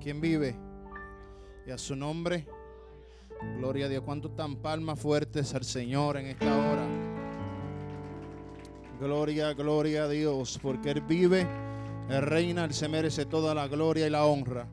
¿Quién 0.00 0.20
vive? 0.20 0.56
Y 1.66 1.70
a 1.70 1.78
su 1.78 1.96
nombre. 1.96 2.46
Gloria 3.58 3.86
a 3.86 3.88
Dios. 3.88 4.02
¿Cuánto 4.04 4.30
tan 4.30 4.56
palmas 4.56 4.98
fuertes 4.98 5.54
al 5.54 5.64
Señor 5.64 6.16
en 6.16 6.26
esta 6.26 6.46
hora? 6.46 6.86
Gloria, 9.00 9.52
gloria 9.54 10.04
a 10.04 10.08
Dios. 10.08 10.58
Porque 10.62 10.90
Él 10.90 11.02
vive, 11.02 11.46
Él 12.08 12.22
reina, 12.22 12.64
Él 12.64 12.72
se 12.72 12.88
merece 12.88 13.26
toda 13.26 13.54
la 13.54 13.66
gloria 13.68 14.06
y 14.06 14.10
la 14.10 14.24
honra. 14.24 14.68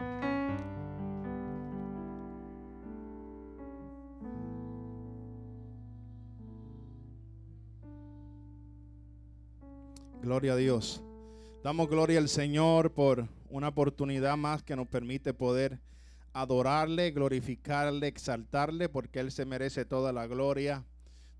Gloria 10.22 10.54
a 10.54 10.56
Dios. 10.56 11.04
Damos 11.64 11.88
gloria 11.88 12.20
al 12.20 12.30
Señor 12.30 12.92
por 12.92 13.28
una 13.56 13.70
oportunidad 13.70 14.36
más 14.36 14.64
que 14.64 14.76
nos 14.76 14.86
permite 14.86 15.34
poder 15.34 15.80
adorarle, 16.34 17.12
glorificarle, 17.12 18.08
exaltarle, 18.08 18.90
porque 18.90 19.22
Él 19.22 19.32
se 19.32 19.46
merece 19.46 19.86
toda 19.86 20.12
la 20.12 20.28
gloria, 20.28 20.84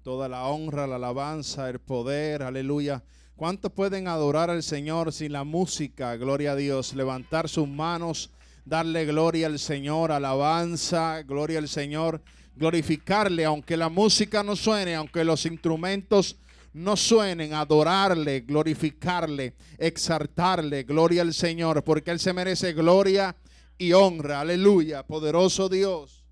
toda 0.02 0.30
la 0.30 0.46
honra, 0.46 0.88
la 0.88 0.96
alabanza, 0.96 1.70
el 1.70 1.80
poder, 1.80 2.42
aleluya. 2.42 3.04
¿Cuántos 3.36 3.74
pueden 3.74 4.08
adorar 4.08 4.50
al 4.50 4.64
Señor 4.64 5.12
sin 5.12 5.34
la 5.34 5.44
música? 5.44 6.16
Gloria 6.16 6.54
a 6.54 6.56
Dios. 6.56 6.94
Levantar 6.94 7.50
sus 7.50 7.68
manos, 7.68 8.32
darle 8.64 9.06
gloria 9.06 9.48
al 9.48 9.60
Señor, 9.60 10.14
alabanza, 10.14 11.22
gloria 11.24 11.60
al 11.60 11.68
Señor, 11.68 12.22
glorificarle, 12.56 13.44
aunque 13.44 13.76
la 13.76 13.90
música 13.90 14.42
no 14.42 14.56
suene, 14.56 14.96
aunque 14.96 15.26
los 15.26 15.46
instrumentos 15.46 16.38
no 16.76 16.98
suenen, 16.98 17.54
adorarle, 17.54 18.42
glorificarle, 18.42 19.54
exaltarle, 19.78 20.84
gloria 20.84 21.22
al 21.22 21.34
Señor, 21.34 21.86
porque 21.86 22.12
Él 22.12 22.20
se 22.20 22.34
merece 22.34 22.74
gloria 22.74 23.34
y 23.78 23.94
honra. 23.94 24.42
Aleluya, 24.42 25.04
poderoso 25.08 25.70
Dios. 25.70 26.26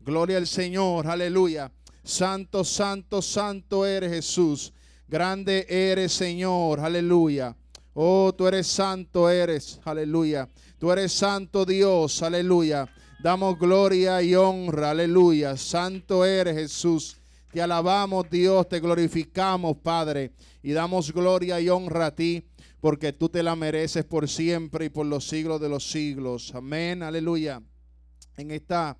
Gloria 0.00 0.38
al 0.38 0.48
Señor, 0.48 1.06
aleluya. 1.06 1.70
Santo, 2.02 2.64
santo, 2.64 3.22
santo 3.22 3.86
eres 3.86 4.10
Jesús. 4.10 4.72
Grande 5.06 5.64
eres 5.68 6.12
Señor, 6.12 6.80
aleluya. 6.80 7.54
Oh, 7.94 8.34
tú 8.36 8.48
eres 8.48 8.66
santo, 8.66 9.30
eres, 9.30 9.80
aleluya. 9.84 10.48
Tú 10.78 10.90
eres 10.90 11.12
santo 11.12 11.64
Dios, 11.64 12.20
aleluya. 12.20 12.88
Damos 13.18 13.58
gloria 13.58 14.22
y 14.22 14.34
honra, 14.34 14.90
aleluya. 14.90 15.56
Santo 15.56 16.24
eres 16.24 16.56
Jesús. 16.56 17.16
Te 17.50 17.62
alabamos 17.62 18.28
Dios, 18.30 18.68
te 18.68 18.78
glorificamos 18.78 19.78
Padre. 19.78 20.32
Y 20.62 20.72
damos 20.72 21.12
gloria 21.12 21.60
y 21.60 21.68
honra 21.68 22.06
a 22.06 22.14
ti 22.14 22.44
porque 22.80 23.12
tú 23.12 23.28
te 23.28 23.42
la 23.42 23.56
mereces 23.56 24.04
por 24.04 24.28
siempre 24.28 24.84
y 24.84 24.88
por 24.90 25.06
los 25.06 25.26
siglos 25.26 25.60
de 25.60 25.68
los 25.68 25.90
siglos. 25.90 26.54
Amén, 26.54 27.02
aleluya. 27.02 27.62
En 28.36 28.50
esta 28.50 28.98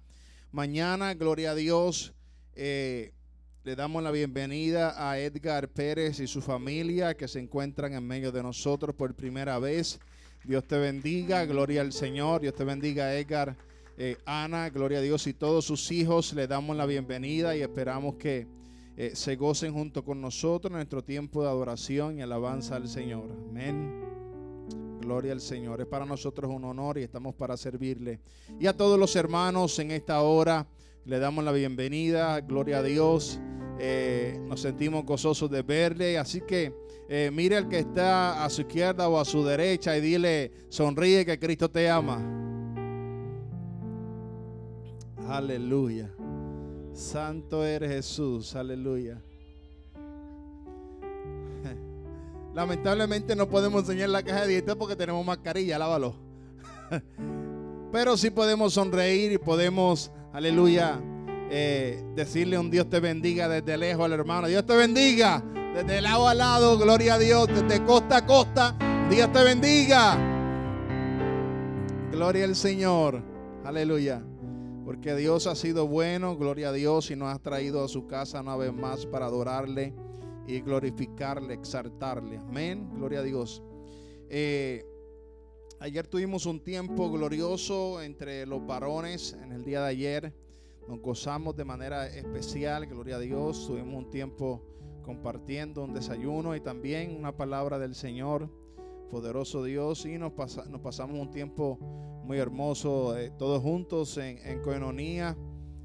mañana, 0.50 1.14
gloria 1.14 1.50
a 1.50 1.55
Dios, 1.55 2.14
eh, 2.55 3.12
le 3.64 3.77
damos 3.77 4.03
la 4.03 4.11
bienvenida 4.11 4.94
a 4.97 5.19
Edgar 5.19 5.69
Pérez 5.69 6.20
y 6.20 6.27
su 6.27 6.41
familia 6.41 7.14
que 7.14 7.28
se 7.28 7.39
encuentran 7.39 7.92
en 7.92 8.06
medio 8.06 8.33
de 8.33 8.42
nosotros 8.42 8.94
por 8.94 9.14
primera 9.14 9.59
vez. 9.59 10.00
Dios 10.44 10.67
te 10.67 10.78
bendiga, 10.78 11.44
gloria 11.44 11.83
al 11.83 11.92
Señor, 11.92 12.41
Dios 12.41 12.55
te 12.55 12.64
bendiga 12.64 13.14
Edgar, 13.14 13.56
eh, 13.98 14.19
Ana, 14.27 14.69
gloria 14.69 14.98
a 14.98 15.00
Dios 15.00 15.27
y 15.27 15.33
todos 15.33 15.64
sus 15.64 15.91
hijos. 15.91 16.34
Le 16.34 16.47
damos 16.47 16.77
la 16.77 16.84
bienvenida 16.84 17.56
y 17.56 17.62
esperamos 17.62 18.16
que 18.16 18.47
eh, 18.94 19.12
se 19.14 19.36
gocen 19.36 19.72
junto 19.72 20.05
con 20.05 20.20
nosotros 20.20 20.70
en 20.70 20.77
nuestro 20.77 21.03
tiempo 21.03 21.42
de 21.42 21.48
adoración 21.48 22.19
y 22.19 22.22
alabanza 22.22 22.77
al 22.77 22.88
Señor. 22.88 23.25
Amén. 23.48 24.05
Gloria 25.00 25.33
al 25.33 25.41
Señor. 25.41 25.80
Es 25.80 25.86
para 25.86 26.05
nosotros 26.05 26.50
un 26.50 26.64
honor 26.64 26.98
y 26.98 27.05
estamos 27.05 27.34
para 27.34 27.56
servirle. 27.56 28.20
Y 28.61 28.66
a 28.66 28.77
todos 28.77 28.98
los 28.98 29.16
hermanos 29.16 29.78
en 29.78 29.91
esta 29.91 30.20
hora 30.20 30.66
le 31.06 31.19
damos 31.19 31.43
la 31.43 31.53
bienvenida. 31.53 32.41
Gloria 32.41 32.78
a 32.78 32.82
Dios. 32.82 33.41
Eh, 33.78 34.38
nos 34.47 34.60
sentimos 34.60 35.06
gozosos 35.06 35.50
de 35.50 35.62
verle. 35.62 36.19
Así 36.19 36.43
que 36.43 36.75
mire 37.32 37.56
al 37.56 37.69
que 37.69 37.78
está 37.78 38.44
a 38.44 38.50
su 38.50 38.60
izquierda 38.62 39.09
o 39.09 39.19
a 39.19 39.25
su 39.25 39.43
derecha 39.43 39.97
y 39.97 40.03
dile, 40.03 40.53
sonríe 40.69 41.25
que 41.25 41.38
Cristo 41.38 41.70
te 41.70 41.88
ama. 41.88 42.56
Aleluya. 45.28 46.09
Santo 46.92 47.64
eres 47.64 47.91
Jesús, 47.91 48.54
aleluya. 48.54 49.20
Lamentablemente 52.54 53.34
no 53.34 53.48
podemos 53.48 53.82
enseñar 53.82 54.10
la 54.10 54.22
caja 54.22 54.42
de 54.42 54.48
dientes 54.48 54.75
porque 54.76 54.94
tenemos 54.97 55.26
mascarilla, 55.26 55.78
lávalo. 55.78 56.14
Pero 57.92 58.16
sí 58.16 58.31
podemos 58.31 58.72
sonreír 58.75 59.32
y 59.32 59.38
podemos, 59.38 60.12
aleluya, 60.32 61.00
eh, 61.50 62.03
decirle 62.14 62.58
un 62.58 62.70
Dios 62.70 62.88
te 62.88 63.00
bendiga 63.00 63.48
desde 63.48 63.76
lejos 63.76 64.04
al 64.04 64.12
hermano. 64.12 64.47
Dios 64.47 64.64
te 64.64 64.76
bendiga 64.76 65.43
desde 65.75 66.00
lado 66.00 66.28
a 66.28 66.34
lado, 66.34 66.78
gloria 66.78 67.14
a 67.14 67.19
Dios, 67.19 67.48
desde 67.48 67.84
costa 67.84 68.19
a 68.19 68.26
costa. 68.26 68.76
Dios 69.10 69.31
te 69.32 69.44
bendiga. 69.44 70.16
Gloria 72.12 72.44
al 72.44 72.56
Señor, 72.56 73.22
aleluya. 73.64 74.22
Porque 74.86 75.16
Dios 75.16 75.48
ha 75.48 75.56
sido 75.56 75.88
bueno, 75.88 76.36
gloria 76.36 76.69
a 76.69 76.72
Dios, 76.72 77.10
y 77.10 77.16
nos 77.16 77.34
ha 77.34 77.41
traído 77.41 77.82
a 77.82 77.88
su 77.88 78.06
casa 78.06 78.41
una 78.41 78.54
vez 78.54 78.72
más 78.72 79.04
para 79.04 79.26
adorarle 79.26 79.92
y 80.47 80.60
glorificarle, 80.60 81.54
exaltarle. 81.54 82.36
Amén, 82.38 82.88
gloria 82.94 83.19
a 83.19 83.22
Dios. 83.25 83.64
Eh, 84.28 84.86
ayer 85.80 86.06
tuvimos 86.06 86.46
un 86.46 86.62
tiempo 86.62 87.10
glorioso 87.10 88.00
entre 88.00 88.46
los 88.46 88.64
varones 88.64 89.36
en 89.42 89.50
el 89.50 89.64
día 89.64 89.80
de 89.80 89.88
ayer. 89.88 90.32
Nos 90.86 91.00
gozamos 91.00 91.56
de 91.56 91.64
manera 91.64 92.06
especial, 92.06 92.86
gloria 92.86 93.16
a 93.16 93.19
Dios. 93.19 93.66
Tuvimos 93.66 94.04
un 94.04 94.08
tiempo 94.08 94.62
compartiendo 95.02 95.82
un 95.82 95.94
desayuno 95.94 96.54
y 96.54 96.60
también 96.60 97.16
una 97.16 97.36
palabra 97.36 97.80
del 97.80 97.96
Señor 97.96 98.48
poderoso 99.10 99.64
Dios, 99.64 100.06
y 100.06 100.16
nos, 100.16 100.32
nos 100.69 100.80
pasamos 100.80 101.19
un 101.19 101.32
tiempo 101.32 101.76
muy 102.26 102.38
hermoso, 102.38 103.16
eh, 103.16 103.31
todos 103.38 103.62
juntos 103.62 104.19
en, 104.19 104.38
en 104.38 104.60
coenonía, 104.60 105.37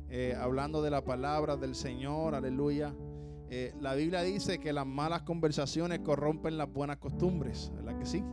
eh, 0.10 0.36
hablando 0.38 0.82
de 0.82 0.90
la 0.90 1.04
palabra 1.04 1.56
del 1.56 1.76
Señor, 1.76 2.34
aleluya. 2.34 2.96
Eh, 3.50 3.74
la 3.80 3.94
Biblia 3.94 4.24
dice 4.24 4.60
que 4.60 4.74
las 4.74 4.88
malas 4.88 5.22
conversaciones 5.22 6.00
corrompen 6.00 6.58
las 6.58 6.72
buenas 6.72 6.98
costumbres, 6.98 7.72
¿verdad 7.76 8.00
que 8.00 8.06
sí? 8.06 8.24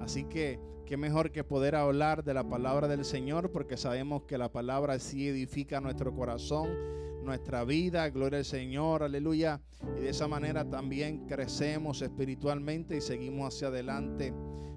Así 0.00 0.24
que 0.24 0.60
qué 0.88 0.96
mejor 0.96 1.30
que 1.30 1.44
poder 1.44 1.74
hablar 1.74 2.24
de 2.24 2.32
la 2.32 2.48
palabra 2.48 2.88
del 2.88 3.04
Señor, 3.04 3.52
porque 3.52 3.76
sabemos 3.76 4.22
que 4.22 4.38
la 4.38 4.50
palabra 4.50 4.98
sí 4.98 5.28
edifica 5.28 5.82
nuestro 5.82 6.14
corazón, 6.14 6.70
nuestra 7.22 7.62
vida, 7.64 8.08
gloria 8.08 8.38
al 8.38 8.46
Señor, 8.46 9.02
aleluya. 9.02 9.60
Y 9.98 10.00
de 10.00 10.08
esa 10.08 10.28
manera 10.28 10.64
también 10.64 11.26
crecemos 11.26 12.00
espiritualmente 12.00 12.96
y 12.96 13.00
seguimos 13.02 13.54
hacia 13.54 13.68
adelante 13.68 14.32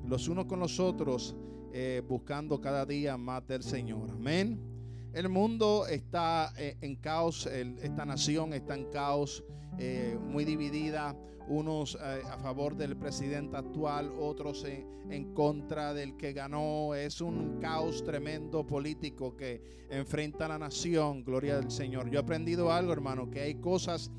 los 0.06 0.28
unos 0.28 0.48
con 0.48 0.60
los 0.60 0.82
otros, 0.82 1.34
eh, 1.72 2.02
buscando 2.06 2.60
cada 2.60 2.86
día 2.86 3.16
más 3.16 3.48
del 3.48 3.64
Señor. 3.64 4.10
Amén. 4.12 4.60
El 5.14 5.30
mundo 5.30 5.88
está 5.88 6.52
eh, 6.58 6.76
en 6.82 6.98
caos, 6.98 7.46
esta 7.46 8.04
nación 8.04 8.52
está 8.52 8.76
en 8.76 8.92
caos, 8.92 9.46
eh, 9.78 10.18
muy 10.20 10.44
dividida, 10.44 11.16
unos 11.48 11.96
a 11.96 12.38
favor 12.38 12.76
del 12.76 12.96
presidente 12.98 13.58
actual, 13.58 14.12
otros 14.20 14.64
en, 14.66 14.86
en, 15.10 15.34
contra 15.34 15.94
del 15.94 16.16
que 16.18 16.34
ganó. 16.34 16.96
Es 16.96 17.22
un 17.22 17.60
caos 17.60 18.04
tremendo 18.04 18.66
político 18.66 19.36
que 19.36 19.62
enfrenta 19.90 20.46
a 20.46 20.50
la 20.50 20.60
nación, 20.60 21.24
gloria 21.24 21.58
al 21.58 21.72
Señor. 21.72 22.10
Yo 22.10 22.20
he 22.20 22.24
aprendido 22.24 22.72
algo, 22.72 22.94
hermano, 22.94 23.30
que 23.30 23.42
hay 23.42 23.56
cosas 23.56 24.12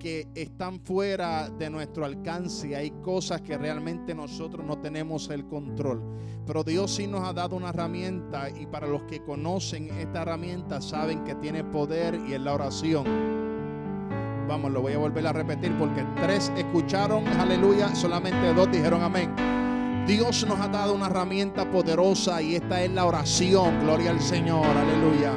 que 0.00 0.26
están 0.34 0.80
fuera 0.80 1.50
de 1.50 1.70
nuestro 1.70 2.04
alcance. 2.04 2.74
Hay 2.74 2.90
cosas 3.02 3.42
que 3.42 3.56
realmente 3.56 4.14
nosotros 4.14 4.66
no 4.66 4.80
tenemos 4.80 5.28
el 5.28 5.46
control. 5.46 6.02
Pero 6.46 6.64
Dios 6.64 6.96
sí 6.96 7.06
nos 7.06 7.20
ha 7.28 7.32
dado 7.32 7.54
una 7.54 7.68
herramienta 7.68 8.50
y 8.50 8.66
para 8.66 8.88
los 8.88 9.04
que 9.04 9.22
conocen 9.22 9.90
esta 9.90 10.22
herramienta 10.22 10.80
saben 10.80 11.22
que 11.22 11.36
tiene 11.36 11.62
poder 11.62 12.18
y 12.26 12.32
es 12.32 12.40
la 12.40 12.54
oración. 12.54 13.49
Vamos, 14.50 14.72
lo 14.72 14.82
voy 14.82 14.94
a 14.94 14.98
volver 14.98 15.24
a 15.28 15.32
repetir 15.32 15.72
porque 15.78 16.04
tres 16.20 16.50
escucharon, 16.56 17.24
aleluya, 17.38 17.94
solamente 17.94 18.52
dos 18.52 18.68
dijeron 18.68 19.00
amén. 19.00 19.32
Dios 20.08 20.44
nos 20.44 20.58
ha 20.58 20.66
dado 20.66 20.92
una 20.92 21.06
herramienta 21.06 21.70
poderosa 21.70 22.42
y 22.42 22.56
esta 22.56 22.82
es 22.82 22.90
la 22.90 23.04
oración. 23.04 23.78
Gloria 23.78 24.10
al 24.10 24.20
Señor, 24.20 24.66
aleluya. 24.66 25.34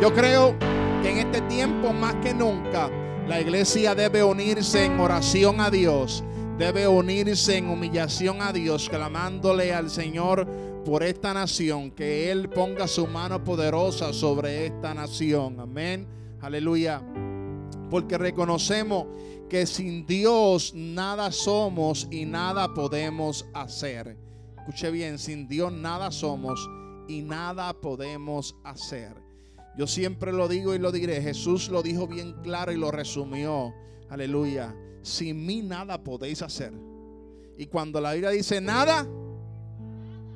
Yo 0.00 0.14
creo 0.14 0.56
que 1.02 1.10
en 1.10 1.18
este 1.26 1.40
tiempo 1.48 1.92
más 1.92 2.14
que 2.22 2.32
nunca 2.34 2.88
la 3.26 3.40
iglesia 3.40 3.96
debe 3.96 4.22
unirse 4.22 4.84
en 4.84 5.00
oración 5.00 5.60
a 5.60 5.68
Dios, 5.68 6.22
debe 6.56 6.86
unirse 6.86 7.56
en 7.56 7.68
humillación 7.68 8.40
a 8.42 8.52
Dios, 8.52 8.88
clamándole 8.88 9.74
al 9.74 9.90
Señor 9.90 10.46
por 10.84 11.02
esta 11.02 11.34
nación, 11.34 11.90
que 11.90 12.30
Él 12.30 12.48
ponga 12.48 12.86
su 12.86 13.08
mano 13.08 13.42
poderosa 13.42 14.12
sobre 14.12 14.66
esta 14.66 14.94
nación. 14.94 15.58
Amén. 15.58 16.06
Aleluya. 16.40 17.02
Porque 17.90 18.18
reconocemos 18.18 19.06
que 19.48 19.66
sin 19.66 20.06
Dios 20.06 20.74
nada 20.74 21.30
somos 21.30 22.08
y 22.10 22.24
nada 22.24 22.74
podemos 22.74 23.46
hacer. 23.54 24.16
Escuche 24.58 24.90
bien, 24.90 25.18
sin 25.18 25.46
Dios 25.46 25.72
nada 25.72 26.10
somos 26.10 26.68
y 27.08 27.22
nada 27.22 27.72
podemos 27.80 28.56
hacer. 28.64 29.14
Yo 29.76 29.86
siempre 29.86 30.32
lo 30.32 30.48
digo 30.48 30.74
y 30.74 30.78
lo 30.78 30.90
diré. 30.90 31.20
Jesús 31.20 31.68
lo 31.68 31.82
dijo 31.82 32.06
bien 32.06 32.34
claro 32.42 32.72
y 32.72 32.76
lo 32.76 32.90
resumió. 32.90 33.74
Aleluya. 34.08 34.74
Sin 35.02 35.44
mí 35.44 35.62
nada 35.62 36.02
podéis 36.02 36.42
hacer. 36.42 36.72
Y 37.58 37.66
cuando 37.66 38.00
la 38.00 38.12
Biblia 38.12 38.30
dice 38.30 38.60
nada, 38.60 39.06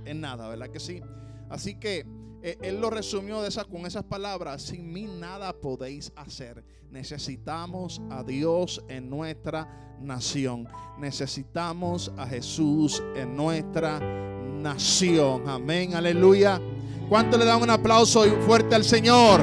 es 0.04 0.14
nada, 0.14 0.48
¿verdad 0.48 0.68
que 0.68 0.80
sí? 0.80 1.02
Así 1.48 1.74
que 1.74 2.06
eh, 2.42 2.56
él 2.62 2.80
lo 2.80 2.90
resumió 2.90 3.42
de 3.42 3.50
con 3.70 3.84
esas 3.84 4.04
palabras, 4.04 4.62
sin 4.62 4.92
mí 4.92 5.04
nada 5.04 5.52
podéis 5.52 6.12
hacer. 6.16 6.64
Necesitamos 6.90 8.00
a 8.10 8.22
Dios 8.22 8.82
en 8.88 9.10
nuestra 9.10 9.96
nación. 10.00 10.66
Necesitamos 10.98 12.10
a 12.16 12.26
Jesús 12.26 13.02
en 13.14 13.36
nuestra 13.36 14.00
nación. 14.00 15.48
Amén, 15.48 15.94
aleluya. 15.94 16.60
¿Cuánto 17.08 17.36
le 17.36 17.44
dan 17.44 17.62
un 17.62 17.70
aplauso 17.70 18.22
fuerte 18.40 18.74
al 18.74 18.84
Señor? 18.84 19.40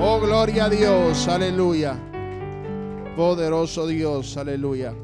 Oh, 0.00 0.20
gloria 0.20 0.66
a 0.66 0.68
Dios, 0.68 1.26
aleluya. 1.28 1.98
Poderoso 3.16 3.86
Dios, 3.86 4.36
aleluya. 4.36 4.94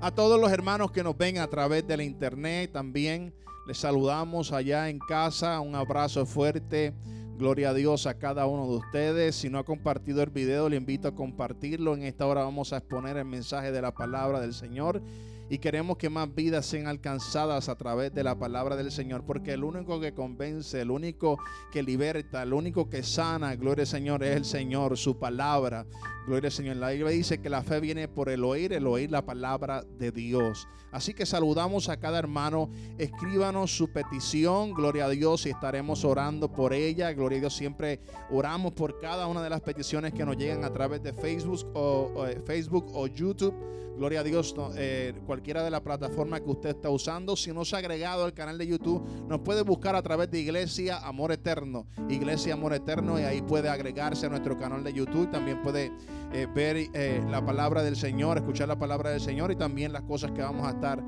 A 0.00 0.10
todos 0.10 0.40
los 0.40 0.52
hermanos 0.52 0.90
que 0.90 1.02
nos 1.02 1.16
ven 1.16 1.38
a 1.38 1.46
través 1.46 1.86
de 1.86 1.96
la 1.96 2.04
internet 2.04 2.72
también. 2.72 3.32
Les 3.66 3.78
saludamos 3.78 4.52
allá 4.52 4.88
en 4.88 4.98
casa. 5.00 5.60
Un 5.60 5.74
abrazo 5.74 6.24
fuerte. 6.24 6.94
Gloria 7.36 7.70
a 7.70 7.74
Dios 7.74 8.06
a 8.06 8.14
cada 8.14 8.46
uno 8.46 8.66
de 8.66 8.76
ustedes. 8.76 9.34
Si 9.34 9.50
no 9.50 9.58
ha 9.58 9.64
compartido 9.64 10.22
el 10.22 10.30
video, 10.30 10.68
le 10.68 10.76
invito 10.76 11.08
a 11.08 11.14
compartirlo. 11.14 11.94
En 11.94 12.04
esta 12.04 12.26
hora 12.26 12.44
vamos 12.44 12.72
a 12.72 12.78
exponer 12.78 13.16
el 13.16 13.24
mensaje 13.24 13.72
de 13.72 13.82
la 13.82 13.92
palabra 13.92 14.40
del 14.40 14.54
Señor 14.54 15.02
y 15.48 15.58
queremos 15.58 15.96
que 15.96 16.10
más 16.10 16.34
vidas 16.34 16.66
sean 16.66 16.88
alcanzadas 16.88 17.68
a 17.68 17.76
través 17.76 18.12
de 18.12 18.24
la 18.24 18.36
palabra 18.36 18.74
del 18.74 18.90
Señor, 18.90 19.24
porque 19.24 19.52
el 19.52 19.62
único 19.62 20.00
que 20.00 20.12
convence, 20.12 20.80
el 20.80 20.90
único 20.90 21.38
que 21.72 21.82
liberta, 21.82 22.42
el 22.42 22.52
único 22.52 22.88
que 22.88 23.02
sana, 23.02 23.54
gloria 23.54 23.82
al 23.82 23.88
Señor, 23.88 24.24
es 24.24 24.36
el 24.36 24.44
Señor, 24.44 24.96
su 24.96 25.18
palabra. 25.18 25.86
Gloria 26.26 26.48
al 26.48 26.52
Señor. 26.52 26.76
La 26.76 26.90
Biblia 26.90 27.10
dice 27.10 27.38
que 27.38 27.48
la 27.48 27.62
fe 27.62 27.78
viene 27.78 28.08
por 28.08 28.28
el 28.28 28.42
oír, 28.42 28.72
el 28.72 28.86
oír 28.86 29.10
la 29.10 29.24
palabra 29.24 29.84
de 29.98 30.10
Dios. 30.10 30.66
Así 30.92 31.14
que 31.14 31.26
saludamos 31.26 31.88
a 31.88 31.96
cada 31.98 32.18
hermano. 32.18 32.70
Escríbanos 32.98 33.76
su 33.76 33.88
petición. 33.88 34.72
Gloria 34.72 35.06
a 35.06 35.08
Dios 35.08 35.46
y 35.46 35.50
estaremos 35.50 36.04
orando 36.04 36.50
por 36.50 36.72
ella. 36.72 37.12
Gloria 37.12 37.38
a 37.38 37.40
Dios. 37.40 37.54
Siempre 37.54 38.00
oramos 38.30 38.72
por 38.72 38.98
cada 38.98 39.26
una 39.26 39.42
de 39.42 39.50
las 39.50 39.60
peticiones 39.60 40.12
que 40.12 40.24
nos 40.24 40.36
llegan 40.36 40.64
a 40.64 40.72
través 40.72 41.02
de 41.02 41.12
Facebook 41.12 41.66
o, 41.74 42.26
eh, 42.26 42.40
Facebook 42.44 42.86
o 42.94 43.06
YouTube. 43.06 43.54
Gloria 43.96 44.20
a 44.20 44.22
Dios, 44.22 44.54
eh, 44.76 45.14
cualquiera 45.24 45.64
de 45.64 45.70
las 45.70 45.80
plataformas 45.80 46.42
que 46.42 46.50
usted 46.50 46.68
está 46.70 46.90
usando. 46.90 47.34
Si 47.34 47.50
no 47.50 47.64
se 47.64 47.76
ha 47.76 47.78
agregado 47.78 48.26
al 48.26 48.34
canal 48.34 48.58
de 48.58 48.66
YouTube, 48.66 49.02
nos 49.26 49.40
puede 49.40 49.62
buscar 49.62 49.96
a 49.96 50.02
través 50.02 50.30
de 50.30 50.38
Iglesia 50.38 50.98
Amor 50.98 51.32
Eterno. 51.32 51.86
Iglesia 52.10 52.52
Amor 52.52 52.74
Eterno 52.74 53.18
y 53.18 53.22
ahí 53.22 53.40
puede 53.40 53.70
agregarse 53.70 54.26
a 54.26 54.28
nuestro 54.28 54.58
canal 54.58 54.84
de 54.84 54.92
YouTube. 54.92 55.30
También 55.30 55.62
puede 55.62 55.92
eh, 56.34 56.46
ver 56.54 56.90
la 57.30 57.42
palabra 57.42 57.82
del 57.82 57.96
Señor, 57.96 58.36
escuchar 58.36 58.68
la 58.68 58.78
palabra 58.78 59.10
del 59.10 59.20
Señor 59.20 59.50
y 59.50 59.56
también 59.56 59.94
las 59.94 60.02
cosas 60.02 60.30
que 60.32 60.42
vamos 60.42 60.66
a 60.66 60.75
estar 60.76 61.02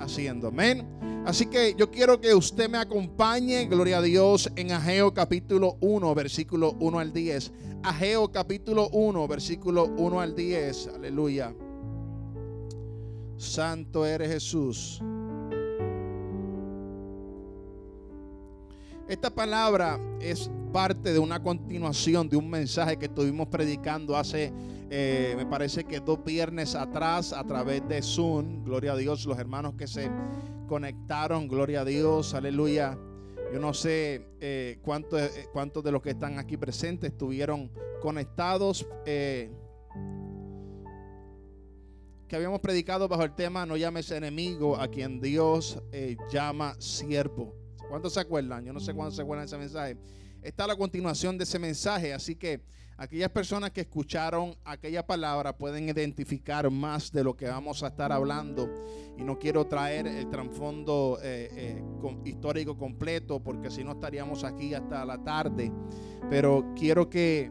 haciendo. 0.00 0.48
Amén. 0.48 0.86
Así 1.26 1.46
que 1.46 1.74
yo 1.76 1.90
quiero 1.90 2.20
que 2.20 2.34
usted 2.34 2.68
me 2.70 2.78
acompañe, 2.78 3.66
gloria 3.66 3.98
a 3.98 4.02
Dios, 4.02 4.50
en 4.56 4.72
Ageo 4.72 5.12
capítulo 5.12 5.76
1, 5.80 6.14
versículo 6.14 6.76
1 6.80 6.98
al 6.98 7.12
10. 7.12 7.52
Ageo 7.82 8.32
capítulo 8.32 8.88
1, 8.88 9.28
versículo 9.28 9.84
1 9.84 10.20
al 10.20 10.34
10. 10.34 10.88
Aleluya. 10.94 11.54
Santo 13.36 14.06
eres 14.06 14.32
Jesús. 14.32 15.00
Esta 19.08 19.30
palabra 19.30 19.98
es 20.20 20.50
parte 20.72 21.12
de 21.12 21.18
una 21.18 21.42
continuación 21.42 22.28
de 22.28 22.36
un 22.36 22.48
mensaje 22.48 22.96
que 22.96 23.06
estuvimos 23.06 23.48
predicando 23.48 24.16
hace, 24.16 24.52
eh, 24.90 25.34
me 25.36 25.46
parece 25.46 25.84
que 25.84 26.00
dos 26.00 26.24
viernes 26.24 26.74
atrás 26.74 27.32
a 27.32 27.44
través 27.44 27.86
de 27.88 28.02
Zoom. 28.02 28.64
Gloria 28.64 28.92
a 28.92 28.96
Dios, 28.96 29.26
los 29.26 29.38
hermanos 29.38 29.74
que 29.74 29.86
se 29.86 30.10
conectaron, 30.68 31.48
gloria 31.48 31.82
a 31.82 31.84
Dios, 31.84 32.34
aleluya. 32.34 32.98
Yo 33.52 33.58
no 33.58 33.74
sé 33.74 34.28
eh, 34.40 34.78
cuántos 34.82 35.20
eh, 35.20 35.48
cuánto 35.52 35.82
de 35.82 35.90
los 35.90 36.02
que 36.02 36.10
están 36.10 36.38
aquí 36.38 36.56
presentes 36.56 37.10
estuvieron 37.10 37.70
conectados 38.00 38.86
que 42.30 42.36
habíamos 42.36 42.60
predicado 42.60 43.08
bajo 43.08 43.24
el 43.24 43.34
tema 43.34 43.66
No 43.66 43.76
llames 43.76 44.12
enemigo 44.12 44.80
a 44.80 44.86
quien 44.86 45.20
Dios 45.20 45.82
eh, 45.90 46.16
llama 46.30 46.76
siervo. 46.78 47.52
¿Cuántos 47.88 48.14
se 48.14 48.20
acuerdan? 48.20 48.64
Yo 48.64 48.72
no 48.72 48.78
sé 48.78 48.94
cuántos 48.94 49.16
se 49.16 49.22
acuerdan 49.22 49.46
de 49.46 49.48
ese 49.48 49.58
mensaje. 49.58 49.96
Está 50.42 50.66
la 50.66 50.76
continuación 50.76 51.36
de 51.36 51.44
ese 51.44 51.58
mensaje, 51.58 52.12
así 52.12 52.34
que 52.34 52.60
aquellas 52.96 53.30
personas 53.30 53.70
que 53.70 53.82
escucharon 53.82 54.54
aquella 54.64 55.06
palabra 55.06 55.56
pueden 55.56 55.88
identificar 55.88 56.70
más 56.70 57.12
de 57.12 57.24
lo 57.24 57.36
que 57.36 57.46
vamos 57.46 57.82
a 57.82 57.88
estar 57.88 58.10
hablando. 58.10 58.68
Y 59.18 59.22
no 59.22 59.38
quiero 59.38 59.66
traer 59.66 60.06
el 60.06 60.30
trasfondo 60.30 61.18
eh, 61.22 61.50
eh, 61.52 61.82
histórico 62.24 62.78
completo 62.78 63.42
porque 63.42 63.70
si 63.70 63.84
no 63.84 63.92
estaríamos 63.92 64.44
aquí 64.44 64.72
hasta 64.72 65.04
la 65.04 65.22
tarde. 65.22 65.70
Pero 66.30 66.72
quiero 66.74 67.10
que 67.10 67.50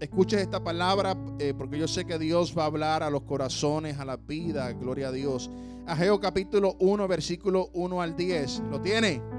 escuches 0.00 0.40
esta 0.40 0.62
palabra 0.62 1.16
eh, 1.38 1.54
porque 1.56 1.78
yo 1.78 1.88
sé 1.88 2.04
que 2.04 2.18
Dios 2.18 2.56
va 2.56 2.64
a 2.64 2.66
hablar 2.66 3.02
a 3.02 3.10
los 3.10 3.22
corazones, 3.22 3.98
a 3.98 4.04
la 4.04 4.16
vida, 4.16 4.72
gloria 4.72 5.08
a 5.08 5.12
Dios. 5.12 5.50
Ageo 5.86 6.20
capítulo 6.20 6.76
1, 6.78 7.08
versículo 7.08 7.70
1 7.72 8.02
al 8.02 8.16
10. 8.16 8.60
¿Lo 8.70 8.80
tiene? 8.80 9.37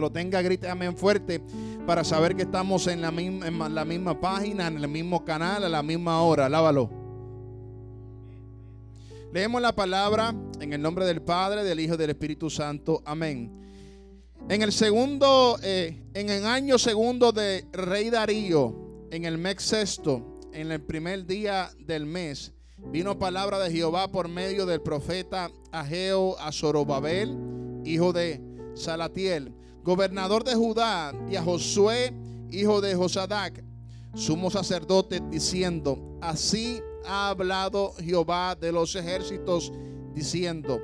Lo 0.00 0.10
tenga, 0.10 0.42
grítame 0.42 0.92
fuerte 0.92 1.40
para 1.86 2.04
saber 2.04 2.36
que 2.36 2.42
estamos 2.42 2.86
en 2.86 3.00
la, 3.00 3.10
misma, 3.10 3.46
en 3.46 3.74
la 3.74 3.84
misma 3.84 4.20
página, 4.20 4.66
en 4.66 4.76
el 4.76 4.88
mismo 4.88 5.24
canal, 5.24 5.64
a 5.64 5.68
la 5.68 5.82
misma 5.82 6.22
hora. 6.22 6.48
Lávalo. 6.48 6.90
Leemos 9.32 9.60
la 9.60 9.74
palabra 9.74 10.34
en 10.60 10.72
el 10.72 10.80
nombre 10.80 11.04
del 11.04 11.22
Padre, 11.22 11.62
del 11.64 11.80
Hijo 11.80 11.94
y 11.94 11.98
del 11.98 12.10
Espíritu 12.10 12.48
Santo. 12.48 13.02
Amén. 13.04 13.50
En 14.48 14.62
el 14.62 14.72
segundo, 14.72 15.58
eh, 15.62 16.04
en 16.14 16.30
el 16.30 16.46
año 16.46 16.78
segundo 16.78 17.32
de 17.32 17.66
Rey 17.72 18.10
Darío, 18.10 19.06
en 19.10 19.24
el 19.24 19.38
mes 19.38 19.62
sexto, 19.62 20.40
en 20.52 20.70
el 20.70 20.80
primer 20.80 21.26
día 21.26 21.70
del 21.80 22.06
mes, 22.06 22.52
vino 22.78 23.18
palabra 23.18 23.58
de 23.58 23.70
Jehová 23.70 24.10
por 24.10 24.28
medio 24.28 24.64
del 24.64 24.80
profeta 24.80 25.50
Ageo 25.72 26.38
a 26.38 26.52
Zorobabel, 26.52 27.36
hijo 27.84 28.12
de 28.12 28.40
Salatiel, 28.74 29.52
gobernador 29.86 30.42
de 30.42 30.56
Judá, 30.56 31.14
y 31.30 31.36
a 31.36 31.44
Josué, 31.44 32.12
hijo 32.50 32.80
de 32.80 32.96
Josadac, 32.96 33.62
sumo 34.16 34.50
sacerdote, 34.50 35.22
diciendo, 35.30 36.18
así 36.20 36.82
ha 37.06 37.28
hablado 37.28 37.94
Jehová 38.00 38.56
de 38.56 38.72
los 38.72 38.96
ejércitos, 38.96 39.72
diciendo, 40.12 40.80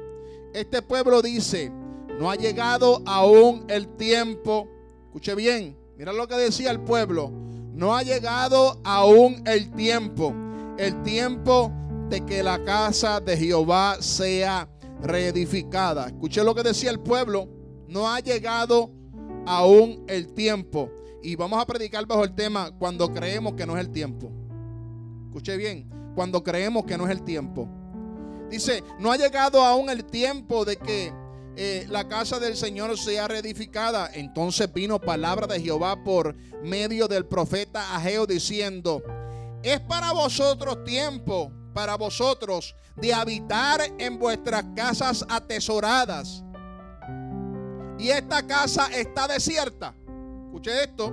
este 0.55 0.83
pueblo 0.83 1.21
dice, 1.21 1.73
no 2.21 2.31
ha 2.31 2.37
llegado 2.37 3.03
aún 3.05 3.65
el 3.67 3.89
tiempo, 3.97 4.69
escuche 5.07 5.35
bien, 5.35 5.77
mira 5.99 6.13
lo 6.13 6.29
que 6.29 6.37
decía 6.37 6.71
el 6.71 6.79
pueblo, 6.79 7.33
no 7.73 7.97
ha 7.97 8.05
llegado 8.05 8.79
aún 8.85 9.43
el 9.47 9.73
tiempo, 9.73 10.33
el 10.79 11.03
tiempo 11.03 11.73
de 12.09 12.25
que 12.25 12.45
la 12.45 12.63
casa 12.63 13.19
de 13.19 13.37
Jehová 13.37 13.97
sea 14.01 14.69
reedificada. 15.03 16.07
Escuché 16.07 16.45
lo 16.45 16.55
que 16.55 16.63
decía 16.63 16.93
el 16.93 17.01
pueblo. 17.01 17.62
No 17.93 18.11
ha 18.11 18.21
llegado 18.21 18.91
aún 19.47 20.03
el 20.09 20.33
tiempo. 20.33 20.91
Y 21.23 21.37
vamos 21.37 21.61
a 21.61 21.67
predicar 21.67 22.07
bajo 22.07 22.25
el 22.25 22.35
tema 22.35 22.71
cuando 22.79 23.13
creemos 23.13 23.53
que 23.53 23.67
no 23.67 23.77
es 23.77 23.85
el 23.85 23.93
tiempo. 23.93 24.33
Escuche 25.27 25.59
bien, 25.59 25.91
cuando 26.15 26.43
creemos 26.43 26.87
que 26.87 26.97
no 26.97 27.05
es 27.05 27.11
el 27.11 27.23
tiempo. 27.23 27.69
Dice, 28.51 28.83
no 28.99 29.13
ha 29.13 29.19
llegado 29.19 29.63
aún 29.63 29.91
el 29.91 30.07
tiempo 30.07 30.65
de 30.65 30.77
que 30.79 31.13
eh, 31.55 31.87
la 31.91 32.09
casa 32.09 32.39
del 32.39 32.57
Señor 32.57 32.97
sea 32.99 33.29
reedificada. 33.29 34.11
Entonces 34.15 34.73
vino 34.73 34.99
palabra 34.99 35.47
de 35.47 35.61
Jehová 35.61 36.03
por 36.03 36.35
medio 36.63 37.09
del 37.09 37.27
profeta 37.27 37.95
Ageo 37.95 38.27
diciendo, 38.27 39.03
es 39.63 39.81
para 39.81 40.13
vosotros 40.13 40.83
tiempo, 40.85 41.53
para 41.75 41.97
vosotros, 41.97 42.75
de 42.97 43.13
habitar 43.13 43.83
en 43.99 44.19
vuestras 44.19 44.65
casas 44.75 45.27
atesoradas. 45.29 46.43
Y 48.03 48.11
esta 48.11 48.47
casa 48.47 48.89
está 48.93 49.29
desierta. 49.29 49.95
Escuche 50.47 50.85
esto. 50.85 51.13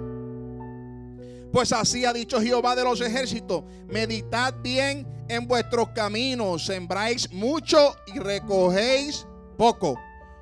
Pues 1.53 1.71
así 1.71 2.03
ha 2.03 2.11
dicho 2.11 2.41
Jehová 2.41 2.75
de 2.75 2.83
los 2.83 2.99
ejércitos, 3.01 3.63
meditad 3.87 4.53
bien 4.61 5.07
en 5.29 5.47
vuestros 5.47 5.89
caminos, 5.89 6.65
sembráis 6.65 7.31
mucho 7.31 7.95
y 8.13 8.19
recogéis 8.19 9.25
poco 9.57 9.97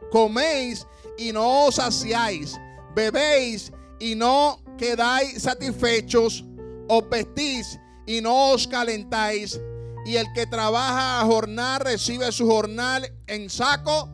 coméis 0.10 0.88
y 1.18 1.32
no 1.32 1.66
os 1.66 1.76
saciáis, 1.76 2.60
bebéis 2.96 3.72
y 4.00 4.16
no 4.16 4.62
quedáis 4.78 5.42
satisfechos, 5.42 6.46
os 6.88 7.10
vestís 7.10 7.80
y 8.06 8.22
no 8.22 8.52
os 8.52 8.68
calentáis. 8.68 9.60
Y 10.06 10.16
el 10.16 10.32
que 10.34 10.46
trabaja 10.46 11.20
a 11.20 11.26
jornal 11.26 11.82
recibe 11.82 12.32
su 12.32 12.48
jornal 12.48 13.12
en 13.28 13.50
saco 13.50 14.10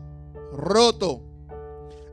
roto. 0.52 1.23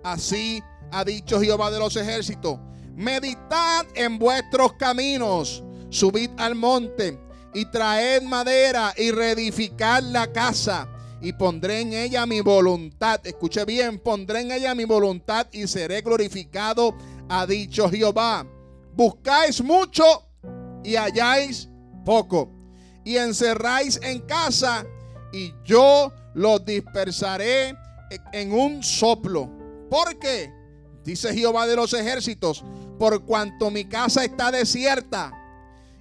Así 0.03 0.63
ha 0.91 1.03
dicho 1.03 1.39
Jehová 1.39 1.71
de 1.71 1.79
los 1.79 1.95
ejércitos. 1.95 2.59
Meditad 2.95 3.85
en 3.95 4.19
vuestros 4.19 4.73
caminos, 4.73 5.63
subid 5.89 6.29
al 6.37 6.55
monte 6.55 7.19
y 7.53 7.65
traed 7.65 8.23
madera 8.23 8.93
y 8.97 9.11
reedificad 9.11 10.03
la 10.03 10.31
casa 10.31 10.87
y 11.21 11.33
pondré 11.33 11.81
en 11.81 11.93
ella 11.93 12.25
mi 12.25 12.41
voluntad. 12.41 13.21
Escuche 13.25 13.63
bien, 13.65 13.99
pondré 13.99 14.41
en 14.41 14.51
ella 14.51 14.75
mi 14.75 14.85
voluntad 14.85 15.47
y 15.51 15.67
seré 15.67 16.01
glorificado, 16.01 16.95
ha 17.29 17.45
dicho 17.45 17.89
Jehová. 17.89 18.45
Buscáis 18.93 19.63
mucho 19.63 20.03
y 20.83 20.95
halláis 20.95 21.69
poco. 22.03 22.51
Y 23.03 23.17
encerráis 23.17 23.99
en 24.03 24.19
casa 24.21 24.85
y 25.31 25.53
yo 25.63 26.11
los 26.33 26.65
dispersaré 26.65 27.75
en 28.33 28.51
un 28.51 28.83
soplo. 28.83 29.60
¿Por 29.91 30.17
qué? 30.19 30.53
Dice 31.03 31.33
Jehová 31.33 31.67
de 31.67 31.75
los 31.75 31.93
ejércitos, 31.93 32.63
por 32.97 33.25
cuanto 33.25 33.69
mi 33.69 33.83
casa 33.83 34.23
está 34.23 34.49
desierta 34.49 35.33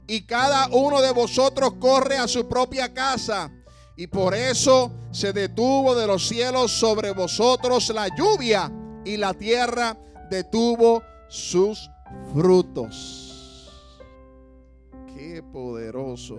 y 0.06 0.26
cada 0.26 0.68
uno 0.68 1.02
de 1.02 1.10
vosotros 1.10 1.72
corre 1.80 2.16
a 2.16 2.28
su 2.28 2.46
propia 2.46 2.94
casa. 2.94 3.50
Y 3.96 4.06
por 4.06 4.32
eso 4.36 4.92
se 5.10 5.32
detuvo 5.32 5.96
de 5.96 6.06
los 6.06 6.28
cielos 6.28 6.70
sobre 6.70 7.10
vosotros 7.10 7.88
la 7.88 8.06
lluvia 8.16 8.70
y 9.04 9.16
la 9.16 9.34
tierra 9.34 9.98
detuvo 10.30 11.02
sus 11.28 11.90
frutos. 12.32 13.72
Qué 15.16 15.42
poderoso 15.42 16.38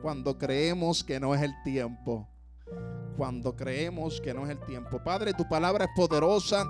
cuando 0.00 0.38
creemos 0.38 1.04
que 1.04 1.20
no 1.20 1.34
es 1.34 1.42
el 1.42 1.52
tiempo. 1.62 2.26
Cuando 3.16 3.56
creemos 3.56 4.20
que 4.20 4.34
no 4.34 4.44
es 4.44 4.50
el 4.50 4.58
tiempo. 4.60 5.02
Padre, 5.02 5.32
tu 5.32 5.48
palabra 5.48 5.86
es 5.86 5.90
poderosa, 5.96 6.64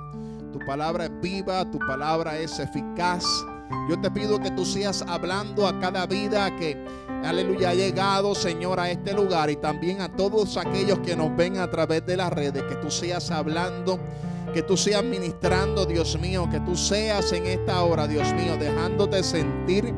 tu 0.53 0.61
palabra 0.65 1.07
es 1.07 1.21
viva, 1.21 1.69
tu 1.71 1.79
palabra 1.79 2.39
es 2.39 2.59
eficaz. 2.61 3.25
Yo 3.89 4.01
te 4.01 4.11
pido 4.13 4.39
que 4.39 4.53
tú 4.53 4.65
sigas 4.65 5.03
hablando 5.03 5.67
a 5.67 5.79
cada 5.81 6.07
vida 6.07 6.55
que, 6.57 6.77
aleluya, 7.25 7.71
ha 7.71 7.75
llegado, 7.75 8.35
Señor, 8.35 8.79
a 8.79 8.89
este 8.89 9.13
lugar 9.13 9.51
y 9.51 9.57
también 9.57 10.01
a 10.01 10.09
todos 10.09 10.57
aquellos 10.57 11.01
que 11.01 11.17
nos 11.17 11.35
ven 11.37 11.59
a 11.59 11.69
través 11.69 12.07
de 12.07 12.17
las 12.17 12.33
redes, 12.33 12.63
que 12.63 12.77
tú 12.77 12.93
sigas 12.93 13.33
hablando, 13.33 13.99
que 14.55 14.63
tú 14.63 14.77
sigas 14.77 15.03
ministrando, 15.03 15.85
Dios 15.85 16.17
mío, 16.21 16.49
que 16.49 16.61
tú 16.61 16.77
seas 16.77 17.33
en 17.33 17.45
esta 17.47 17.83
hora, 17.83 18.07
Dios 18.07 18.33
mío, 18.35 18.57
dejándote 18.57 19.23
sentir 19.25 19.93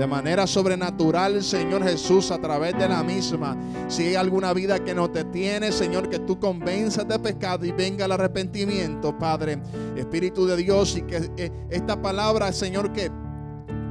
de 0.00 0.06
manera 0.06 0.46
sobrenatural, 0.46 1.42
Señor 1.42 1.84
Jesús, 1.84 2.30
a 2.30 2.38
través 2.38 2.72
de 2.78 2.88
la 2.88 3.02
misma. 3.02 3.54
Si 3.88 4.04
hay 4.04 4.14
alguna 4.14 4.54
vida 4.54 4.82
que 4.82 4.94
no 4.94 5.10
te 5.10 5.24
tiene, 5.24 5.72
Señor, 5.72 6.08
que 6.08 6.20
tú 6.20 6.40
convenzas 6.40 7.06
de 7.06 7.18
pecado 7.18 7.66
y 7.66 7.72
venga 7.72 8.06
el 8.06 8.12
arrepentimiento, 8.12 9.18
Padre, 9.18 9.60
Espíritu 9.94 10.46
de 10.46 10.56
Dios, 10.56 10.96
y 10.96 11.02
que 11.02 11.30
eh, 11.36 11.52
esta 11.68 12.00
palabra, 12.00 12.50
Señor, 12.50 12.94
que 12.94 13.10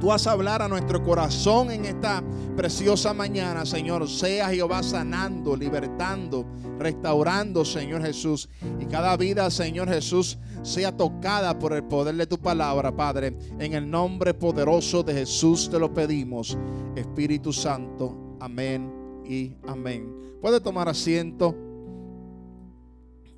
tú 0.00 0.10
has 0.10 0.26
hablar 0.26 0.62
a 0.62 0.68
nuestro 0.68 1.02
corazón 1.04 1.70
en 1.70 1.84
esta 1.84 2.24
preciosa 2.56 3.12
mañana, 3.12 3.66
Señor. 3.66 4.08
Sea 4.08 4.48
Jehová 4.48 4.82
sanando, 4.82 5.54
libertando, 5.54 6.46
restaurando, 6.78 7.64
Señor 7.64 8.02
Jesús. 8.02 8.48
Y 8.80 8.86
cada 8.86 9.16
vida, 9.16 9.50
Señor 9.50 9.88
Jesús, 9.88 10.38
sea 10.62 10.96
tocada 10.96 11.58
por 11.58 11.74
el 11.74 11.84
poder 11.84 12.16
de 12.16 12.26
tu 12.26 12.38
palabra, 12.38 12.96
Padre. 12.96 13.36
En 13.58 13.74
el 13.74 13.88
nombre 13.88 14.34
poderoso 14.34 15.02
de 15.02 15.12
Jesús 15.14 15.68
te 15.70 15.78
lo 15.78 15.92
pedimos. 15.92 16.56
Espíritu 16.96 17.52
Santo. 17.52 18.36
Amén 18.40 18.90
y 19.24 19.54
amén. 19.68 20.12
Puede 20.40 20.60
tomar 20.60 20.88
asiento. 20.88 21.54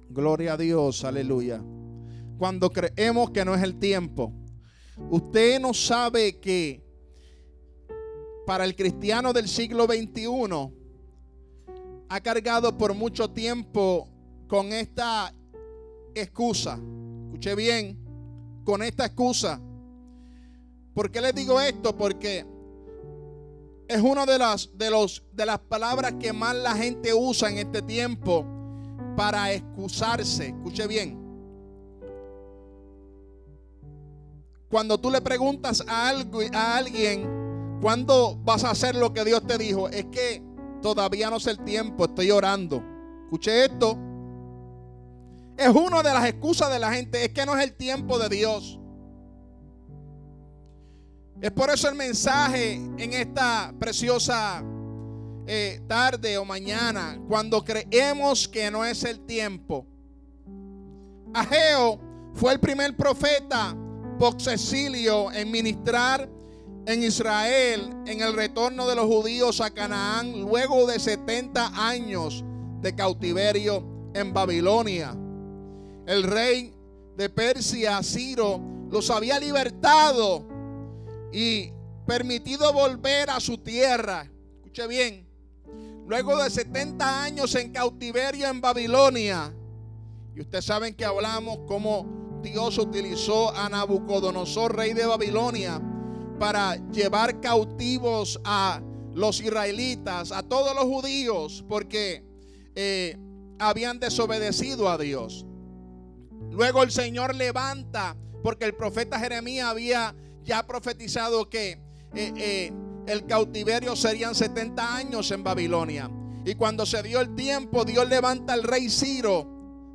Gloria 0.09 0.55
a 0.55 0.57
Dios, 0.57 1.05
aleluya. 1.05 1.61
Cuando 2.39 2.71
creemos 2.71 3.31
que 3.31 3.45
no 3.45 3.55
es 3.55 3.63
el 3.63 3.77
tiempo 3.77 4.33
Usted 5.11 5.61
no 5.61 5.73
sabe 5.73 6.39
que 6.39 6.83
para 8.47 8.65
el 8.65 8.75
cristiano 8.75 9.33
del 9.33 9.49
siglo 9.49 9.87
XXI 9.87 10.27
ha 12.09 12.21
cargado 12.21 12.77
por 12.77 12.95
mucho 12.95 13.31
tiempo 13.31 14.09
con 14.49 14.73
esta 14.73 15.33
excusa. 16.15 16.79
Escuche 17.27 17.55
bien, 17.55 17.99
con 18.65 18.83
esta 18.83 19.07
excusa. 19.07 19.61
¿Por 20.95 21.11
qué 21.11 21.21
les 21.21 21.35
digo 21.35 21.61
esto? 21.61 21.97
Porque 21.97 22.45
es 23.89 24.01
una 24.01 24.27
de 24.27 24.39
las, 24.39 24.77
de, 24.77 24.91
los, 24.91 25.23
de 25.33 25.47
las 25.47 25.59
palabras 25.59 26.15
que 26.21 26.33
más 26.33 26.55
la 26.55 26.75
gente 26.75 27.15
usa 27.15 27.51
en 27.51 27.59
este 27.59 27.81
tiempo 27.81 28.45
para 29.17 29.53
excusarse. 29.53 30.49
Escuche 30.49 30.87
bien. 30.87 31.22
Cuando 34.73 34.97
tú 34.97 35.11
le 35.11 35.21
preguntas 35.21 35.85
a, 35.87 36.09
algo, 36.09 36.41
a 36.55 36.79
alguien, 36.79 37.79
¿cuándo 37.83 38.39
vas 38.43 38.65
a 38.65 38.71
hacer 38.71 38.95
lo 38.95 39.13
que 39.13 39.23
Dios 39.23 39.47
te 39.47 39.59
dijo? 39.59 39.91
Es 39.91 40.07
que 40.07 40.43
todavía 40.81 41.29
no 41.29 41.37
es 41.37 41.47
el 41.47 41.63
tiempo, 41.63 42.07
estoy 42.07 42.31
orando. 42.31 42.83
Escuche 43.25 43.67
esto. 43.67 43.99
Es 45.59 45.69
una 45.69 46.03
de 46.03 46.15
las 46.15 46.25
excusas 46.25 46.73
de 46.73 46.79
la 46.79 46.91
gente, 46.91 47.23
es 47.23 47.35
que 47.35 47.45
no 47.45 47.55
es 47.55 47.63
el 47.63 47.75
tiempo 47.75 48.19
de 48.19 48.31
Dios. 48.31 48.81
Es 51.43 51.51
por 51.51 51.69
eso 51.69 51.91
el 51.91 51.95
mensaje 51.95 52.77
en 52.77 53.13
esta 53.13 53.75
preciosa 53.79 54.65
eh, 55.47 55.83
tarde 55.87 56.39
o 56.39 56.47
mañana, 56.47 57.21
cuando 57.29 57.63
creemos 57.63 58.49
que 58.49 58.71
no 58.71 58.87
es 58.87 59.05
el 59.05 59.21
tiempo. 59.27 59.87
Ageo 61.35 62.01
fue 62.33 62.55
el 62.55 62.59
primer 62.59 62.97
profeta 62.97 63.77
exilio 64.53 65.33
en 65.33 65.51
ministrar 65.51 66.29
en 66.87 67.03
Israel 67.03 67.95
en 68.07 68.21
el 68.21 68.35
retorno 68.35 68.89
de 68.89 68.97
los 68.97 69.07
judíos 69.07 69.61
a 69.61 69.71
Canaán 69.71 70.43
luego 70.43 70.87
de 70.87 70.99
70 70.99 71.73
años 71.75 72.45
de 72.81 72.95
cautiverio 72.95 73.85
en 74.15 74.33
Babilonia. 74.33 75.17
El 76.07 76.25
rey 76.25 76.75
de 77.17 77.31
Persia, 77.31 78.03
Ciro, 78.03 78.61
los 78.91 79.11
había 79.11 79.39
libertado 79.39 80.45
y 81.33 81.73
permitido 82.07 82.73
volver 82.73 83.31
a 83.31 83.41
su 83.41 83.59
tierra. 83.59 84.29
Escuche 84.57 84.87
bien. 84.87 85.27
Luego 86.07 86.37
de 86.43 86.51
70 86.51 87.23
años 87.23 87.55
en 87.55 87.73
cautiverio 87.73 88.49
en 88.49 88.61
Babilonia. 88.61 89.53
Y 90.35 90.41
ustedes 90.41 90.65
saben 90.65 90.95
que 90.95 91.05
hablamos 91.05 91.61
como 91.67 92.22
Dios 92.43 92.79
utilizó 92.79 93.55
a 93.55 93.69
Nabucodonosor, 93.69 94.77
rey 94.77 94.93
de 94.93 95.07
Babilonia, 95.07 95.81
para 96.39 96.77
llevar 96.91 97.41
cautivos 97.41 98.41
a 98.45 98.83
los 99.15 99.41
israelitas, 99.41 100.33
a 100.33 100.43
todos 100.43 100.75
los 100.75 100.85
judíos, 100.85 101.65
porque 101.69 102.25
eh, 102.75 103.17
habían 103.59 104.01
desobedecido 104.01 104.91
a 104.91 104.99
Dios. 104.99 105.47
Luego 106.51 106.83
el 106.83 106.91
Señor 106.91 107.35
levanta, 107.35 108.17
porque 108.43 108.65
el 108.65 108.75
profeta 108.75 109.19
Jeremías 109.21 109.69
había 109.69 110.15
ya 110.43 110.67
profetizado 110.67 111.49
que 111.49 111.79
eh, 112.15 112.33
eh, 112.37 112.73
el 113.07 113.27
cautiverio 113.27 113.95
serían 113.95 114.35
70 114.35 114.97
años 114.97 115.31
en 115.31 115.45
Babilonia. 115.45 116.11
Y 116.45 116.57
cuando 116.57 116.85
se 116.87 117.03
dio 117.03 117.21
el 117.21 117.35
tiempo, 117.37 117.85
Dios 117.85 118.09
levanta 118.09 118.53
al 118.53 118.65
rey 118.65 118.91
Ciro 118.91 119.47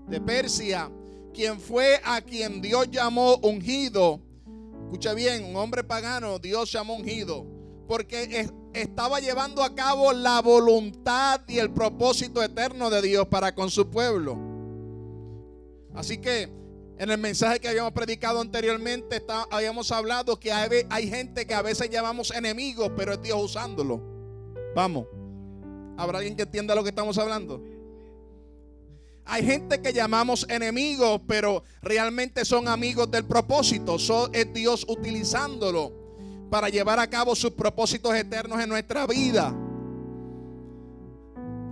de 0.07 0.21
Persia 0.21 0.89
quien 1.38 1.60
fue 1.60 2.01
a 2.03 2.20
quien 2.20 2.63
Dios 2.63 2.89
llamó 2.89 3.36
ungido. 3.44 4.20
Escucha 4.86 5.13
bien, 5.13 5.44
un 5.46 5.56
hombre 5.56 5.84
pagano, 5.84 6.39
Dios 6.39 6.72
llamó 6.72 6.96
ungido. 6.96 7.46
Porque 7.88 8.50
estaba 8.74 9.20
llevando 9.20 9.62
a 9.63 9.75
cabo 9.75 10.13
la 10.13 10.41
voluntad 10.41 11.41
y 11.48 11.60
el 11.60 11.70
propósito 11.70 12.41
eterno 12.41 12.89
de 12.89 13.03
Dios 13.03 13.27
para 13.27 13.53
con 13.53 13.70
su 13.70 13.88
pueblo. 13.88 14.36
Así 15.94 16.17
que 16.17 16.50
en 16.98 17.12
el 17.12 17.20
mensaje 17.20 17.60
que 17.60 17.67
habíamos 17.67 17.91
predicado 17.91 18.41
anteriormente, 18.41 19.24
habíamos 19.51 19.91
hablado 19.91 20.39
que 20.39 20.51
hay, 20.51 20.88
hay 20.89 21.08
gente 21.08 21.46
que 21.46 21.53
a 21.53 21.62
veces 21.62 21.91
llamamos 21.91 22.32
enemigos, 22.32 22.91
pero 22.98 23.13
es 23.13 23.22
Dios 23.22 23.39
usándolo. 23.39 24.01
Vamos. 24.75 25.06
¿Habrá 25.98 26.17
alguien 26.17 26.36
que 26.36 26.44
entienda 26.44 26.74
lo 26.74 26.82
que 26.82 26.89
estamos 26.89 27.15
hablando? 27.20 27.62
Hay 29.29 29.46
gente 29.46 29.81
que 29.81 29.91
llamamos 29.91 30.46
enemigos, 30.50 31.22
pero 31.27 31.63
realmente 31.81 32.46
son 32.46 32.67
amigos 32.67 33.12
del 33.12 33.25
propósito. 33.25 33.98
es 34.31 34.53
Dios 34.53 34.86
utilizándolo 34.88 35.91
para 36.50 36.69
llevar 36.69 37.00
a 37.00 37.10
cabo 37.10 37.36
sus 37.36 37.51
propósitos 37.51 38.15
eternos 38.15 38.60
en 38.62 38.69
nuestra 38.69 39.05
vida. 39.05 39.53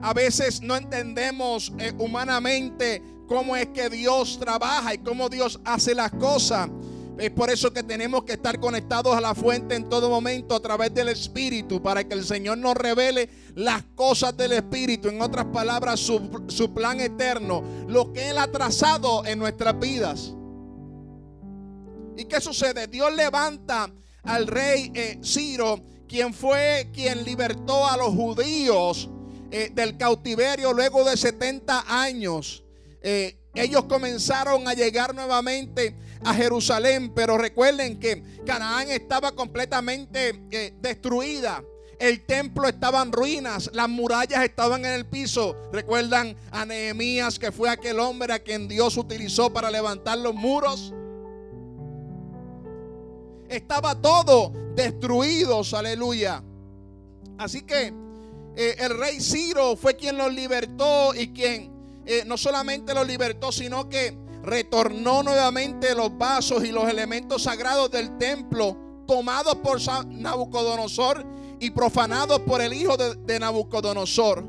A 0.02 0.14
veces 0.14 0.62
no 0.62 0.76
entendemos 0.76 1.72
eh, 1.80 1.94
humanamente 1.98 3.02
cómo 3.26 3.56
es 3.56 3.68
que 3.68 3.90
Dios 3.90 4.38
trabaja 4.38 4.94
y 4.94 4.98
cómo 4.98 5.30
Dios 5.30 5.60
hace 5.64 5.96
las 5.96 6.12
cosas. 6.12 6.70
Es 7.18 7.32
por 7.32 7.50
eso 7.50 7.72
que 7.72 7.82
tenemos 7.82 8.26
que 8.26 8.34
estar 8.34 8.60
conectados 8.60 9.16
a 9.16 9.22
la 9.22 9.34
fuente 9.34 9.76
en 9.76 9.88
todo 9.88 10.10
momento 10.10 10.54
a 10.54 10.60
través 10.60 10.94
del 10.94 11.08
Espíritu, 11.08 11.82
para 11.82 12.04
que 12.04 12.14
el 12.14 12.26
Señor 12.26 12.58
nos 12.58 12.76
revele 12.76 13.30
las 13.56 13.84
cosas 13.96 14.36
del 14.36 14.52
Espíritu. 14.52 15.08
En 15.08 15.22
otras 15.22 15.46
palabras, 15.46 16.00
su, 16.00 16.74
plan 16.74 17.00
eterno, 17.00 17.64
lo 17.88 18.12
que 18.12 18.30
Él 18.30 18.38
ha 18.38 18.52
trazado 18.52 19.26
en 19.26 19.40
nuestras 19.40 19.80
vidas. 19.80 20.34
¿Y 22.18 22.26
qué 22.26 22.42
sucede? 22.42 22.88
Dios 22.88 23.16
levanta 23.16 23.90
al 24.24 24.48
rey 24.48 24.92
eh, 24.94 25.20
Ciro, 25.24 25.82
quien 26.08 26.34
fue 26.34 26.90
quien 26.94 27.24
libertó 27.24 27.88
a 27.88 27.96
los 27.96 28.10
judíos 28.10 29.10
eh, 29.52 29.72
del 29.74 29.98
cautiverio 29.98 30.74
luego 30.74 31.06
de 31.06 31.16
70 31.16 31.86
años. 31.88 32.64
Eh, 33.02 33.38
ellos 33.54 33.86
comenzaron 33.86 34.68
a 34.68 34.74
llegar 34.74 35.16
nuevamente 35.16 35.96
a 36.24 36.34
Jerusalén, 36.34 37.12
pero 37.14 37.38
recuerden 37.38 38.00
que 38.00 38.24
Canaán 38.46 38.90
estaba 38.90 39.32
completamente 39.34 40.42
eh, 40.52 40.74
destruida. 40.80 41.64
El 41.98 42.26
templo 42.26 42.68
estaba 42.68 43.02
en 43.02 43.12
ruinas, 43.12 43.70
las 43.74 43.88
murallas 43.88 44.44
estaban 44.44 44.84
en 44.86 44.94
el 44.94 45.06
piso. 45.06 45.56
¿Recuerdan 45.72 46.36
a 46.52 46.66
Nehemías 46.66 47.40
que 47.40 47.52
fue 47.52 47.70
aquel 47.70 48.00
hombre 48.00 48.34
a 48.34 48.40
quien 48.40 48.68
Dios 48.68 48.98
utilizó 48.98 49.52
para 49.54 49.72
levantar 49.72 50.18
los 50.18 50.36
muros? 50.36 50.94
Estaba 53.48 53.96
todo 53.96 54.52
destruido, 54.76 55.62
aleluya. 55.74 56.44
Así 57.38 57.62
que 57.62 57.94
eh, 58.56 58.76
el 58.80 58.98
rey 58.98 59.20
Ciro 59.22 59.76
fue 59.76 59.96
quien 59.96 60.18
los 60.18 60.34
libertó 60.34 61.14
y 61.14 61.30
quien 61.30 61.72
eh, 62.06 62.24
no 62.26 62.38
solamente 62.38 62.94
los 62.94 63.08
libertó, 63.08 63.52
sino 63.52 63.90
que 63.90 64.18
retornó 64.46 65.24
nuevamente 65.24 65.96
los 65.96 66.18
vasos 66.18 66.64
y 66.64 66.72
los 66.72 66.88
elementos 66.90 67.44
sagrados 67.44 67.92
del 67.92 68.18
templo 68.18 68.78
tomados 69.08 69.56
por 69.56 69.80
Nabucodonosor 70.08 71.26
y 71.60 71.70
profanados 71.72 72.40
por 72.42 72.62
el 72.62 72.74
hijo 72.74 72.98
de, 72.98 73.40
Nabucodonosor. 73.40 74.44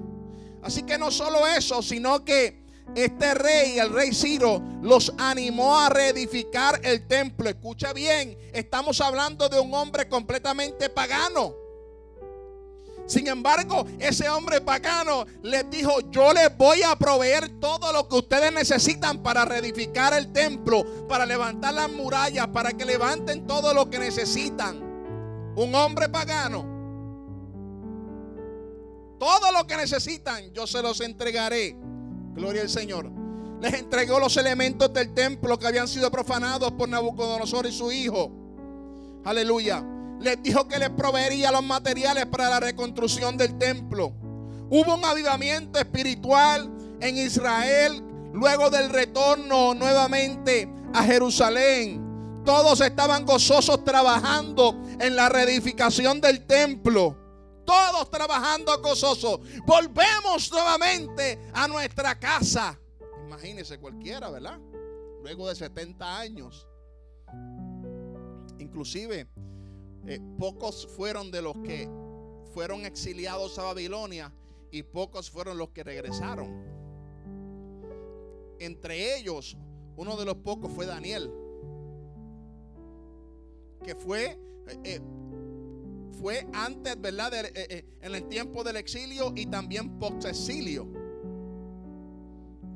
Así 0.62 0.83
que 0.83 0.99
no 0.99 1.11
solo 1.11 1.47
eso, 1.47 1.83
sino 1.83 2.25
que 2.25 2.65
este 2.95 3.35
rey, 3.35 3.79
el 3.79 3.93
rey 3.93 4.12
Ciro, 4.12 4.62
los 4.83 5.12
animó 5.19 5.79
a 5.79 5.88
reedificar 5.88 6.81
el 6.85 7.07
templo. 7.07 7.49
Escucha 7.49 7.93
bien, 7.93 8.37
estamos 8.53 9.00
hablando 9.00 9.49
de 9.49 9.61
un 9.61 9.73
hombre 9.75 10.09
completamente 10.09 10.88
pagano. 10.88 11.66
Sin 13.07 13.29
embargo, 13.29 13.87
ese 14.01 14.29
hombre 14.29 14.61
pagano 14.61 15.25
les 15.43 15.71
dijo, 15.71 16.01
yo 16.11 16.33
les 16.33 16.57
voy 16.57 16.83
a 16.83 16.97
proveer 16.97 17.61
todo 17.61 17.93
lo 17.93 18.09
que 18.09 18.17
ustedes 18.17 18.53
necesitan 18.53 19.23
para 19.23 19.45
reedificar 19.45 20.13
el 20.13 20.33
templo, 20.33 21.07
para 21.07 21.25
levantar 21.25 21.73
las 21.73 21.91
murallas, 21.91 22.49
para 22.49 22.73
que 22.73 22.85
levanten 22.85 23.47
todo 23.47 23.73
lo 23.73 23.89
que 23.89 24.01
necesitan. 24.01 24.83
Un 25.55 25.75
hombre 25.77 26.09
pagano. 26.09 26.75
Todo 29.21 29.53
lo 29.53 29.67
que 29.67 29.77
necesitan, 29.77 30.53
yo 30.53 30.67
se 30.67 30.83
los 30.83 31.01
entregaré. 31.01 31.77
Gloria 32.35 32.63
al 32.63 32.69
Señor. 32.69 33.11
Les 33.61 33.73
entregó 33.73 34.19
los 34.19 34.37
elementos 34.37 34.93
del 34.93 35.15
templo 35.15 35.59
que 35.59 35.69
habían 35.69 35.89
sido 35.89 36.11
profanados 36.11 36.73
por 36.73 36.89
Nabucodonosor 36.89 37.67
y 37.67 37.73
su 37.73 37.91
hijo. 37.93 38.31
Aleluya 39.25 39.96
les 40.21 40.43
dijo 40.43 40.67
que 40.69 40.79
les 40.79 40.91
proveería 40.91 41.51
los 41.51 41.63
materiales 41.63 42.27
para 42.27 42.49
la 42.49 42.61
reconstrucción 42.61 43.37
del 43.37 43.59
templo. 43.59 44.15
Hubo 44.69 44.95
un 44.95 45.05
avivamiento 45.05 45.79
espiritual 45.79 46.71
en 47.01 47.17
Israel 47.19 48.03
luego 48.33 48.71
del 48.71 48.91
retorno 48.91 49.75
nuevamente 49.75 50.69
a 50.93 51.05
Jerusalén. 51.05 52.43
Todos 52.45 52.81
estaban 52.81 53.25
gozosos 53.25 53.85
trabajando 53.85 54.81
en 55.01 55.17
la 55.17 55.29
reedificación 55.29 56.21
del 56.21 56.47
templo. 56.47 57.17
Todos 57.65 58.11
trabajando 58.11 58.81
gozosos. 58.81 59.41
Volvemos 59.67 60.51
nuevamente 60.53 61.41
a 61.53 61.67
nuestra 61.67 62.19
casa. 62.19 62.79
Imagínese 63.27 63.79
cualquiera, 63.79 64.31
¿verdad? 64.31 64.59
Luego 65.23 65.49
de 65.49 65.57
70 65.57 66.19
años. 66.19 66.69
Inclusive 68.59 69.29
eh, 70.06 70.21
pocos 70.38 70.86
fueron 70.86 71.30
de 71.30 71.42
los 71.42 71.54
que 71.64 71.88
fueron 72.54 72.86
exiliados 72.86 73.58
a 73.58 73.64
Babilonia 73.64 74.32
y 74.71 74.82
pocos 74.82 75.30
fueron 75.30 75.58
los 75.58 75.71
que 75.71 75.82
regresaron. 75.82 76.64
Entre 78.58 79.19
ellos, 79.19 79.56
uno 79.97 80.16
de 80.16 80.25
los 80.25 80.36
pocos 80.36 80.71
fue 80.73 80.86
Daniel, 80.86 81.30
que 83.84 83.95
fue, 83.95 84.38
eh, 84.69 84.78
eh, 84.84 85.00
fue 86.21 86.47
antes, 86.52 87.00
¿verdad? 87.00 87.32
en 87.54 88.14
el 88.14 88.28
tiempo 88.28 88.64
del 88.64 88.76
exilio 88.76 89.32
y 89.34 89.47
también 89.47 89.99
post-exilio. 89.99 90.96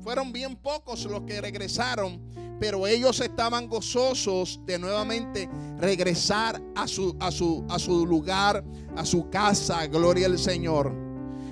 Fueron 0.03 0.31
bien 0.31 0.55
pocos 0.55 1.05
los 1.05 1.21
que 1.21 1.39
regresaron, 1.39 2.19
pero 2.59 2.87
ellos 2.87 3.19
estaban 3.19 3.67
gozosos 3.67 4.59
de 4.65 4.79
nuevamente 4.79 5.49
regresar 5.77 6.61
a 6.75 6.87
su, 6.87 7.15
a 7.19 7.31
su, 7.31 7.65
a 7.69 7.77
su 7.77 8.05
lugar, 8.05 8.63
a 8.95 9.05
su 9.05 9.29
casa. 9.29 9.85
Gloria 9.87 10.27
al 10.27 10.39
Señor. 10.39 10.91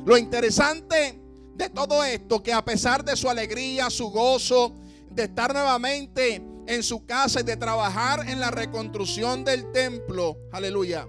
Lo 0.06 0.18
interesante 0.18 1.22
de 1.56 1.70
todo 1.70 2.04
esto, 2.04 2.42
que 2.42 2.54
a 2.54 2.64
pesar 2.64 3.04
de 3.04 3.16
su 3.16 3.30
alegría, 3.30 3.90
su 3.90 4.10
gozo, 4.10 4.74
de 5.12 5.24
estar 5.24 5.54
nuevamente 5.54 6.42
en 6.68 6.84
su 6.84 7.06
casa 7.06 7.42
y 7.42 7.44
de 7.44 7.58
trabajar 7.58 8.28
en 8.30 8.40
la 8.40 8.50
reconstrucción 8.50 9.44
del 9.44 9.72
templo, 9.72 10.38
aleluya 10.52 11.08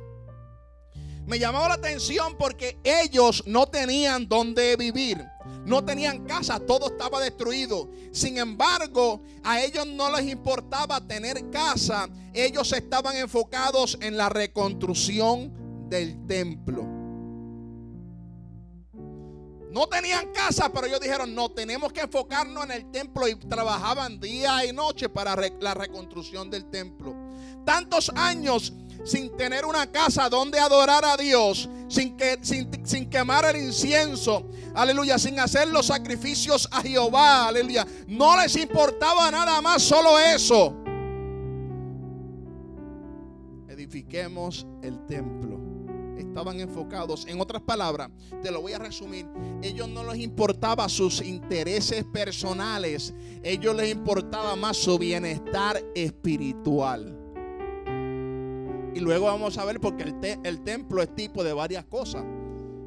me 1.30 1.38
llamaba 1.38 1.68
la 1.68 1.74
atención 1.74 2.36
porque 2.36 2.80
ellos 2.82 3.44
no 3.46 3.66
tenían 3.66 4.28
donde 4.28 4.74
vivir. 4.74 5.24
No 5.64 5.84
tenían 5.84 6.24
casa, 6.26 6.58
todo 6.58 6.88
estaba 6.88 7.20
destruido. 7.20 7.88
Sin 8.10 8.36
embargo, 8.36 9.22
a 9.44 9.60
ellos 9.60 9.86
no 9.86 10.10
les 10.10 10.28
importaba 10.28 11.00
tener 11.00 11.48
casa. 11.50 12.08
Ellos 12.34 12.72
estaban 12.72 13.14
enfocados 13.16 13.96
en 14.00 14.16
la 14.16 14.28
reconstrucción 14.28 15.88
del 15.88 16.26
templo. 16.26 16.82
No 19.70 19.86
tenían 19.86 20.32
casa, 20.32 20.72
pero 20.72 20.88
ellos 20.88 20.98
dijeron, 20.98 21.32
no, 21.32 21.52
tenemos 21.52 21.92
que 21.92 22.00
enfocarnos 22.00 22.64
en 22.64 22.72
el 22.72 22.90
templo 22.90 23.28
y 23.28 23.36
trabajaban 23.36 24.18
día 24.18 24.66
y 24.66 24.72
noche 24.72 25.08
para 25.08 25.36
la 25.60 25.74
reconstrucción 25.74 26.50
del 26.50 26.68
templo. 26.70 27.14
Tantos 27.64 28.10
años 28.16 28.72
sin 29.04 29.36
tener 29.36 29.64
una 29.64 29.90
casa 29.90 30.28
donde 30.28 30.58
adorar 30.58 31.04
a 31.04 31.16
Dios, 31.16 31.68
sin, 31.88 32.16
que, 32.16 32.38
sin, 32.42 33.10
quemar 33.10 33.44
el 33.44 33.56
incienso, 33.56 34.48
aleluya, 34.74 35.18
sin 35.18 35.38
hacer 35.40 35.68
los 35.68 35.86
sacrificios 35.86 36.68
a 36.70 36.82
Jehová, 36.82 37.48
aleluya. 37.48 37.86
No 38.06 38.36
les 38.40 38.56
importaba 38.56 39.30
nada 39.30 39.60
más, 39.60 39.82
solo 39.82 40.18
eso. 40.18 40.74
Edifiquemos 43.68 44.66
el 44.82 45.04
templo. 45.06 45.58
Estaban 46.16 46.60
enfocados, 46.60 47.26
en 47.26 47.40
otras 47.40 47.62
palabras, 47.62 48.10
te 48.42 48.52
lo 48.52 48.60
voy 48.60 48.72
a 48.72 48.78
resumir, 48.78 49.26
ellos 49.62 49.88
no 49.88 50.04
les 50.04 50.22
importaba 50.22 50.88
sus 50.88 51.22
intereses 51.22 52.04
personales, 52.04 53.12
ellos 53.42 53.74
les 53.74 53.90
importaba 53.90 54.54
más 54.54 54.76
su 54.76 54.96
bienestar 54.96 55.82
espiritual. 55.94 57.19
Y 58.94 59.00
luego 59.00 59.26
vamos 59.26 59.58
a 59.58 59.64
ver 59.64 59.80
porque 59.80 60.02
el, 60.02 60.60
templo 60.62 61.02
es 61.02 61.14
tipo 61.14 61.44
de 61.44 61.52
varias 61.52 61.84
cosas. 61.84 62.24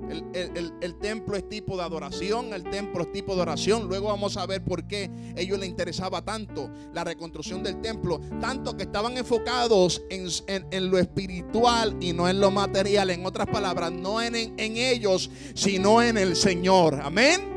El, 0.10 0.96
templo 1.00 1.38
es 1.38 1.48
tipo 1.48 1.78
de 1.78 1.84
adoración, 1.84 2.54
el 2.54 2.64
templo 2.64 3.04
es 3.04 3.12
tipo 3.12 3.36
de 3.36 3.42
oración. 3.42 3.88
Luego 3.88 4.10
vamos 4.10 4.36
a 4.38 4.46
ver 4.46 4.64
por 4.64 4.86
qué 4.86 5.10
ellos 5.36 5.58
les 5.58 5.70
interesaba 5.70 6.22
tanto 6.24 6.70
la 6.94 7.04
reconstrucción 7.04 7.64
del 7.64 7.82
templo, 7.82 8.20
tanto 8.42 8.76
que 8.76 8.84
estaban 8.84 9.18
enfocados 9.18 10.04
en, 10.10 10.92
lo 10.92 11.00
espiritual 11.00 11.96
y 12.02 12.14
no 12.14 12.28
en 12.28 12.40
lo 12.40 12.52
material. 12.52 13.10
En 13.10 13.26
otras 13.26 13.48
palabras, 13.48 13.92
no 13.92 14.22
en, 14.22 14.36
en 14.36 14.78
ellos, 14.78 15.32
sino 15.56 16.02
en 16.02 16.18
el 16.18 16.36
Señor. 16.36 17.00
Amén. 17.02 17.54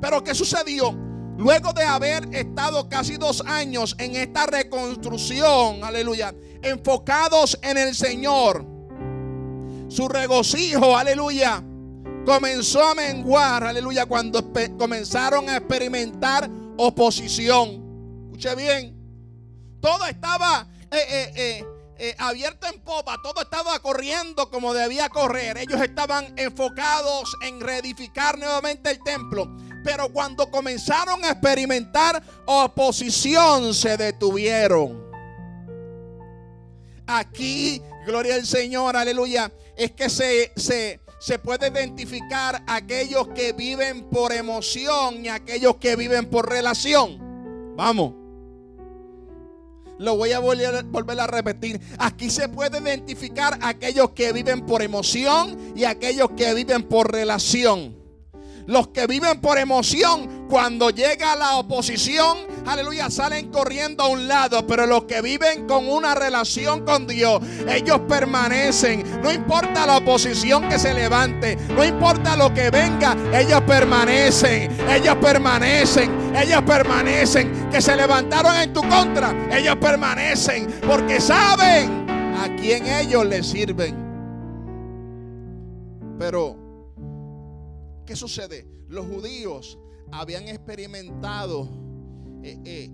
Pero 0.00 0.24
¿qué 0.24 0.34
sucedió? 0.34 0.96
Luego 1.36 1.72
de 1.72 1.84
haber 1.84 2.34
estado 2.34 2.86
casi 2.88 3.16
dos 3.16 3.42
años 3.46 3.96
en 3.98 4.14
esta 4.14 4.44
reconstrucción, 4.44 5.82
aleluya, 5.82 6.34
enfocados 6.62 7.58
en 7.62 7.78
el 7.78 7.94
Señor, 7.94 8.64
su 9.88 10.08
regocijo, 10.08 10.96
aleluya, 10.96 11.62
comenzó 12.24 12.84
a 12.84 12.94
menguar, 12.94 13.64
aleluya, 13.64 14.06
cuando 14.06 14.52
comenzaron 14.78 15.48
a 15.48 15.56
experimentar 15.56 16.48
oposición. 16.76 18.26
Escuche 18.26 18.54
bien, 18.54 18.96
todo 19.80 20.06
estaba 20.06 20.66
eh, 20.90 21.32
eh, 21.36 21.64
eh, 22.02 22.14
abierto 22.18 22.66
en 22.66 22.80
popa, 22.80 23.16
todo 23.22 23.42
estaba 23.42 23.78
corriendo 23.80 24.48
como 24.50 24.72
debía 24.72 25.10
correr. 25.10 25.58
Ellos 25.58 25.82
estaban 25.82 26.32
enfocados 26.38 27.36
en 27.42 27.60
reedificar 27.60 28.38
nuevamente 28.38 28.90
el 28.90 29.02
templo. 29.02 29.54
Pero 29.84 30.10
cuando 30.10 30.50
comenzaron 30.50 31.22
a 31.24 31.32
experimentar 31.32 32.22
oposición, 32.46 33.74
se 33.74 33.96
detuvieron. 33.96 35.09
Aquí, 37.18 37.82
gloria 38.06 38.34
al 38.34 38.46
Señor, 38.46 38.96
aleluya, 38.96 39.52
es 39.76 39.92
que 39.92 40.08
se, 40.08 40.52
se, 40.56 41.00
se 41.18 41.38
puede 41.38 41.68
identificar 41.68 42.62
aquellos 42.66 43.28
que 43.28 43.52
viven 43.52 44.08
por 44.08 44.32
emoción 44.32 45.24
y 45.24 45.28
aquellos 45.28 45.76
que 45.76 45.96
viven 45.96 46.26
por 46.26 46.48
relación. 46.48 47.18
Vamos. 47.76 48.14
Lo 50.00 50.16
voy 50.16 50.32
a 50.32 50.38
volver, 50.38 50.82
volver, 50.84 51.20
a 51.20 51.26
repetir. 51.26 51.78
Aquí 51.98 52.30
se 52.30 52.48
puede 52.48 52.78
identificar 52.78 53.58
aquellos 53.60 54.12
que 54.12 54.32
viven 54.32 54.64
por 54.64 54.80
emoción 54.80 55.74
y 55.76 55.84
aquellos 55.84 56.30
que 56.38 56.54
viven 56.54 56.84
por 56.84 57.12
relación. 57.12 57.94
Los 58.66 58.88
que 58.88 59.06
viven 59.06 59.42
por 59.42 59.58
emoción, 59.58 60.39
cuando 60.50 60.90
llega 60.90 61.36
la 61.36 61.56
oposición, 61.56 62.38
aleluya, 62.66 63.08
salen 63.08 63.50
corriendo 63.50 64.02
a 64.04 64.08
un 64.08 64.28
lado. 64.28 64.66
Pero 64.66 64.84
los 64.84 65.04
que 65.04 65.22
viven 65.22 65.66
con 65.66 65.88
una 65.88 66.14
relación 66.14 66.84
con 66.84 67.06
Dios, 67.06 67.40
ellos 67.68 68.00
permanecen. 68.08 69.22
No 69.22 69.32
importa 69.32 69.86
la 69.86 69.98
oposición 69.98 70.68
que 70.68 70.78
se 70.78 70.92
levante, 70.92 71.56
no 71.56 71.84
importa 71.84 72.36
lo 72.36 72.52
que 72.52 72.70
venga, 72.70 73.16
ellos 73.32 73.62
permanecen. 73.62 74.70
Ellos 74.90 75.16
permanecen, 75.16 76.34
ellos 76.36 76.62
permanecen. 76.62 77.70
Que 77.70 77.80
se 77.80 77.96
levantaron 77.96 78.56
en 78.56 78.72
tu 78.72 78.82
contra, 78.82 79.34
ellos 79.56 79.76
permanecen. 79.76 80.66
Porque 80.86 81.20
saben 81.20 82.06
a 82.10 82.54
quién 82.60 82.86
ellos 82.86 83.24
les 83.24 83.46
sirven. 83.46 84.10
Pero 86.18 86.70
¿Qué 88.10 88.16
sucede? 88.16 88.66
Los 88.88 89.06
judíos 89.06 89.78
habían 90.12 90.48
experimentado, 90.48 91.68
eh, 92.42 92.58
eh, 92.64 92.90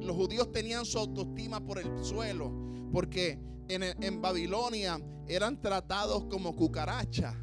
los 0.00 0.16
judíos 0.16 0.52
tenían 0.52 0.84
su 0.84 0.98
autoestima 0.98 1.64
por 1.64 1.78
el 1.78 2.04
suelo, 2.04 2.52
porque 2.92 3.38
en, 3.68 4.20
Babilonia 4.20 5.00
eran 5.26 5.60
tratados 5.60 6.24
como 6.24 6.54
cucaracha. 6.54 7.34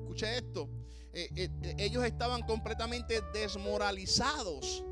Escuche 0.00 0.38
esto, 0.38 0.68
eh, 1.12 1.50
ellos 1.78 2.04
estaban 2.04 2.42
completamente 2.42 3.20
desmoralizados. 3.32 4.84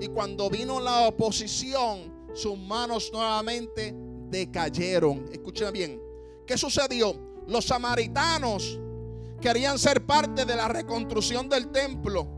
Y 0.00 0.08
cuando 0.08 0.50
vino 0.50 0.80
la 0.80 1.08
oposición, 1.08 2.28
sus 2.34 2.58
manos 2.58 3.10
nuevamente 3.12 3.94
decayeron. 4.28 5.28
Escuchen 5.32 5.72
bien, 5.72 6.00
¿qué 6.46 6.56
sucedió? 6.56 7.14
Los 7.46 7.66
samaritanos 7.66 8.80
querían 9.40 9.78
ser 9.78 10.04
parte 10.04 10.44
de 10.44 10.56
la 10.56 10.68
reconstrucción 10.68 11.48
del 11.48 11.68
templo. 11.68 12.28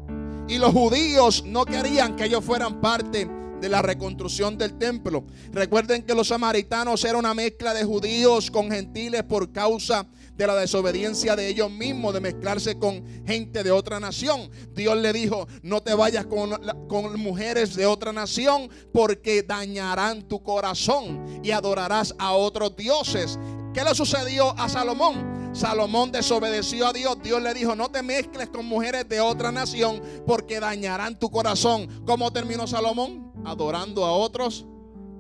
Y 0.49 0.59
los 0.59 0.73
judíos 0.73 1.45
no 1.47 1.65
querían 1.65 2.17
que 2.17 2.25
ellos 2.25 2.45
fueran 2.45 2.81
parte 2.81 3.29
de 3.63 3.69
la 3.69 3.81
reconstrucción 3.81 4.59
del 4.59 4.77
templo. 4.77 5.25
Recuerden 5.53 6.03
que 6.03 6.15
los 6.15 6.29
samaritanos 6.29 7.05
eran 7.05 7.21
una 7.21 7.33
mezcla 7.33 7.73
de 7.73 7.85
judíos 7.85 8.51
con 8.51 8.71
gentiles 8.71 9.23
por 9.23 9.53
causa 9.53 10.07
de 10.37 10.47
la 10.49 10.57
desobediencia 10.57 11.37
de 11.37 11.47
ellos 11.47 11.71
mismos, 11.71 12.13
de 12.13 12.21
mezclarse 12.21 12.77
con 12.77 13.05
gente 13.25 13.63
de 13.63 13.71
otra 13.71 14.01
nación. 14.01 14.51
Dios 14.75 14.97
le 14.97 15.13
dijo, 15.13 15.47
no 15.63 15.81
te 15.81 15.95
vayas 15.95 16.27
con, 16.27 16.51
con 16.89 17.19
mujeres 17.21 17.77
de 17.77 17.87
otra 17.87 18.13
nación 18.13 18.69
porque 18.93 19.45
dañarán 19.45 20.23
tu 20.23 20.43
corazón 20.43 21.41
y 21.45 21.53
adorarás 21.53 22.17
a 22.19 22.33
otros 22.33 22.75
dioses. 22.75 23.39
¿Qué 23.73 23.85
le 23.85 23.95
sucedió 23.95 24.59
a 24.59 24.69
Salomón? 24.69 25.42
Salomón 25.53 26.11
desobedeció 26.11 26.87
a 26.87 26.93
Dios. 26.93 27.19
Dios 27.23 27.43
le 27.43 27.53
dijo, 27.55 27.77
no 27.77 27.91
te 27.91 28.03
mezcles 28.03 28.49
con 28.49 28.67
mujeres 28.67 29.09
de 29.09 29.21
otra 29.21 29.53
nación 29.53 30.01
porque 30.27 30.61
dañarán 30.61 31.19
tu 31.19 31.31
corazón. 31.31 31.89
¿Cómo 32.07 32.33
terminó 32.33 32.67
Salomón? 32.67 33.33
Adorando 33.45 34.05
a 34.05 34.13
otros 34.13 34.67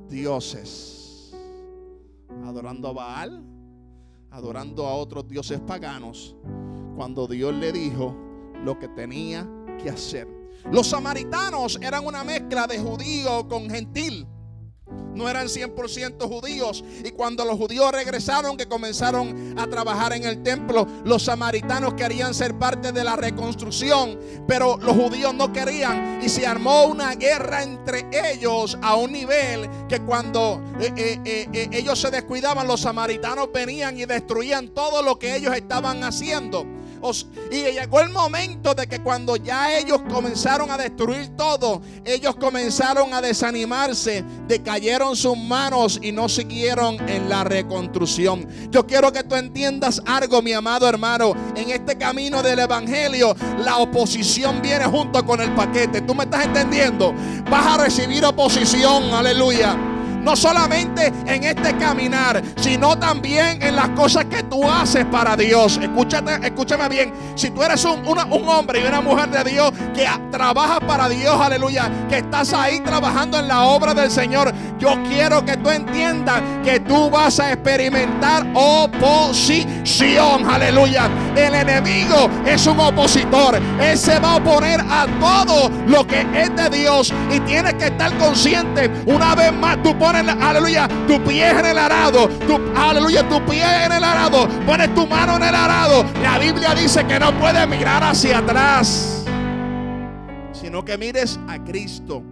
dioses. 0.08 1.32
Adorando 2.44 2.88
a 2.88 2.92
Baal. 2.92 3.44
Adorando 4.30 4.86
a 4.86 4.94
otros 4.94 5.28
dioses 5.28 5.60
paganos. 5.60 6.34
Cuando 6.96 7.26
Dios 7.26 7.54
le 7.54 7.72
dijo 7.72 8.16
lo 8.64 8.78
que 8.78 8.88
tenía 8.88 9.46
que 9.82 9.90
hacer. 9.90 10.26
Los 10.70 10.86
samaritanos 10.86 11.78
eran 11.82 12.06
una 12.06 12.24
mezcla 12.24 12.66
de 12.66 12.78
judío 12.78 13.46
con 13.48 13.68
gentil 13.68 14.26
no 15.14 15.28
eran 15.28 15.48
100% 15.48 16.28
judíos. 16.28 16.84
Y 17.04 17.10
cuando 17.10 17.44
los 17.44 17.56
judíos 17.56 17.90
regresaron, 17.92 18.56
que 18.56 18.66
comenzaron 18.66 19.58
a 19.58 19.66
trabajar 19.66 20.12
en 20.12 20.24
el 20.24 20.42
templo, 20.42 20.86
los 21.04 21.24
samaritanos 21.24 21.94
querían 21.94 22.34
ser 22.34 22.58
parte 22.58 22.92
de 22.92 23.04
la 23.04 23.16
reconstrucción, 23.16 24.18
pero 24.46 24.76
los 24.78 24.96
judíos 24.96 25.34
no 25.34 25.52
querían. 25.52 26.20
Y 26.22 26.28
se 26.28 26.46
armó 26.46 26.84
una 26.84 27.14
guerra 27.14 27.62
entre 27.62 28.06
ellos 28.12 28.78
a 28.82 28.96
un 28.96 29.12
nivel 29.12 29.68
que 29.88 30.00
cuando 30.00 30.62
eh, 30.80 31.18
eh, 31.24 31.48
eh, 31.52 31.68
ellos 31.72 31.98
se 31.98 32.10
descuidaban, 32.10 32.66
los 32.66 32.80
samaritanos 32.80 33.50
venían 33.52 33.98
y 33.98 34.04
destruían 34.04 34.68
todo 34.68 35.02
lo 35.02 35.18
que 35.18 35.36
ellos 35.36 35.54
estaban 35.54 36.02
haciendo. 36.04 36.66
Y 37.50 37.62
llegó 37.72 38.00
el 38.00 38.10
momento 38.10 38.74
de 38.74 38.86
que 38.86 39.00
cuando 39.00 39.36
ya 39.36 39.76
ellos 39.76 40.00
comenzaron 40.08 40.70
a 40.70 40.78
destruir 40.78 41.36
todo, 41.36 41.82
ellos 42.04 42.36
comenzaron 42.36 43.12
a 43.12 43.20
desanimarse, 43.20 44.24
decayeron 44.46 45.16
sus 45.16 45.36
manos 45.36 45.98
y 46.00 46.12
no 46.12 46.28
siguieron 46.28 46.96
en 47.08 47.28
la 47.28 47.42
reconstrucción. 47.42 48.46
Yo 48.70 48.86
quiero 48.86 49.12
que 49.12 49.24
tú 49.24 49.34
entiendas 49.34 50.00
algo, 50.06 50.42
mi 50.42 50.52
amado 50.52 50.88
hermano. 50.88 51.34
En 51.56 51.70
este 51.70 51.98
camino 51.98 52.42
del 52.42 52.60
Evangelio, 52.60 53.34
la 53.58 53.78
oposición 53.78 54.62
viene 54.62 54.84
junto 54.84 55.24
con 55.26 55.40
el 55.40 55.52
paquete. 55.54 56.02
¿Tú 56.02 56.14
me 56.14 56.24
estás 56.24 56.44
entendiendo? 56.44 57.12
Vas 57.50 57.66
a 57.66 57.84
recibir 57.84 58.24
oposición, 58.24 59.12
aleluya 59.12 59.91
no 60.22 60.36
solamente 60.36 61.12
en 61.26 61.44
este 61.44 61.76
caminar, 61.76 62.42
sino 62.56 62.98
también 62.98 63.62
en 63.62 63.76
las 63.76 63.90
cosas 63.90 64.24
que 64.26 64.42
tú 64.44 64.68
haces 64.68 65.04
para 65.06 65.36
Dios. 65.36 65.78
Escúchate, 65.82 66.34
escúchame 66.46 66.88
bien. 66.88 67.12
Si 67.34 67.50
tú 67.50 67.62
eres 67.62 67.84
un, 67.84 68.02
hombre 68.48 68.80
y 68.80 68.86
una 68.86 69.00
mujer 69.00 69.30
de 69.30 69.50
Dios 69.50 69.72
que 69.94 70.06
trabaja 70.30 70.80
para 70.80 71.08
Dios, 71.08 71.40
aleluya, 71.40 71.90
que 72.08 72.18
estás 72.18 72.52
ahí 72.52 72.80
trabajando 72.80 73.38
en 73.38 73.48
la 73.48 73.64
obra 73.64 73.94
del 73.94 74.10
Señor, 74.10 74.52
yo 74.78 75.02
quiero 75.08 75.44
que 75.44 75.56
tú 75.56 75.70
entiendas 75.70 76.40
que 76.64 76.80
tú 76.80 77.10
vas 77.10 77.40
a 77.40 77.52
experimentar 77.52 78.46
oposición, 78.54 80.48
aleluya. 80.48 81.08
El 81.36 81.54
enemigo 81.54 82.28
es 82.46 82.66
un 82.66 82.78
opositor. 82.78 83.58
Él 83.80 83.98
se 83.98 84.18
va 84.18 84.32
a 84.32 84.36
oponer 84.36 84.80
a 84.80 85.06
todo 85.20 85.70
lo 85.86 86.06
que 86.06 86.26
es 86.34 86.54
de 86.54 86.70
Dios 86.70 87.12
y 87.30 87.40
tienes 87.40 87.74
que 87.74 87.86
estar 87.86 88.16
consciente. 88.18 88.90
Una 89.06 89.34
vez 89.34 89.52
más, 89.52 89.82
tú 89.82 89.96
pones 89.98 90.11
aleluya, 90.16 90.88
tu 91.06 91.22
pie 91.24 91.50
en 91.50 91.66
el 91.66 91.78
arado, 91.78 92.28
aleluya, 92.76 93.28
tu 93.28 93.44
pie 93.46 93.84
en 93.84 93.92
el 93.92 94.04
arado, 94.04 94.48
pones 94.66 94.94
tu 94.94 95.06
mano 95.06 95.36
en 95.36 95.42
el 95.42 95.54
arado. 95.54 96.04
La 96.22 96.38
Biblia 96.38 96.74
dice 96.74 97.06
que 97.06 97.18
no 97.18 97.36
puedes 97.38 97.66
mirar 97.68 98.02
hacia 98.02 98.38
atrás, 98.38 99.24
sino 100.52 100.84
que 100.84 100.96
mires 100.98 101.38
a 101.48 101.62
Cristo. 101.62 102.22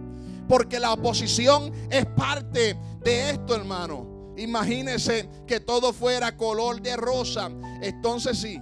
Porque 0.47 0.79
la 0.79 0.91
oposición 0.91 1.71
es 1.89 2.05
parte 2.05 2.77
de 3.03 3.29
esto, 3.29 3.55
hermano. 3.55 4.33
Imagínese 4.37 5.29
que 5.47 5.59
todo 5.59 5.93
fuera 5.93 6.35
color 6.35 6.81
de 6.81 6.97
rosa. 6.97 7.49
Entonces 7.81 8.37
sí. 8.37 8.59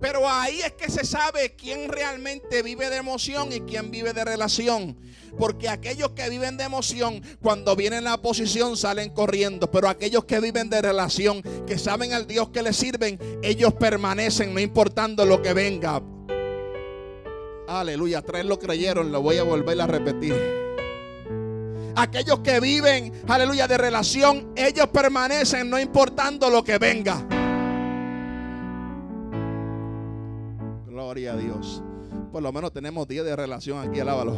Pero 0.00 0.28
ahí 0.28 0.60
es 0.60 0.72
que 0.72 0.90
se 0.90 1.04
sabe 1.04 1.54
quién 1.56 1.88
realmente 1.88 2.62
vive 2.62 2.90
de 2.90 2.96
emoción 2.96 3.52
y 3.52 3.60
quién 3.60 3.90
vive 3.90 4.12
de 4.12 4.24
relación. 4.24 4.96
Porque 5.38 5.68
aquellos 5.68 6.10
que 6.10 6.28
viven 6.28 6.56
de 6.56 6.64
emoción, 6.64 7.22
cuando 7.42 7.76
viene 7.76 8.00
la 8.00 8.14
oposición, 8.14 8.76
salen 8.76 9.10
corriendo. 9.10 9.70
Pero 9.70 9.88
aquellos 9.88 10.24
que 10.24 10.40
viven 10.40 10.70
de 10.70 10.82
relación, 10.82 11.42
que 11.66 11.78
saben 11.78 12.12
al 12.12 12.26
Dios 12.26 12.50
que 12.50 12.62
les 12.62 12.76
sirven, 12.76 13.18
ellos 13.42 13.74
permanecen, 13.74 14.54
no 14.54 14.60
importando 14.60 15.24
lo 15.24 15.42
que 15.42 15.52
venga. 15.52 16.02
Aleluya, 17.68 18.22
tres 18.22 18.44
lo 18.44 18.58
creyeron, 18.58 19.10
lo 19.10 19.22
voy 19.22 19.38
a 19.38 19.42
volver 19.42 19.80
a 19.80 19.86
repetir. 19.86 20.34
Aquellos 21.96 22.40
que 22.40 22.60
viven, 22.60 23.12
aleluya, 23.26 23.66
de 23.66 23.78
relación, 23.78 24.52
ellos 24.54 24.88
permanecen, 24.88 25.68
no 25.68 25.80
importando 25.80 26.50
lo 26.50 26.62
que 26.62 26.78
venga. 26.78 27.26
Gloria 31.06 31.34
a 31.34 31.36
Dios. 31.36 31.84
Por 32.32 32.42
lo 32.42 32.52
menos 32.52 32.72
tenemos 32.72 33.06
10 33.06 33.24
de 33.24 33.36
relación 33.36 33.78
aquí, 33.78 34.00
alábalo. 34.00 34.36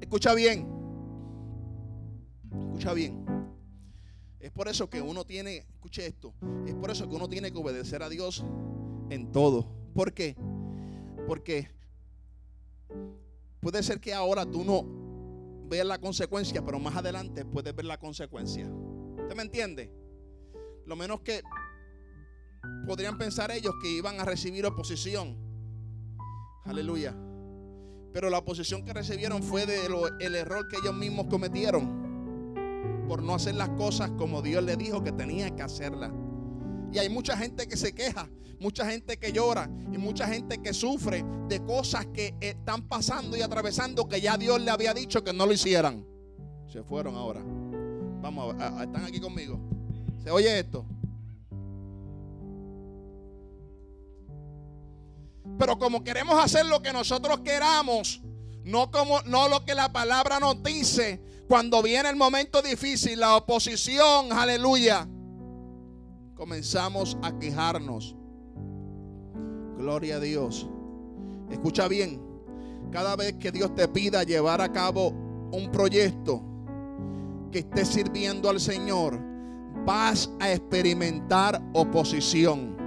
Escucha 0.00 0.34
bien. 0.34 0.68
Escucha 2.68 2.92
bien. 2.92 3.24
Es 4.38 4.52
por 4.52 4.68
eso 4.68 4.88
que 4.88 5.02
uno 5.02 5.24
tiene, 5.24 5.56
escuche 5.56 6.06
esto, 6.06 6.32
es 6.64 6.76
por 6.76 6.92
eso 6.92 7.08
que 7.08 7.16
uno 7.16 7.28
tiene 7.28 7.50
que 7.50 7.58
obedecer 7.58 8.04
a 8.04 8.08
Dios 8.08 8.44
en 9.10 9.32
todo. 9.32 9.66
¿Por 9.94 10.12
qué? 10.12 10.36
Porque 11.26 11.68
puede 13.58 13.82
ser 13.82 13.98
que 13.98 14.14
ahora 14.14 14.46
tú 14.46 14.62
no 14.62 14.84
veas 15.68 15.88
la 15.88 15.98
consecuencia, 15.98 16.64
pero 16.64 16.78
más 16.78 16.94
adelante 16.94 17.44
puedes 17.44 17.74
ver 17.74 17.84
la 17.84 17.98
consecuencia. 17.98 18.70
¿Usted 19.18 19.34
me 19.34 19.42
entiende? 19.42 19.92
Lo 20.86 20.94
menos 20.94 21.20
que 21.22 21.42
podrían 22.86 23.18
pensar 23.18 23.50
ellos 23.50 23.74
que 23.82 23.88
iban 23.88 24.20
a 24.20 24.24
recibir 24.24 24.66
oposición. 24.66 25.36
Aleluya. 26.64 27.14
Pero 28.12 28.28
la 28.28 28.38
oposición 28.38 28.84
que 28.84 28.92
recibieron 28.92 29.42
fue 29.42 29.66
del 29.66 30.34
error 30.34 30.68
que 30.68 30.76
ellos 30.76 30.94
mismos 30.94 31.26
cometieron 31.26 32.00
por 33.08 33.22
no 33.22 33.34
hacer 33.34 33.54
las 33.54 33.70
cosas 33.70 34.10
como 34.12 34.42
Dios 34.42 34.62
le 34.62 34.76
dijo 34.76 35.02
que 35.02 35.12
tenía 35.12 35.50
que 35.54 35.62
hacerlas. 35.62 36.12
Y 36.92 36.98
hay 36.98 37.08
mucha 37.08 37.36
gente 37.36 37.66
que 37.66 37.76
se 37.76 37.94
queja, 37.94 38.28
mucha 38.58 38.88
gente 38.90 39.16
que 39.16 39.32
llora 39.32 39.70
y 39.92 39.98
mucha 39.98 40.26
gente 40.26 40.58
que 40.58 40.72
sufre 40.72 41.24
de 41.48 41.64
cosas 41.64 42.06
que 42.06 42.34
están 42.40 42.88
pasando 42.88 43.36
y 43.36 43.42
atravesando 43.42 44.08
que 44.08 44.20
ya 44.20 44.36
Dios 44.36 44.60
le 44.60 44.70
había 44.70 44.94
dicho 44.94 45.22
que 45.24 45.32
no 45.32 45.46
lo 45.46 45.52
hicieran. 45.52 46.06
Se 46.68 46.82
fueron 46.82 47.16
ahora. 47.16 47.42
Vamos, 48.20 48.54
a, 48.60 48.84
están 48.84 49.04
aquí 49.04 49.20
conmigo. 49.20 49.58
¿Se 50.22 50.30
oye 50.30 50.58
esto? 50.58 50.84
Pero 55.60 55.78
como 55.78 56.02
queremos 56.02 56.42
hacer 56.42 56.64
lo 56.64 56.80
que 56.80 56.90
nosotros 56.90 57.40
queramos, 57.40 58.22
no 58.64 58.90
como 58.90 59.20
no 59.26 59.46
lo 59.46 59.62
que 59.66 59.74
la 59.74 59.92
palabra 59.92 60.40
nos 60.40 60.62
dice, 60.62 61.22
cuando 61.48 61.82
viene 61.82 62.08
el 62.08 62.16
momento 62.16 62.62
difícil, 62.62 63.20
la 63.20 63.36
oposición, 63.36 64.32
aleluya, 64.32 65.06
comenzamos 66.34 67.18
a 67.20 67.38
quejarnos. 67.38 68.16
Gloria 69.76 70.16
a 70.16 70.20
Dios. 70.20 70.66
Escucha 71.50 71.88
bien, 71.88 72.22
cada 72.90 73.14
vez 73.14 73.34
que 73.34 73.52
Dios 73.52 73.74
te 73.74 73.86
pida 73.86 74.22
llevar 74.22 74.62
a 74.62 74.72
cabo 74.72 75.08
un 75.52 75.70
proyecto 75.70 76.42
que 77.52 77.58
esté 77.58 77.84
sirviendo 77.84 78.48
al 78.48 78.60
Señor, 78.60 79.20
vas 79.84 80.30
a 80.40 80.50
experimentar 80.52 81.60
oposición. 81.74 82.78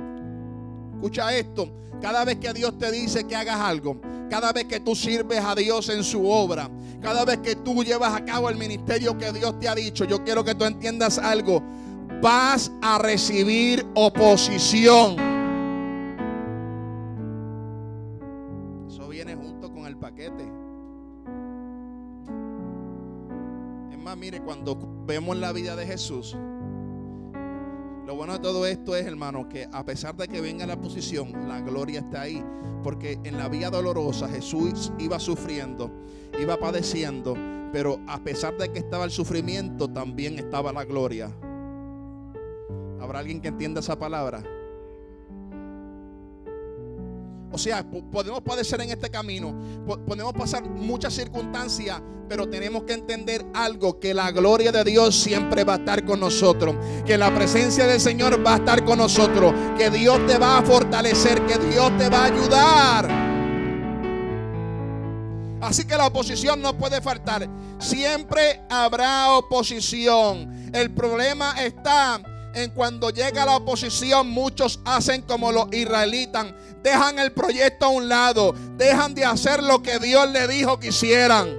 Escucha 0.95 1.37
esto, 1.37 1.82
cada 2.03 2.25
vez 2.25 2.35
que 2.35 2.51
Dios 2.51 2.77
te 2.77 2.91
dice 2.91 3.23
que 3.23 3.33
hagas 3.33 3.61
algo, 3.61 3.95
cada 4.29 4.51
vez 4.51 4.65
que 4.65 4.81
tú 4.81 4.93
sirves 4.93 5.39
a 5.39 5.55
Dios 5.55 5.87
en 5.87 6.03
su 6.03 6.29
obra, 6.29 6.69
cada 7.01 7.23
vez 7.23 7.37
que 7.37 7.55
tú 7.55 7.81
llevas 7.81 8.13
a 8.13 8.25
cabo 8.25 8.49
el 8.49 8.57
ministerio 8.57 9.17
que 9.17 9.31
Dios 9.31 9.57
te 9.57 9.69
ha 9.69 9.73
dicho, 9.73 10.03
yo 10.03 10.21
quiero 10.21 10.43
que 10.43 10.53
tú 10.53 10.65
entiendas 10.65 11.17
algo. 11.17 11.63
Vas 12.21 12.73
a 12.81 12.97
recibir 12.97 13.85
oposición. 13.95 15.15
Eso 18.89 19.07
viene 19.07 19.35
junto 19.35 19.71
con 19.71 19.85
el 19.85 19.95
paquete. 19.95 20.43
Es 23.93 23.97
más, 23.97 24.17
mire, 24.17 24.41
cuando 24.41 24.77
vemos 25.05 25.37
la 25.37 25.53
vida 25.53 25.77
de 25.77 25.85
Jesús, 25.85 26.35
lo 28.05 28.15
bueno 28.15 28.33
de 28.33 28.39
todo 28.39 28.65
esto 28.65 28.95
es, 28.95 29.05
hermano, 29.05 29.47
que 29.47 29.67
a 29.71 29.85
pesar 29.85 30.15
de 30.15 30.27
que 30.27 30.41
venga 30.41 30.65
la 30.65 30.79
posición, 30.79 31.47
la 31.47 31.61
gloria 31.61 32.01
está 32.01 32.21
ahí. 32.21 32.43
Porque 32.83 33.17
en 33.23 33.37
la 33.37 33.47
vía 33.47 33.69
dolorosa 33.69 34.27
Jesús 34.27 34.91
iba 34.99 35.19
sufriendo, 35.19 35.89
iba 36.37 36.57
padeciendo, 36.57 37.35
pero 37.71 37.99
a 38.07 38.19
pesar 38.19 38.57
de 38.57 38.73
que 38.73 38.79
estaba 38.79 39.05
el 39.05 39.11
sufrimiento, 39.11 39.89
también 39.89 40.37
estaba 40.37 40.73
la 40.73 40.83
gloria. 40.83 41.31
¿Habrá 42.99 43.19
alguien 43.19 43.39
que 43.39 43.47
entienda 43.47 43.79
esa 43.79 43.97
palabra? 43.97 44.43
O 47.53 47.57
sea, 47.59 47.85
podemos 48.11 48.41
padecer 48.41 48.81
en 48.81 48.89
este 48.89 49.11
camino, 49.11 49.55
podemos 50.07 50.33
pasar 50.33 50.63
muchas 50.63 51.13
circunstancias, 51.13 52.01
pero 52.27 52.49
tenemos 52.49 52.83
que 52.83 52.93
entender 52.93 53.45
algo, 53.53 53.99
que 53.99 54.11
la 54.11 54.31
gloria 54.31 54.71
de 54.71 54.83
Dios 54.83 55.15
siempre 55.15 55.63
va 55.63 55.73
a 55.73 55.77
estar 55.77 56.03
con 56.03 56.19
nosotros, 56.19 56.75
que 57.05 57.15
la 57.15 57.31
presencia 57.31 57.85
del 57.85 57.99
Señor 58.01 58.43
va 58.43 58.55
a 58.55 58.57
estar 58.57 58.83
con 58.83 58.97
nosotros, 58.97 59.53
que 59.77 59.91
Dios 59.91 60.25
te 60.25 60.39
va 60.39 60.57
a 60.57 60.63
fortalecer, 60.63 61.45
que 61.45 61.59
Dios 61.59 61.95
te 61.95 62.09
va 62.09 62.21
a 62.21 62.25
ayudar. 62.25 63.33
Así 65.61 65.85
que 65.85 65.95
la 65.95 66.07
oposición 66.07 66.59
no 66.59 66.75
puede 66.75 67.01
faltar. 67.01 67.47
Siempre 67.77 68.63
habrá 68.67 69.31
oposición. 69.33 70.71
El 70.73 70.89
problema 70.91 71.53
está 71.63 72.19
en 72.53 72.71
cuando 72.71 73.09
llega 73.09 73.45
la 73.45 73.57
oposición, 73.57 74.29
muchos 74.29 74.79
hacen 74.85 75.23
como 75.23 75.51
los 75.51 75.67
israelitas. 75.71 76.53
Dejan 76.83 77.17
el 77.19 77.31
proyecto 77.31 77.85
a 77.85 77.89
un 77.89 78.07
lado. 78.07 78.53
Dejan 78.77 79.15
de 79.15 79.25
hacer 79.25 79.63
lo 79.63 79.81
que 79.81 79.99
Dios 79.99 80.29
le 80.29 80.47
dijo 80.47 80.79
que 80.79 80.89
hicieran. 80.89 81.57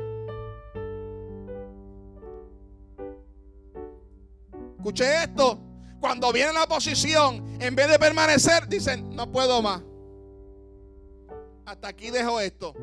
Escuche 4.76 5.24
esto. 5.24 5.58
Cuando 6.00 6.30
viene 6.32 6.52
la 6.52 6.64
oposición, 6.64 7.56
en 7.58 7.74
vez 7.74 7.88
de 7.88 7.98
permanecer, 7.98 8.68
dicen, 8.68 9.16
no 9.16 9.32
puedo 9.32 9.62
más. 9.62 9.82
Hasta 11.64 11.88
aquí 11.88 12.10
dejo 12.10 12.38
esto. 12.40 12.74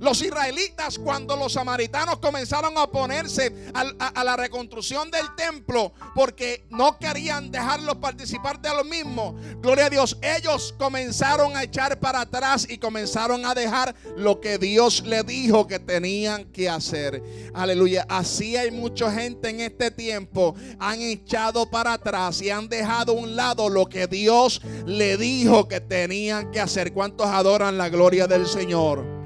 Los 0.00 0.22
israelitas, 0.22 0.98
cuando 0.98 1.36
los 1.36 1.54
samaritanos 1.54 2.18
comenzaron 2.18 2.76
a 2.76 2.84
oponerse 2.84 3.52
a, 3.74 4.24
la 4.24 4.36
reconstrucción 4.36 5.10
del 5.10 5.34
templo, 5.36 5.92
porque 6.14 6.66
no 6.70 6.98
querían 6.98 7.50
dejarlos 7.50 7.96
participar 7.96 8.60
de 8.60 8.70
lo 8.70 8.84
mismo, 8.84 9.36
gloria 9.60 9.86
a 9.86 9.90
Dios, 9.90 10.18
ellos 10.22 10.74
comenzaron 10.78 11.56
a 11.56 11.62
echar 11.62 11.98
para 11.98 12.22
atrás 12.22 12.66
y 12.68 12.78
comenzaron 12.78 13.44
a 13.44 13.54
dejar 13.54 13.94
lo 14.16 14.40
que 14.40 14.58
Dios 14.58 15.02
le 15.04 15.22
dijo 15.22 15.66
que 15.66 15.78
tenían 15.78 16.44
que 16.52 16.68
hacer. 16.68 17.22
Aleluya. 17.54 18.06
Así 18.08 18.56
hay 18.56 18.70
mucha 18.70 19.10
gente 19.12 19.48
en 19.48 19.60
este 19.60 19.90
tiempo, 19.90 20.54
han 20.78 21.00
echado 21.00 21.70
para 21.70 21.94
atrás 21.94 22.40
y 22.42 22.50
han 22.50 22.68
dejado 22.68 23.12
a 23.12 23.16
un 23.16 23.36
lado 23.36 23.68
lo 23.68 23.86
que 23.86 24.06
Dios 24.06 24.60
le 24.86 25.16
dijo 25.16 25.68
que 25.68 25.80
tenían 25.80 26.50
que 26.50 26.60
hacer. 26.60 26.92
¿Cuántos 26.92 27.26
adoran 27.26 27.78
la 27.78 27.88
gloria 27.88 28.26
del 28.26 28.46
Señor? 28.46 29.25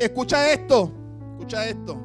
Escucha 0.00 0.50
esto, 0.50 0.90
escucha 1.32 1.68
esto. 1.68 2.00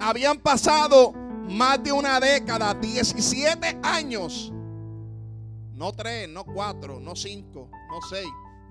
Habían 0.00 0.38
pasado 0.38 1.12
más 1.46 1.84
de 1.84 1.92
una 1.92 2.18
década, 2.18 2.72
17 2.72 3.80
años. 3.82 4.50
No 5.74 5.92
3, 5.92 6.26
no 6.30 6.46
4, 6.46 7.00
no 7.00 7.14
5, 7.14 7.70
no 7.70 7.98
6. 8.08 8.26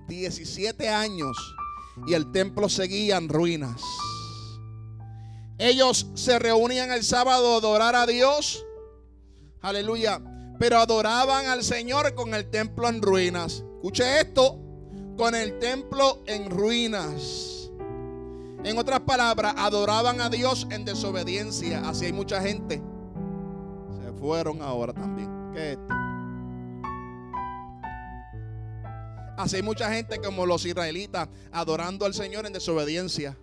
17 0.08 0.90
años. 0.90 1.38
Y 2.08 2.16
el 2.16 2.32
templo 2.32 2.68
seguía 2.68 3.18
en 3.18 3.30
ruinas. 3.30 3.80
Ellos 5.60 6.08
se 6.16 6.40
reunían 6.40 6.92
el 6.92 7.04
sábado 7.04 7.54
a 7.54 7.58
adorar 7.58 7.96
a 7.96 8.08
Dios. 8.08 8.66
Aleluya. 9.62 10.20
Pero 10.58 10.80
adoraban 10.80 11.46
al 11.46 11.64
Señor 11.64 12.16
con 12.16 12.34
el 12.34 12.50
templo 12.50 12.90
en 12.90 13.04
ruinas. 13.04 13.64
Escuche 13.76 14.20
esto 14.20 14.69
con 15.20 15.36
el 15.36 15.60
templo 15.60 16.20
en 16.28 16.50
ruinas. 16.50 17.70
En 18.64 18.78
otras 18.78 19.02
palabras, 19.02 19.54
adoraban 19.58 20.22
a 20.22 20.30
Dios 20.30 20.66
en 20.72 20.86
desobediencia. 20.86 21.82
Así 21.82 22.06
hay 22.06 22.14
mucha 22.14 22.42
gente. 22.42 22.82
Se 24.02 24.14
fueron 24.14 24.62
ahora 24.62 24.94
también. 24.94 25.30
Así 29.38 29.58
hay 29.58 29.62
mucha 29.62 29.92
gente 29.92 30.20
como 30.20 30.46
los 30.46 30.66
israelitas 30.66 31.28
adorando 31.52 32.06
al 32.06 32.14
Señor 32.14 32.46
en 32.46 32.54
desobediencia. 32.54 33.38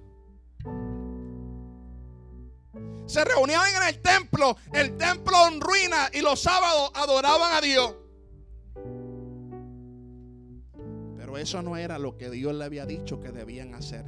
Se 3.05 3.23
reunían 3.23 3.67
en 3.77 3.83
el 3.89 4.01
templo, 4.01 4.57
el 4.73 4.97
templo 4.97 5.47
en 5.49 5.61
ruina 5.61 6.09
y 6.15 6.23
los 6.23 6.41
sábados 6.41 6.91
adoraban 6.95 7.53
a 7.53 7.61
Dios. 7.61 7.95
Eso 11.38 11.62
no 11.62 11.77
era 11.77 11.99
lo 11.99 12.16
que 12.16 12.31
Dios 12.31 12.55
le 12.55 12.64
había 12.64 12.87
dicho 12.87 13.20
que 13.20 13.33
debían 13.33 13.75
hacer. 13.75 14.05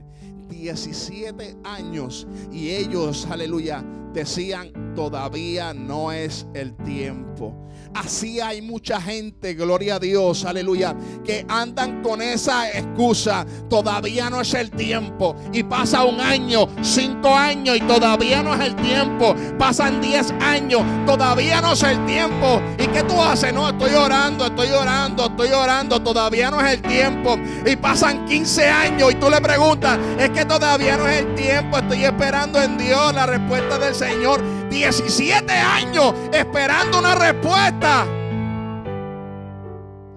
17 0.48 1.58
años 1.64 2.26
y 2.50 2.70
ellos, 2.70 3.26
aleluya, 3.30 3.84
decían, 4.12 4.72
todavía 4.94 5.74
no 5.74 6.12
es 6.12 6.46
el 6.54 6.74
tiempo. 6.76 7.68
Así 7.94 8.40
hay 8.40 8.60
mucha 8.62 9.00
gente, 9.00 9.54
gloria 9.54 9.96
a 9.96 9.98
Dios, 9.98 10.44
aleluya, 10.44 10.94
que 11.24 11.44
andan 11.48 12.02
con 12.02 12.20
esa 12.20 12.68
excusa. 12.70 13.46
Todavía 13.68 14.28
no 14.28 14.40
es 14.40 14.52
el 14.54 14.70
tiempo. 14.70 15.36
Y 15.52 15.62
pasa 15.62 16.04
un 16.04 16.20
año, 16.20 16.68
cinco 16.82 17.34
años 17.34 17.76
y 17.76 17.80
todavía 17.80 18.42
no 18.42 18.54
es 18.54 18.60
el 18.60 18.76
tiempo. 18.76 19.34
Pasan 19.58 20.00
diez 20.00 20.32
años, 20.40 20.82
todavía 21.06 21.60
no 21.60 21.72
es 21.72 21.82
el 21.82 22.04
tiempo. 22.06 22.60
¿Y 22.78 22.86
qué 22.88 23.02
tú 23.04 23.20
haces? 23.20 23.52
No, 23.52 23.68
estoy 23.68 23.94
orando, 23.94 24.46
estoy 24.46 24.68
orando, 24.68 25.26
estoy 25.26 25.50
orando, 25.50 26.02
todavía 26.02 26.50
no 26.50 26.60
es 26.60 26.74
el 26.74 26.82
tiempo. 26.82 27.17
Y 27.66 27.76
pasan 27.76 28.24
15 28.26 28.68
años 28.68 29.12
y 29.12 29.14
tú 29.16 29.28
le 29.28 29.40
preguntas, 29.40 29.98
es 30.18 30.30
que 30.30 30.44
todavía 30.44 30.96
no 30.96 31.06
es 31.06 31.20
el 31.20 31.34
tiempo. 31.34 31.78
Estoy 31.78 32.04
esperando 32.04 32.60
en 32.62 32.78
Dios 32.78 33.14
la 33.14 33.26
respuesta 33.26 33.78
del 33.78 33.94
Señor. 33.94 34.40
17 34.70 35.52
años 35.52 36.14
esperando 36.32 36.98
una 36.98 37.14
respuesta. 37.14 38.06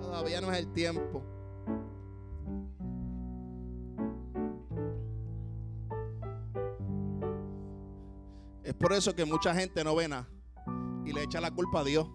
Todavía 0.01 0.41
no 0.41 0.51
es 0.51 0.59
el 0.59 0.71
tiempo. 0.73 1.23
Es 8.63 8.73
por 8.75 8.93
eso 8.93 9.13
que 9.15 9.25
mucha 9.25 9.53
gente 9.53 9.83
no 9.83 9.95
ve 9.95 10.07
nada 10.07 10.27
y 11.05 11.11
le 11.11 11.23
echa 11.23 11.41
la 11.41 11.51
culpa 11.51 11.81
a 11.81 11.83
Dios. 11.83 12.07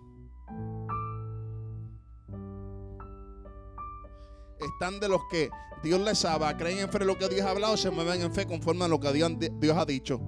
Están 4.61 5.01
de 5.01 5.09
los 5.09 5.21
que 5.31 5.51
Dios 5.83 6.01
les 6.01 6.19
sabe, 6.19 6.57
creen 6.57 6.79
en 6.79 6.91
fe 6.91 7.05
lo 7.05 7.19
que 7.19 7.29
Dios 7.29 7.47
ha 7.47 7.51
hablado, 7.51 7.77
se 7.77 7.91
mueven 7.91 8.23
en 8.23 8.33
fe 8.33 8.47
conforme 8.47 8.85
a 8.85 8.89
lo 8.89 8.99
que 8.99 9.13
Dios, 9.13 9.77
ha 9.77 9.85
dicho. 9.85 10.21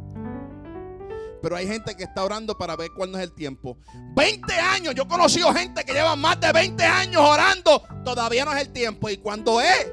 Pero 1.41 1.57
hay 1.57 1.67
gente 1.67 1.97
que 1.97 2.05
está 2.05 2.25
orando 2.25 2.57
para 2.59 2.77
ver 2.77 2.91
cuándo 2.97 3.19
es 3.19 3.25
el 3.25 3.33
tiempo. 3.33 3.77
20 4.15 4.53
años. 4.55 4.95
Yo 4.95 5.05
he 5.05 5.09
conocido 5.09 5.53
gente 5.55 5.85
que 5.85 5.93
lleva 5.93 6.17
más 6.17 6.41
de 6.41 6.53
20 6.53 6.83
años 6.85 7.23
orando. 7.23 7.83
Todavía 8.05 8.45
no 8.45 8.53
es 8.53 8.61
el 8.61 8.73
tiempo. 8.73 9.09
¿Y 9.09 9.19
cuando 9.19 9.61
es? 9.61 9.93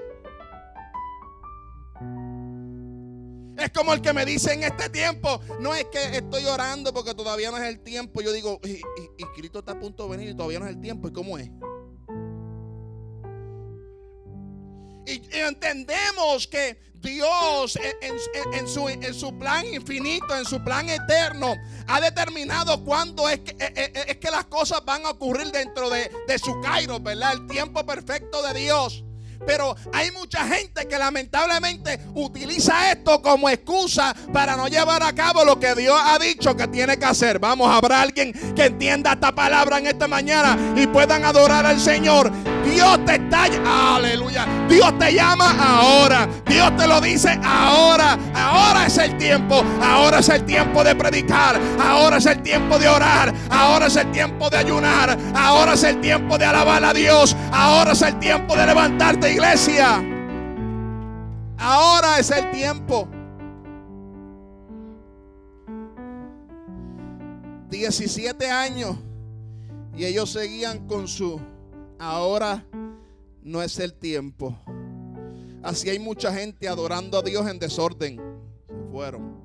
Es 3.57 3.69
como 3.69 3.93
el 3.93 4.01
que 4.01 4.11
me 4.11 4.25
dice 4.25 4.53
en 4.53 4.63
este 4.63 4.89
tiempo, 4.89 5.39
no 5.59 5.73
es 5.73 5.85
que 5.85 6.17
estoy 6.17 6.45
orando 6.45 6.93
porque 6.93 7.13
todavía 7.13 7.51
no 7.51 7.57
es 7.57 7.63
el 7.63 7.79
tiempo. 7.79 8.21
Yo 8.21 8.31
digo, 8.31 8.59
y, 8.63 8.81
Cristo 9.35 9.59
está 9.59 9.73
a 9.73 9.79
punto 9.79 10.03
de 10.03 10.17
venir 10.17 10.29
y 10.29 10.35
todavía 10.35 10.59
no 10.59 10.65
es 10.65 10.71
el 10.75 10.81
tiempo. 10.81 11.07
¿Y 11.07 11.13
cómo 11.13 11.37
es? 11.37 11.49
Y, 15.05 15.21
entendemos 15.31 16.47
que 16.47 16.77
Dios 16.95 17.77
en, 18.01 18.67
su, 18.67 18.89
en, 18.89 19.13
su, 19.13 19.37
plan 19.37 19.65
infinito, 19.71 20.35
en 20.35 20.45
su 20.45 20.63
plan 20.63 20.89
eterno, 20.89 21.53
ha 21.87 22.01
determinado 22.01 22.83
cuándo 22.83 23.29
es 23.29 23.41
que, 23.41 23.51
eh, 23.51 23.73
eh, 23.75 23.91
eh, 23.93 24.05
es 24.07 24.17
que 24.17 24.31
las 24.31 24.45
cosas 24.45 24.83
van 24.83 25.05
a 25.05 25.11
ocurrir 25.11 25.51
dentro 25.51 25.89
de, 25.89 26.09
de 26.27 26.39
su 26.39 26.59
Cairo, 26.61 26.99
¿verdad? 26.99 27.33
El 27.33 27.47
tiempo 27.47 27.85
perfecto 27.85 28.41
de 28.41 28.59
Dios. 28.59 29.03
Pero 29.45 29.75
hay 29.93 30.11
mucha 30.11 30.47
gente 30.47 30.87
que 30.87 30.97
lamentablemente 30.97 31.99
utiliza 32.13 32.91
esto 32.91 33.21
como 33.21 33.49
excusa 33.49 34.15
para 34.33 34.55
no 34.55 34.67
llevar 34.67 35.03
a 35.03 35.13
cabo 35.13 35.43
lo 35.43 35.59
que 35.59 35.75
Dios 35.75 35.99
ha 36.03 36.17
dicho 36.19 36.55
que 36.55 36.67
tiene 36.67 36.97
que 36.97 37.05
hacer. 37.05 37.39
Vamos, 37.39 37.69
habrá 37.69 38.01
alguien 38.01 38.33
que 38.55 38.65
entienda 38.65 39.13
esta 39.13 39.33
palabra 39.33 39.77
en 39.77 39.87
esta 39.87 40.07
mañana 40.07 40.57
y 40.75 40.87
puedan 40.87 41.25
adorar 41.25 41.65
al 41.65 41.79
Señor. 41.79 42.31
Dios 42.75 43.05
te 43.05 43.15
está, 43.15 43.45
aleluya. 43.95 44.45
Dios 44.67 44.99
te 44.99 45.13
llama 45.13 45.55
ahora. 45.57 46.27
Dios 46.45 46.75
te 46.75 46.85
lo 46.85 46.99
dice 46.99 47.39
ahora. 47.41 48.17
Ahora 48.33 48.85
es 48.85 48.97
el 48.97 49.17
tiempo. 49.17 49.63
Ahora 49.81 50.19
es 50.19 50.27
el 50.27 50.43
tiempo 50.43 50.83
de 50.83 50.93
predicar. 50.93 51.57
Ahora 51.81 52.17
es 52.17 52.25
el 52.25 52.43
tiempo 52.43 52.77
de 52.77 52.89
orar. 52.89 53.33
Ahora 53.49 53.87
es 53.87 53.95
el 53.95 54.11
tiempo 54.11 54.49
de 54.49 54.57
ayunar. 54.57 55.17
Ahora 55.33 55.73
es 55.73 55.83
el 55.83 56.01
tiempo 56.01 56.37
de 56.37 56.45
alabar 56.45 56.83
a 56.83 56.93
Dios. 56.93 57.33
Ahora 57.53 57.93
es 57.93 58.01
el 58.01 58.19
tiempo 58.19 58.57
de 58.57 58.65
levantarte 58.65 59.31
iglesia. 59.31 60.03
Ahora 61.57 62.19
es 62.19 62.29
el 62.29 62.51
tiempo. 62.51 63.07
17 67.69 68.51
años 68.51 68.97
y 69.95 70.03
ellos 70.03 70.29
seguían 70.29 70.87
con 70.87 71.07
su 71.07 71.39
ahora 71.99 72.65
no 73.41 73.61
es 73.61 73.79
el 73.79 73.93
tiempo. 73.93 74.57
Así 75.63 75.89
hay 75.89 75.99
mucha 75.99 76.33
gente 76.33 76.67
adorando 76.67 77.17
a 77.17 77.21
Dios 77.21 77.47
en 77.47 77.59
desorden. 77.59 78.17
Se 78.67 78.91
fueron. 78.91 79.43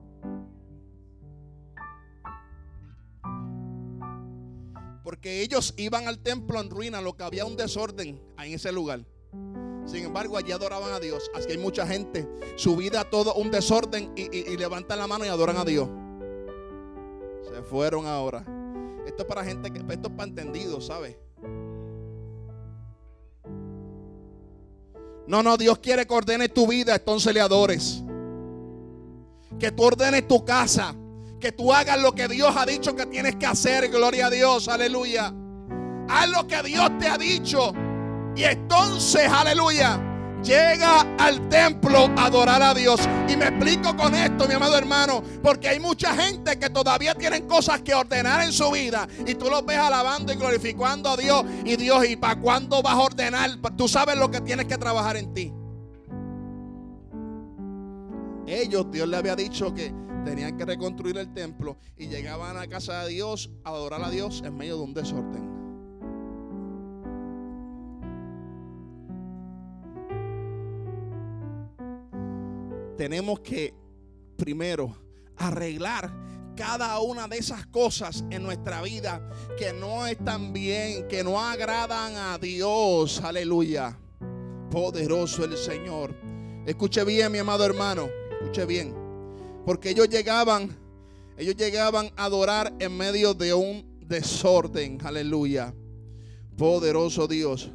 Porque 5.02 5.42
ellos 5.42 5.74
iban 5.76 6.08
al 6.08 6.18
templo 6.18 6.60
en 6.60 6.70
ruina, 6.70 7.00
lo 7.00 7.16
que 7.16 7.24
había 7.24 7.44
un 7.44 7.56
desorden 7.56 8.20
en 8.38 8.52
ese 8.52 8.70
lugar. 8.70 9.04
Sin 9.86 10.04
embargo, 10.04 10.36
allí 10.36 10.52
adoraban 10.52 10.92
a 10.92 11.00
Dios. 11.00 11.30
Así 11.34 11.50
hay 11.50 11.58
mucha 11.58 11.86
gente, 11.86 12.28
su 12.56 12.76
vida 12.76 13.08
todo 13.08 13.34
un 13.34 13.50
desorden 13.50 14.12
y, 14.14 14.56
levantan 14.56 14.98
la 14.98 15.06
mano 15.06 15.24
y 15.24 15.28
adoran 15.28 15.56
a 15.56 15.64
Dios. 15.64 15.88
Se 17.52 17.62
fueron 17.62 18.06
ahora. 18.06 18.44
Esto 19.06 19.22
es 19.22 19.28
para 19.28 19.44
gente 19.44 19.72
que, 19.72 19.78
esto 19.78 20.08
es 20.08 20.14
para 20.14 20.28
entendidos, 20.28 20.86
¿sabes? 20.86 21.16
No, 25.26 25.42
no, 25.42 25.56
Dios 25.56 25.78
quiere 25.78 26.06
que 26.06 26.14
ordenes 26.14 26.52
tu 26.52 26.66
vida, 26.66 26.96
entonces 26.96 27.32
le 27.32 27.40
adores. 27.40 28.02
Que 29.58 29.70
tú 29.70 29.84
ordenes 29.84 30.26
tu 30.26 30.44
casa. 30.44 30.94
Que 31.38 31.52
tú 31.52 31.72
hagas 31.72 32.00
lo 32.00 32.12
que 32.14 32.28
Dios 32.28 32.54
ha 32.56 32.66
dicho 32.66 32.94
que 32.94 33.06
tienes 33.06 33.36
que 33.36 33.46
hacer. 33.46 33.88
Gloria 33.90 34.26
a 34.26 34.30
Dios, 34.30 34.68
aleluya. 34.68 35.32
Haz 36.08 36.28
lo 36.28 36.46
que 36.46 36.62
Dios 36.62 36.90
te 36.98 37.08
ha 37.08 37.16
dicho. 37.16 37.72
Y 38.36 38.44
entonces, 38.44 39.30
aleluya, 39.30 40.09
llega 40.42 41.16
al 41.18 41.48
templo 41.48 42.10
a 42.16 42.26
adorar 42.26 42.62
a 42.62 42.74
Dios. 42.74 43.00
Y 43.28 43.36
me 43.36 43.46
explico 43.46 43.96
con 43.96 44.14
esto, 44.14 44.46
mi 44.46 44.54
amado 44.54 44.76
hermano, 44.76 45.22
porque 45.42 45.68
hay 45.68 45.80
mucha 45.80 46.14
gente 46.14 46.58
que 46.58 46.70
todavía 46.70 47.14
tienen 47.14 47.46
cosas 47.46 47.82
que 47.82 47.94
ordenar 47.94 48.44
en 48.44 48.52
su 48.52 48.70
vida. 48.70 49.06
Y 49.26 49.34
tú 49.34 49.48
los 49.50 49.64
ves 49.64 49.78
alabando 49.78 50.32
y 50.32 50.36
glorificando 50.36 51.10
a 51.10 51.16
Dios. 51.16 51.44
Y 51.64 51.76
Dios, 51.76 52.08
¿y 52.08 52.16
para 52.16 52.40
cuándo 52.40 52.82
vas 52.82 52.94
a 52.94 53.00
ordenar? 53.00 53.50
Tú 53.76 53.88
sabes 53.88 54.16
lo 54.16 54.30
que 54.30 54.40
tienes 54.40 54.66
que 54.66 54.78
trabajar 54.78 55.16
en 55.16 55.32
ti. 55.32 55.52
Ellos, 58.46 58.90
Dios 58.90 59.08
le 59.08 59.16
había 59.16 59.36
dicho 59.36 59.72
que 59.72 59.94
tenían 60.24 60.56
que 60.56 60.64
reconstruir 60.64 61.16
el 61.18 61.32
templo 61.32 61.76
y 61.96 62.08
llegaban 62.08 62.56
a 62.58 62.66
casa 62.66 63.04
de 63.04 63.10
Dios 63.10 63.50
a 63.64 63.70
adorar 63.70 64.02
a 64.02 64.10
Dios 64.10 64.42
en 64.44 64.56
medio 64.56 64.76
de 64.76 64.82
un 64.82 64.94
desorden. 64.94 65.69
Tenemos 73.00 73.40
que 73.40 73.72
primero 74.36 74.94
arreglar 75.38 76.12
cada 76.54 77.00
una 77.00 77.28
de 77.28 77.38
esas 77.38 77.66
cosas 77.68 78.22
en 78.28 78.42
nuestra 78.42 78.82
vida 78.82 79.26
que 79.56 79.72
no 79.72 80.06
están 80.06 80.52
bien, 80.52 81.08
que 81.08 81.24
no 81.24 81.40
agradan 81.40 82.14
a 82.14 82.36
Dios. 82.36 83.22
Aleluya. 83.24 83.98
Poderoso 84.70 85.46
el 85.46 85.56
Señor. 85.56 86.14
Escuche 86.66 87.02
bien, 87.04 87.32
mi 87.32 87.38
amado 87.38 87.64
hermano. 87.64 88.10
Escuche 88.38 88.66
bien. 88.66 88.94
Porque 89.64 89.88
ellos 89.88 90.10
llegaban, 90.10 90.76
ellos 91.38 91.56
llegaban 91.56 92.12
a 92.16 92.26
adorar 92.26 92.74
en 92.80 92.98
medio 92.98 93.32
de 93.32 93.54
un 93.54 93.98
desorden. 94.06 94.98
Aleluya. 95.02 95.74
Poderoso 96.54 97.26
Dios. 97.26 97.70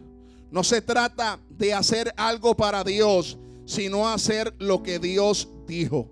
No 0.52 0.64
se 0.64 0.84
trata 0.84 1.40
de 1.50 1.74
hacer 1.74 2.14
algo 2.16 2.56
para 2.56 2.84
Dios, 2.84 3.40
sino 3.66 4.08
hacer 4.08 4.54
lo 4.60 4.84
que 4.84 5.00
Dios 5.00 5.50
dijo. 5.68 6.12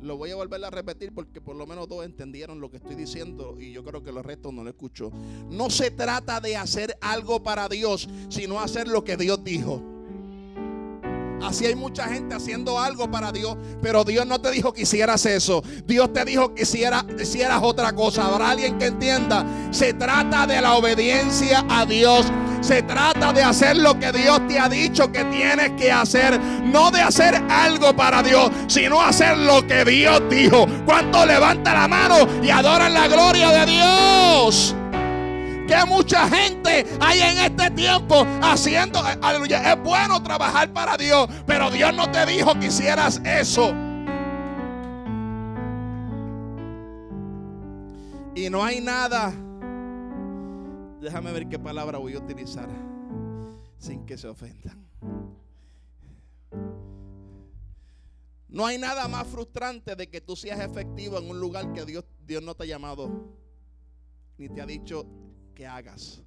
Lo 0.00 0.18
voy 0.18 0.30
a 0.30 0.36
volver 0.36 0.62
a 0.62 0.70
repetir 0.70 1.14
porque 1.14 1.40
por 1.40 1.56
lo 1.56 1.66
menos 1.66 1.88
dos 1.88 2.04
entendieron 2.04 2.60
lo 2.60 2.70
que 2.70 2.76
estoy 2.76 2.94
diciendo 2.94 3.56
y 3.58 3.72
yo 3.72 3.82
creo 3.82 4.02
que 4.02 4.12
los 4.12 4.24
restos 4.24 4.52
no 4.52 4.62
lo 4.62 4.68
escuchó. 4.68 5.10
No 5.48 5.70
se 5.70 5.90
trata 5.90 6.40
de 6.40 6.58
hacer 6.58 6.98
algo 7.00 7.42
para 7.42 7.68
Dios, 7.70 8.06
sino 8.28 8.60
hacer 8.60 8.86
lo 8.86 9.02
que 9.02 9.16
Dios 9.16 9.42
dijo. 9.42 9.82
Así 11.42 11.66
hay 11.66 11.74
mucha 11.74 12.08
gente 12.08 12.34
haciendo 12.34 12.78
algo 12.78 13.10
para 13.10 13.30
Dios, 13.30 13.56
pero 13.82 14.04
Dios 14.04 14.26
no 14.26 14.40
te 14.40 14.50
dijo 14.50 14.72
que 14.72 14.82
hicieras 14.82 15.26
eso. 15.26 15.62
Dios 15.86 16.12
te 16.12 16.24
dijo 16.24 16.54
que 16.54 16.62
hicieras, 16.62 17.04
hicieras 17.20 17.60
otra 17.62 17.94
cosa. 17.94 18.26
Habrá 18.26 18.50
alguien 18.50 18.78
que 18.78 18.86
entienda. 18.86 19.44
Se 19.70 19.92
trata 19.92 20.46
de 20.46 20.60
la 20.60 20.74
obediencia 20.74 21.64
a 21.68 21.84
Dios. 21.84 22.26
Se 22.64 22.82
trata 22.82 23.30
de 23.34 23.42
hacer 23.42 23.76
lo 23.76 23.98
que 23.98 24.10
Dios 24.10 24.40
te 24.48 24.58
ha 24.58 24.70
dicho 24.70 25.12
que 25.12 25.22
tienes 25.24 25.72
que 25.72 25.92
hacer. 25.92 26.40
No 26.40 26.90
de 26.90 27.02
hacer 27.02 27.34
algo 27.50 27.94
para 27.94 28.22
Dios, 28.22 28.50
sino 28.68 29.02
hacer 29.02 29.36
lo 29.36 29.66
que 29.66 29.84
Dios 29.84 30.22
dijo. 30.30 30.66
¿Cuánto 30.86 31.26
levanta 31.26 31.74
la 31.74 31.86
mano 31.86 32.26
y 32.42 32.48
adoran 32.48 32.94
la 32.94 33.06
gloria 33.06 33.50
de 33.50 33.66
Dios? 33.66 34.74
que 35.66 35.84
mucha 35.86 36.28
gente 36.28 36.86
hay 37.00 37.20
en 37.20 37.38
este 37.38 37.70
tiempo 37.70 38.26
haciendo, 38.42 39.02
aleluya, 39.22 39.72
es 39.72 39.82
bueno 39.82 40.22
trabajar 40.22 40.70
para 40.74 40.98
Dios, 40.98 41.26
pero 41.46 41.70
Dios 41.70 41.94
no 41.94 42.10
te 42.10 42.26
dijo 42.26 42.52
que 42.60 42.66
hicieras 42.66 43.20
eso. 43.24 43.72
Y 48.34 48.50
no 48.50 48.62
hay 48.62 48.82
nada, 48.82 49.32
déjame 51.04 51.30
ver 51.32 51.48
qué 51.48 51.58
palabra 51.58 51.98
voy 51.98 52.14
a 52.14 52.18
utilizar 52.18 52.68
sin 53.78 54.04
que 54.06 54.16
se 54.16 54.26
ofendan. 54.26 54.84
No 58.48 58.66
hay 58.66 58.78
nada 58.78 59.06
más 59.08 59.26
frustrante 59.26 59.96
de 59.96 60.08
que 60.08 60.20
tú 60.20 60.36
seas 60.36 60.60
efectivo 60.60 61.18
en 61.18 61.28
un 61.28 61.38
lugar 61.38 61.72
que 61.72 61.84
Dios, 61.84 62.04
Dios 62.26 62.42
no 62.42 62.54
te 62.54 62.64
ha 62.64 62.66
llamado, 62.66 63.10
ni 64.38 64.48
te 64.48 64.60
ha 64.60 64.66
dicho 64.66 65.06
que 65.54 65.66
hagas. 65.66 66.22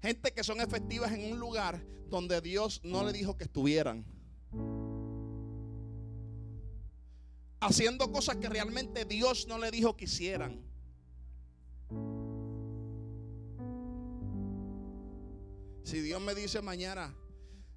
Gente 0.00 0.32
que 0.32 0.44
son 0.44 0.60
efectivas 0.60 1.12
en 1.12 1.32
un 1.32 1.38
lugar 1.38 1.84
donde 2.08 2.40
Dios 2.40 2.80
no 2.84 3.04
le 3.04 3.12
dijo 3.12 3.36
que 3.36 3.44
estuvieran. 3.44 4.04
Haciendo 7.62 8.12
cosas 8.12 8.36
que 8.36 8.48
realmente 8.48 9.04
Dios 9.04 9.46
no 9.48 9.56
le 9.56 9.70
dijo 9.70 9.96
que 9.96 10.04
hicieran. 10.04 10.60
Si 15.84 16.00
Dios 16.00 16.20
me 16.20 16.34
dice 16.34 16.60
mañana, 16.60 17.16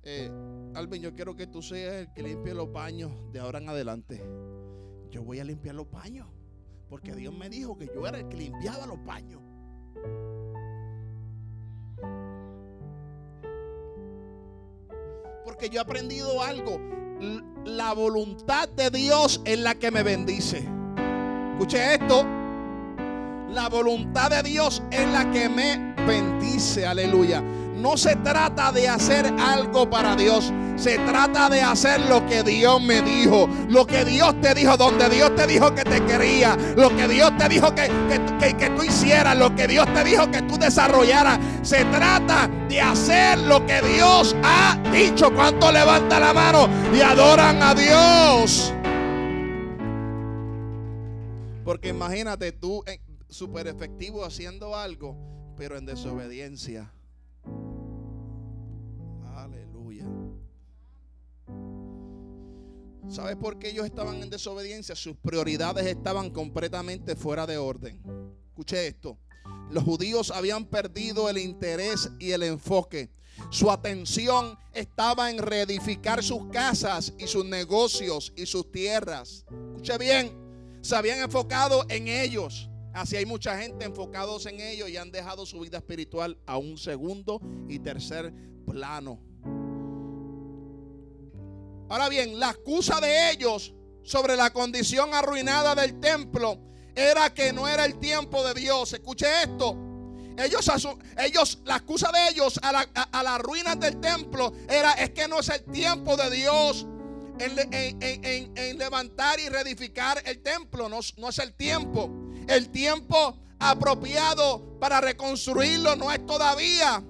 eh, 0.04 0.30
Alvin, 0.74 1.02
yo 1.02 1.16
quiero 1.16 1.36
que 1.36 1.48
tú 1.48 1.62
seas 1.62 2.08
el 2.08 2.14
que 2.14 2.24
limpie 2.24 2.54
los 2.54 2.72
baños 2.72 3.12
de 3.32 3.40
ahora 3.40 3.60
en 3.60 3.70
adelante 3.70 4.22
yo 5.16 5.24
voy 5.24 5.40
a 5.40 5.46
limpiar 5.46 5.76
los 5.76 5.90
baños. 5.90 6.28
Porque 6.90 7.16
Dios 7.16 7.34
me 7.34 7.50
dijo 7.50 7.78
que 7.78 7.88
yo 7.88 8.06
era 8.06 8.20
el 8.20 8.28
que 8.28 8.36
limpiaba 8.36 8.86
los 8.86 9.02
baños. 9.06 9.42
Porque 15.46 15.70
yo 15.70 15.80
he 15.80 15.82
aprendido 15.82 16.42
algo. 16.42 16.82
La 17.66 17.94
voluntad 17.94 18.70
de 18.70 18.92
Dios 18.92 19.42
es 19.44 19.58
la 19.58 19.74
que 19.74 19.90
me 19.90 20.04
bendice. 20.04 20.70
Escuche 21.54 21.96
esto. 21.96 22.24
La 23.50 23.70
voluntad 23.70 24.30
de 24.30 24.44
Dios 24.44 24.84
es 24.92 25.08
la 25.10 25.32
que 25.32 25.50
me 25.50 25.96
bendice. 26.06 26.86
Aleluya. 26.86 27.42
No 27.42 27.98
se 27.98 28.18
trata 28.18 28.72
de 28.72 28.88
hacer 28.88 29.34
algo 29.40 29.90
para 29.90 30.16
Dios. 30.16 30.54
Se 30.76 30.98
trata 31.00 31.50
de 31.50 31.62
hacer 31.62 32.02
lo 32.10 32.26
que 32.26 32.44
Dios 32.44 32.82
me 32.82 33.02
dijo. 33.02 33.48
Lo 33.70 33.86
que 33.88 34.04
Dios 34.06 34.40
te 34.42 34.54
dijo. 34.54 34.78
Donde 34.78 35.10
Dios 35.10 35.34
te 35.36 35.48
dijo 35.48 35.74
que 35.74 35.84
te 35.84 36.04
quería. 36.06 36.58
Lo 36.76 36.96
que 36.96 37.08
Dios 37.08 37.36
te 37.38 37.50
dijo 37.50 37.74
que, 37.74 37.90
que, 38.40 38.58
que 38.58 38.70
tú 38.72 38.84
hicieras. 38.84 39.38
Lo 39.38 39.56
que 39.56 39.68
Dios 39.68 39.86
te 39.94 40.04
dijo 40.04 40.30
que 40.30 40.42
tú 40.44 40.58
desarrollaras. 40.58 41.40
Se 41.62 41.86
trata 41.86 42.50
de 42.70 42.82
hacer 42.82 43.40
lo 43.40 43.66
que 43.66 43.82
Dios 43.82 44.36
ha 44.44 44.78
dicho. 44.92 45.34
¿Cuánto 45.34 45.72
levanta 45.72 46.20
la 46.20 46.34
mano 46.34 46.68
y 46.94 47.02
adoran 47.02 47.64
a 47.64 47.74
Dios? 47.74 48.74
Porque 51.66 51.90
imagínate 51.90 52.52
tú 52.52 52.84
eh, 52.86 53.02
súper 53.28 53.68
efectivo 53.68 54.24
haciendo 54.24 54.76
algo, 54.76 55.18
pero 55.58 55.78
en 55.78 55.86
desobediencia. 55.86 56.92
¿Sabes 63.10 63.36
por 63.36 63.60
qué 63.60 63.70
ellos 63.70 63.86
estaban 63.86 64.22
en 64.22 64.30
desobediencia? 64.30 64.96
Sus 64.96 65.16
prioridades 65.18 65.86
estaban 65.86 66.30
completamente 66.30 67.16
fuera 67.16 67.46
de 67.46 67.58
orden. 67.58 68.02
Escuche 68.50 68.88
esto. 68.88 69.18
Los 69.72 69.84
judíos 69.84 70.32
habían 70.32 70.66
perdido 70.66 71.30
el 71.30 71.38
interés 71.38 72.10
y 72.20 72.32
el 72.32 72.44
enfoque. 72.44 73.10
Su 73.50 73.70
atención 73.70 74.58
estaba 74.74 75.30
en 75.30 75.40
reedificar 75.40 76.24
sus 76.24 76.48
casas 76.52 77.14
y 77.18 77.28
sus 77.28 77.46
negocios 77.46 78.34
y 78.36 78.46
sus 78.46 78.72
tierras. 78.72 79.46
Escuche 79.76 79.98
bien 79.98 80.46
se 80.86 80.96
habían 80.96 81.20
enfocado 81.20 81.84
en 81.90 82.08
ellos. 82.08 82.70
Así 82.94 83.16
hay 83.16 83.26
mucha 83.26 83.58
gente 83.58 83.86
enfocados 83.86 84.46
en 84.46 84.60
ellos 84.60 84.88
y 84.88 84.98
han 84.98 85.10
dejado 85.10 85.48
su 85.48 85.60
vida 85.60 85.80
espiritual 85.80 86.38
a 86.46 86.60
un 86.60 86.78
segundo 86.78 87.42
y 87.68 87.80
tercer 87.80 88.32
plano. 88.68 89.20
Ahora 91.90 92.10
bien, 92.10 92.40
la 92.40 92.52
excusa 92.52 93.00
de 93.00 93.32
ellos 93.32 93.74
sobre 94.04 94.36
la 94.36 94.52
condición 94.52 95.14
arruinada 95.14 95.76
del 95.76 96.00
templo 96.00 96.60
era 96.96 97.34
que 97.34 97.52
no 97.52 97.68
era 97.68 97.86
el 97.86 98.00
tiempo 98.00 98.44
de 98.44 98.54
Dios. 98.54 98.94
Escuche 98.94 99.28
esto. 99.44 99.78
Ellos, 100.38 100.70
ellos 101.18 101.60
la 101.64 101.78
excusa 101.78 102.12
de 102.12 102.30
ellos 102.30 102.60
a, 102.62 102.72
la, 102.72 102.82
a 102.82 103.24
las 103.24 103.40
ruinas 103.40 103.80
del 103.80 104.02
templo 104.02 104.52
era 104.68 104.92
es 104.94 105.12
que 105.12 105.28
no 105.28 105.40
es 105.40 105.48
el 105.48 105.64
tiempo 105.64 106.18
de 106.18 106.30
Dios 106.30 106.86
en, 107.40 108.78
levantar 108.78 109.40
y 109.40 109.50
reedificar 109.50 110.22
el 110.26 110.42
templo. 110.42 110.90
No, 110.90 111.00
no 111.18 111.30
es 111.30 111.40
el 111.40 111.54
tiempo. 111.54 112.10
El 112.48 112.70
tiempo 112.70 113.38
apropiado 113.60 114.78
para 114.80 115.02
reconstruirlo 115.02 115.96
no 115.96 116.12
es 116.12 116.26
todavía. 116.26 117.04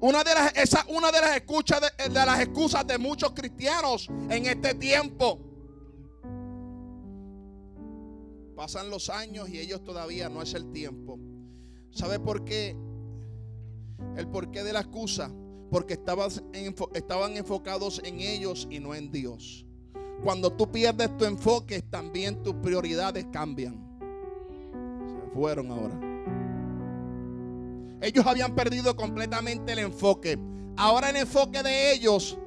Una 0.00 0.22
de 0.22 0.34
las, 0.34 0.56
esa, 0.56 0.84
una 0.88 1.10
de 1.10 1.20
las, 1.20 1.36
escuchas 1.36 1.80
de, 1.80 2.10
las 2.12 2.40
excusas 2.40 2.86
de 2.86 2.98
muchos 2.98 3.32
cristianos 3.32 4.08
en 4.28 4.46
este 4.46 4.74
tiempo. 4.74 5.40
Pasan 8.54 8.90
los 8.90 9.10
años 9.10 9.48
y 9.48 9.58
ellos 9.58 9.82
todavía 9.84 10.28
no 10.28 10.42
es 10.42 10.54
el 10.54 10.70
tiempo. 10.72 11.18
¿Sabe 11.90 12.18
por 12.18 12.44
qué? 12.44 12.76
El 14.16 14.28
porqué 14.28 14.62
de 14.62 14.72
la 14.72 14.80
excusa. 14.80 15.30
Porque 15.70 15.94
estaban, 15.94 16.30
estaban 16.94 17.36
enfocados 17.36 18.00
en 18.04 18.20
ellos 18.20 18.68
y 18.70 18.78
no 18.78 18.94
en 18.94 19.10
Dios. 19.10 19.66
Cuando 20.22 20.52
tú 20.52 20.70
pierdes 20.70 21.16
tu 21.16 21.24
enfoque, 21.24 21.82
también 21.82 22.42
tus 22.42 22.54
prioridades 22.54 23.26
cambian. 23.32 23.98
Se 25.06 25.34
fueron 25.34 25.70
ahora. 25.70 26.05
Ellos 28.00 28.26
habían 28.26 28.54
perdido 28.54 28.94
completamente 28.96 29.72
el 29.72 29.78
enfoque. 29.80 30.38
Ahora 30.76 31.10
el 31.10 31.16
enfoque 31.16 31.62
de 31.62 31.92
ellos 31.92 32.38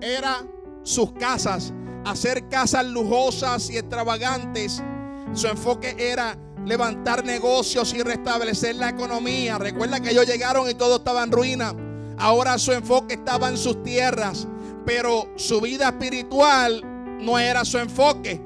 era 0.00 0.46
sus 0.82 1.12
casas, 1.12 1.72
hacer 2.04 2.48
casas 2.48 2.86
lujosas 2.86 3.68
y 3.70 3.78
extravagantes. 3.78 4.82
Su 5.32 5.48
enfoque 5.48 5.96
era 5.98 6.36
levantar 6.64 7.24
negocios 7.24 7.92
y 7.94 8.02
restablecer 8.02 8.76
la 8.76 8.90
economía. 8.90 9.58
Recuerda 9.58 10.00
que 10.00 10.10
ellos 10.10 10.26
llegaron 10.26 10.68
y 10.70 10.74
todo 10.74 10.96
estaba 10.96 11.22
en 11.22 11.32
ruina. 11.32 11.74
Ahora 12.18 12.58
su 12.58 12.72
enfoque 12.72 13.14
estaba 13.14 13.48
en 13.48 13.56
sus 13.56 13.82
tierras, 13.82 14.46
pero 14.86 15.28
su 15.36 15.60
vida 15.60 15.88
espiritual 15.88 16.82
no 17.20 17.38
era 17.38 17.64
su 17.64 17.78
enfoque. 17.78 18.40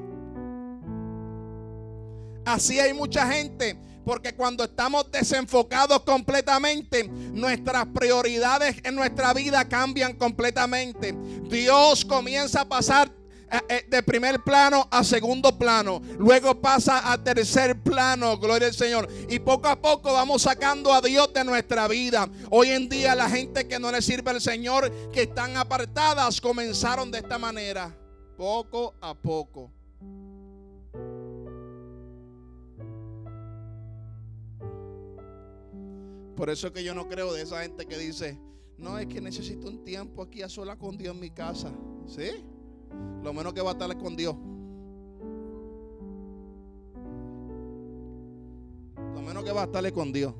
Así 2.45 2.79
hay 2.79 2.93
mucha 2.93 3.27
gente, 3.27 3.77
porque 4.07 4.33
cuando 4.33 4.63
estamos 4.63 5.11
desenfocados 5.11 5.99
completamente, 6.03 7.03
nuestras 7.09 7.87
prioridades 7.87 8.77
en 8.85 8.95
nuestra 8.95 9.33
vida 9.33 9.67
cambian 9.67 10.13
completamente. 10.13 11.13
Dios 11.49 12.05
comienza 12.05 12.61
a 12.61 12.69
pasar 12.69 13.11
eh, 13.51 13.59
eh, 13.67 13.85
de 13.89 14.01
primer 14.03 14.41
plano 14.45 14.87
a 14.91 15.03
segundo 15.03 15.57
plano. 15.59 16.01
Luego 16.19 16.61
pasa 16.61 17.11
a 17.11 17.21
tercer 17.21 17.83
plano, 17.83 18.37
gloria 18.37 18.69
al 18.69 18.73
Señor. 18.73 19.09
Y 19.27 19.39
poco 19.39 19.67
a 19.67 19.75
poco 19.75 20.13
vamos 20.13 20.43
sacando 20.43 20.93
a 20.93 21.01
Dios 21.01 21.33
de 21.33 21.43
nuestra 21.43 21.89
vida. 21.89 22.29
Hoy 22.49 22.69
en 22.69 22.87
día 22.87 23.13
la 23.13 23.29
gente 23.29 23.67
que 23.67 23.77
no 23.77 23.91
le 23.91 24.01
sirve 24.01 24.31
al 24.31 24.39
Señor, 24.39 24.89
que 25.11 25.23
están 25.23 25.57
apartadas, 25.57 26.39
comenzaron 26.39 27.11
de 27.11 27.17
esta 27.17 27.37
manera 27.37 27.93
poco 28.37 28.95
a 29.01 29.13
poco. 29.13 29.69
Por 36.37 36.49
eso 36.49 36.71
que 36.71 36.83
yo 36.85 36.95
no 36.95 37.09
creo 37.09 37.33
de 37.33 37.41
esa 37.41 37.63
gente 37.63 37.85
que 37.85 37.97
dice, 37.97 38.39
no, 38.77 38.97
es 38.97 39.07
que 39.07 39.19
necesito 39.19 39.67
un 39.67 39.83
tiempo 39.83 40.21
aquí 40.21 40.41
a 40.41 40.47
sola 40.47 40.77
con 40.77 40.97
Dios 40.97 41.13
en 41.13 41.19
mi 41.19 41.31
casa. 41.31 41.73
¿Sí? 42.05 42.45
Lo 43.21 43.33
menos 43.33 43.53
que 43.53 43.61
va 43.61 43.71
a 43.71 43.73
estar 43.73 43.97
con 43.97 44.15
Dios. 44.15 44.35
Lo 49.13 49.21
menos 49.21 49.43
que 49.43 49.51
va 49.51 49.63
a 49.63 49.65
estarle 49.65 49.91
con 49.91 50.13
Dios. 50.13 50.33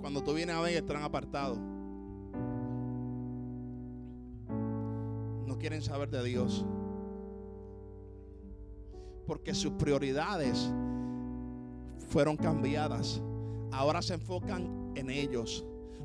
Cuando 0.00 0.22
tú 0.22 0.32
vienes 0.32 0.56
a 0.56 0.62
ver, 0.62 0.74
están 0.74 1.02
apartados. 1.02 1.58
quieren 5.58 5.82
saber 5.82 6.10
de 6.10 6.22
Dios. 6.22 6.64
Porque 9.26 9.52
sus 9.54 9.72
prioridades 9.72 10.72
fueron 12.08 12.36
cambiadas. 12.36 13.20
Ahora 13.72 14.02
se 14.02 14.14
enfocan 14.14 14.92
en 14.94 15.10
ellos. 15.10 15.64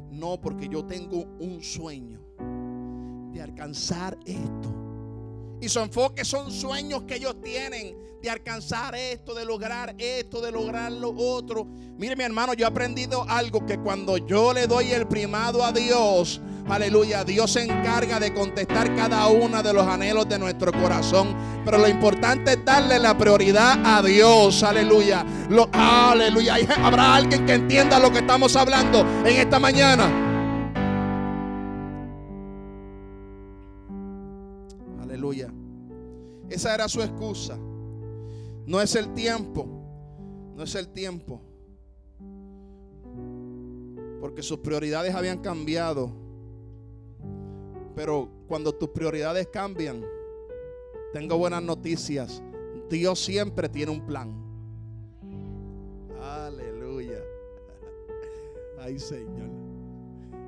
No 0.09 0.39
porque 0.39 0.67
yo 0.67 0.85
tengo 0.85 1.25
un 1.39 1.63
sueño 1.63 2.19
de 3.31 3.41
alcanzar 3.41 4.17
esto. 4.25 4.75
Y 5.61 5.69
su 5.69 5.79
enfoque 5.79 6.25
son 6.25 6.51
sueños 6.51 7.03
que 7.03 7.15
ellos 7.15 7.39
tienen 7.41 7.95
de 8.21 8.29
alcanzar 8.29 8.95
esto, 8.95 9.33
de 9.33 9.45
lograr 9.45 9.95
esto, 9.97 10.41
de 10.41 10.51
lograr 10.51 10.91
lo 10.91 11.11
otro. 11.15 11.65
Mire 11.97 12.15
mi 12.15 12.23
hermano, 12.23 12.53
yo 12.53 12.65
he 12.65 12.67
aprendido 12.67 13.23
algo 13.27 13.65
que 13.65 13.79
cuando 13.79 14.17
yo 14.17 14.53
le 14.53 14.67
doy 14.67 14.91
el 14.91 15.07
primado 15.07 15.63
a 15.63 15.71
Dios, 15.71 16.41
Aleluya. 16.69 17.23
Dios 17.23 17.51
se 17.51 17.63
encarga 17.63 18.19
de 18.19 18.33
contestar 18.33 18.95
cada 18.95 19.27
uno 19.27 19.61
de 19.61 19.73
los 19.73 19.85
anhelos 19.85 20.29
de 20.29 20.39
nuestro 20.39 20.71
corazón. 20.71 21.35
Pero 21.63 21.77
lo 21.77 21.87
importante 21.87 22.53
es 22.53 22.65
darle 22.65 22.97
la 22.97 23.15
prioridad 23.17 23.79
a 23.85 24.01
Dios. 24.01 24.63
Aleluya. 24.63 25.25
aleluya. 25.71 26.55
Habrá 26.83 27.15
alguien 27.15 27.45
que 27.45 27.53
entienda 27.53 27.99
lo 27.99 28.11
que 28.11 28.19
estamos 28.19 28.55
hablando 28.55 29.01
en 29.01 29.35
esta 29.37 29.59
mañana. 29.59 30.09
Aleluya. 35.01 35.53
Esa 36.49 36.73
era 36.73 36.89
su 36.89 37.01
excusa. 37.01 37.57
No 38.65 38.81
es 38.81 38.95
el 38.95 39.13
tiempo. 39.13 39.67
No 40.55 40.63
es 40.63 40.73
el 40.75 40.89
tiempo. 40.89 41.41
Porque 44.19 44.41
sus 44.41 44.59
prioridades 44.59 45.13
habían 45.13 45.39
cambiado. 45.39 46.11
Pero 47.95 48.29
cuando 48.47 48.73
tus 48.73 48.89
prioridades 48.89 49.47
cambian, 49.47 50.03
tengo 51.13 51.37
buenas 51.37 51.63
noticias. 51.63 52.41
Dios 52.89 53.19
siempre 53.19 53.69
tiene 53.69 53.91
un 53.91 54.05
plan. 54.05 54.33
Aleluya. 56.21 57.19
Ay, 58.79 58.99
Señor. 58.99 59.49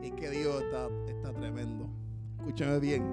Y 0.02 0.12
que 0.12 0.30
Dios 0.30 0.62
está, 0.64 0.90
está 1.08 1.34
tremendo. 1.34 1.88
Escúchame 2.40 2.80
bien. 2.80 3.04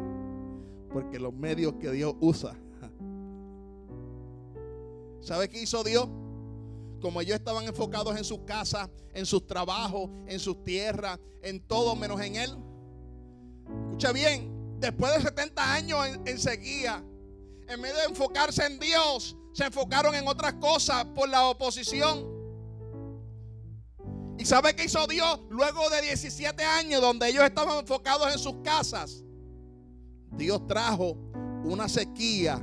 Porque 0.92 1.18
los 1.18 1.32
medios 1.32 1.74
que 1.74 1.90
Dios 1.90 2.14
usa. 2.20 2.57
¿Sabe 5.20 5.48
qué 5.48 5.62
hizo 5.62 5.84
Dios? 5.84 6.09
como 7.01 7.20
ellos 7.20 7.36
estaban 7.36 7.64
enfocados 7.64 8.16
en 8.16 8.24
sus 8.24 8.40
casas, 8.40 8.88
en 9.12 9.26
sus 9.26 9.46
trabajos, 9.46 10.11
en 10.26 10.38
sus 10.38 10.62
tierras, 10.62 11.18
en 11.42 11.61
todo 11.61 11.96
menos 11.96 12.20
en 12.20 12.36
Él. 12.36 12.57
Escucha 13.86 14.12
bien, 14.12 14.76
después 14.78 15.12
de 15.14 15.22
70 15.22 15.74
años 15.74 16.07
en, 16.24 16.38
sequía, 16.38 17.03
en 17.70 17.80
vez 17.80 17.94
de 17.94 18.04
enfocarse 18.04 18.66
en 18.66 18.78
Dios, 18.78 19.36
se 19.52 19.64
enfocaron 19.64 20.14
en 20.14 20.26
otras 20.26 20.54
cosas 20.54 21.04
por 21.14 21.28
la 21.28 21.46
oposición. 21.46 22.26
¿Y 24.38 24.44
sabe 24.44 24.74
qué 24.74 24.84
hizo 24.84 25.06
Dios? 25.06 25.40
Luego 25.50 25.88
de 25.90 26.02
17 26.02 26.64
años 26.64 27.00
donde 27.00 27.28
ellos 27.28 27.44
estaban 27.44 27.78
enfocados 27.78 28.32
en 28.32 28.38
sus 28.38 28.54
casas, 28.64 29.22
Dios 30.32 30.66
trajo 30.66 31.16
una 31.64 31.88
sequía 31.88 32.60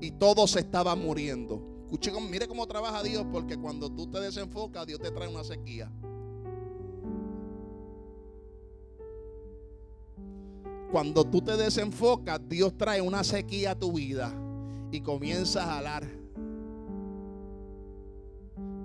y 0.00 0.10
todos 0.12 0.56
estaban 0.56 1.00
muriendo. 1.00 1.62
Escuche, 1.84 2.12
mire 2.20 2.48
cómo 2.48 2.66
trabaja 2.66 3.02
Dios, 3.02 3.26
porque 3.30 3.56
cuando 3.58 3.90
tú 3.90 4.10
te 4.10 4.20
desenfocas, 4.20 4.86
Dios 4.86 5.00
te 5.00 5.10
trae 5.10 5.28
una 5.28 5.44
sequía. 5.44 5.90
Cuando 10.90 11.24
tú 11.24 11.40
te 11.40 11.56
desenfocas, 11.56 12.40
Dios 12.48 12.76
trae 12.76 13.00
una 13.00 13.22
sequía 13.22 13.72
a 13.72 13.78
tu 13.78 13.92
vida 13.92 14.32
y 14.90 15.00
comienzas 15.00 15.64
a 15.64 15.74
jalar. 15.74 16.04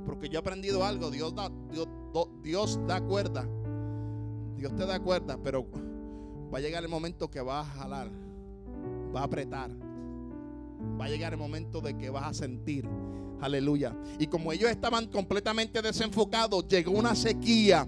Porque 0.06 0.30
yo 0.30 0.38
he 0.38 0.39
aprendido 0.39 0.86
algo, 0.86 1.10
Dios 1.10 1.34
da, 1.34 1.49
Dios, 1.72 1.88
Dios 2.43 2.80
da 2.86 3.01
cuerda. 3.01 3.47
Dios 4.56 4.76
te 4.76 4.86
da 4.86 4.99
cuerda, 4.99 5.38
pero 5.43 5.66
va 6.53 6.60
a 6.60 6.62
llegar 6.62 6.84
el 6.84 6.89
momento 6.89 7.30
que 7.30 7.41
vas 7.41 7.68
a 7.68 7.72
jalar, 7.72 8.10
va 9.14 9.22
a 9.22 9.24
apretar. 9.24 9.72
Va 10.99 11.06
a 11.06 11.10
llegar 11.10 11.34
el 11.34 11.39
momento 11.39 11.82
de 11.82 11.97
que 11.97 12.10
vas 12.10 12.26
a 12.26 12.34
sentir. 12.34 12.88
Aleluya. 13.42 13.96
Y 14.20 14.28
como 14.28 14.52
ellos 14.52 14.70
estaban 14.70 15.08
completamente 15.08 15.82
desenfocados, 15.82 16.68
llegó 16.68 16.92
una 16.92 17.16
sequía. 17.16 17.88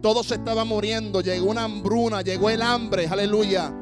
Todos 0.00 0.28
se 0.28 0.34
estaban 0.34 0.68
muriendo. 0.68 1.20
Llegó 1.20 1.50
una 1.50 1.64
hambruna. 1.64 2.22
Llegó 2.22 2.50
el 2.50 2.62
hambre. 2.62 3.06
Aleluya. 3.06 3.72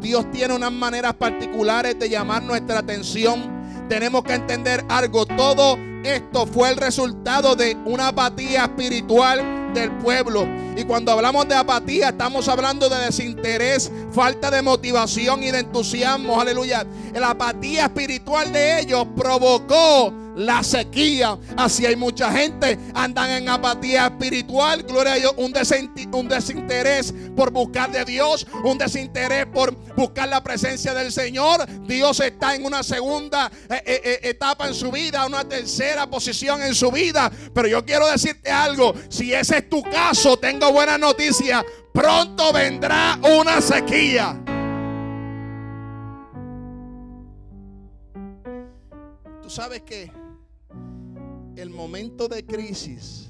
Dios 0.00 0.30
tiene 0.30 0.54
unas 0.54 0.72
maneras 0.72 1.14
particulares 1.14 1.98
de 1.98 2.08
llamar 2.08 2.42
nuestra 2.42 2.80
atención. 2.80 3.88
Tenemos 3.88 4.24
que 4.24 4.34
entender 4.34 4.84
algo. 4.88 5.26
Todo 5.26 5.78
esto 6.04 6.46
fue 6.46 6.70
el 6.70 6.76
resultado 6.76 7.56
de 7.56 7.76
una 7.84 8.08
apatía 8.08 8.64
espiritual 8.64 9.72
del 9.74 9.90
pueblo. 9.98 10.46
Y 10.76 10.84
cuando 10.84 11.12
hablamos 11.12 11.48
de 11.48 11.54
apatía, 11.54 12.10
estamos 12.10 12.48
hablando 12.48 12.88
de 12.88 12.96
desinterés, 13.06 13.90
falta 14.12 14.50
de 14.50 14.62
motivación 14.62 15.42
y 15.42 15.50
de 15.50 15.60
entusiasmo. 15.60 16.40
Aleluya. 16.40 16.86
La 17.14 17.30
apatía 17.30 17.84
espiritual 17.84 18.52
de 18.52 18.80
ellos 18.80 19.06
provocó 19.16 20.12
la 20.36 20.62
sequía. 20.62 21.36
Así 21.56 21.84
hay 21.86 21.96
mucha 21.96 22.30
gente 22.30 22.78
andan 22.94 23.30
en 23.30 23.48
apatía 23.48 24.06
espiritual. 24.06 24.82
Gloria 24.82 25.14
a 25.14 25.16
Dios. 25.16 25.34
Un, 25.36 25.52
desinterés 26.28 27.12
por 27.34 27.50
buscar 27.50 27.90
de 27.90 28.04
Dios. 28.04 28.46
Un 28.64 28.78
desinterés 28.78 29.46
por 29.46 29.74
buscar 29.96 30.28
la 30.28 30.42
presencia 30.42 30.94
del 30.94 31.10
Señor. 31.10 31.66
Dios 31.86 32.20
está 32.20 32.54
en 32.54 32.64
una 32.64 32.82
segunda 32.82 33.50
eh, 33.68 33.82
eh, 33.86 34.00
eh, 34.04 34.18
etapa 34.22 34.68
en 34.68 34.74
su 34.74 34.92
vida. 34.92 35.26
Una 35.26 35.48
tercera 35.48 36.08
posición 36.08 36.62
en 36.62 36.74
su 36.74 36.90
vida. 36.92 37.30
Pero 37.52 37.66
yo 37.66 37.84
quiero 37.84 38.06
decirte 38.06 38.50
algo. 38.50 38.94
Si 39.08 39.32
ese 39.32 39.58
es 39.58 39.68
tu 39.68 39.82
caso, 39.82 40.36
tengo 40.36 40.70
buena 40.70 40.98
noticia. 40.98 41.64
Pronto 41.92 42.52
vendrá 42.52 43.18
una 43.22 43.60
sequía. 43.62 44.38
Tú 49.42 49.48
sabes 49.48 49.82
que 49.82 50.10
el 51.56 51.70
momento 51.70 52.28
de 52.28 52.44
crisis, 52.44 53.28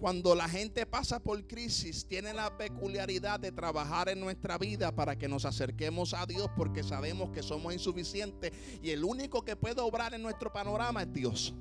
cuando 0.00 0.34
la 0.34 0.48
gente 0.48 0.84
pasa 0.84 1.20
por 1.20 1.46
crisis, 1.46 2.04
tiene 2.08 2.34
la 2.34 2.56
peculiaridad 2.58 3.38
de 3.38 3.52
trabajar 3.52 4.08
en 4.08 4.18
nuestra 4.18 4.58
vida 4.58 4.92
para 4.92 5.16
que 5.16 5.28
nos 5.28 5.44
acerquemos 5.44 6.12
a 6.12 6.26
Dios 6.26 6.48
porque 6.56 6.82
sabemos 6.82 7.30
que 7.30 7.44
somos 7.44 7.72
insuficientes 7.72 8.50
y 8.82 8.90
el 8.90 9.04
único 9.04 9.44
que 9.44 9.54
puede 9.54 9.80
obrar 9.80 10.12
en 10.14 10.22
nuestro 10.22 10.52
panorama 10.52 11.02
es 11.02 11.12
Dios. 11.12 11.54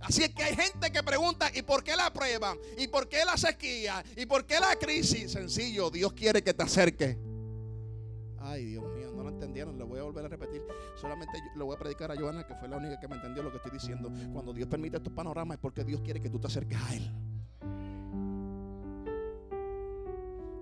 Así 0.00 0.24
es 0.24 0.30
que 0.30 0.42
hay 0.42 0.56
gente 0.56 0.90
que 0.90 1.02
pregunta, 1.04 1.50
¿y 1.54 1.62
por 1.62 1.84
qué 1.84 1.94
la 1.94 2.12
prueba? 2.12 2.56
¿Y 2.76 2.88
por 2.88 3.08
qué 3.08 3.24
la 3.24 3.36
sequía? 3.36 4.04
¿Y 4.16 4.26
por 4.26 4.44
qué 4.44 4.58
la 4.58 4.74
crisis? 4.76 5.30
Sencillo, 5.30 5.90
Dios 5.90 6.12
quiere 6.12 6.42
que 6.42 6.54
te 6.54 6.62
acerques. 6.64 7.16
Ay, 8.40 8.64
Dios 8.64 8.87
entendieron, 9.38 9.78
lo 9.78 9.86
voy 9.86 10.00
a 10.00 10.02
volver 10.02 10.24
a 10.24 10.28
repetir. 10.28 10.62
Solamente 11.00 11.38
lo 11.54 11.66
voy 11.66 11.76
a 11.76 11.78
predicar 11.78 12.10
a 12.10 12.16
Joana, 12.16 12.46
que 12.46 12.54
fue 12.56 12.68
la 12.68 12.76
única 12.76 12.98
que 12.98 13.08
me 13.08 13.16
entendió 13.16 13.42
lo 13.42 13.50
que 13.50 13.58
estoy 13.58 13.72
diciendo. 13.72 14.10
Cuando 14.32 14.52
Dios 14.52 14.68
permite 14.68 14.96
estos 14.96 15.12
panoramas 15.12 15.56
es 15.56 15.60
porque 15.60 15.84
Dios 15.84 16.00
quiere 16.02 16.20
que 16.20 16.28
tú 16.28 16.38
te 16.38 16.48
acerques 16.48 16.78
a 16.78 16.94
Él. 16.94 17.10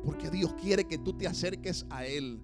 Porque 0.05 0.31
Dios 0.31 0.55
quiere 0.55 0.85
que 0.85 0.99
tú 0.99 1.17
te 1.17 1.27
acerques 1.27 1.87
a 1.91 2.05
Él. 2.07 2.41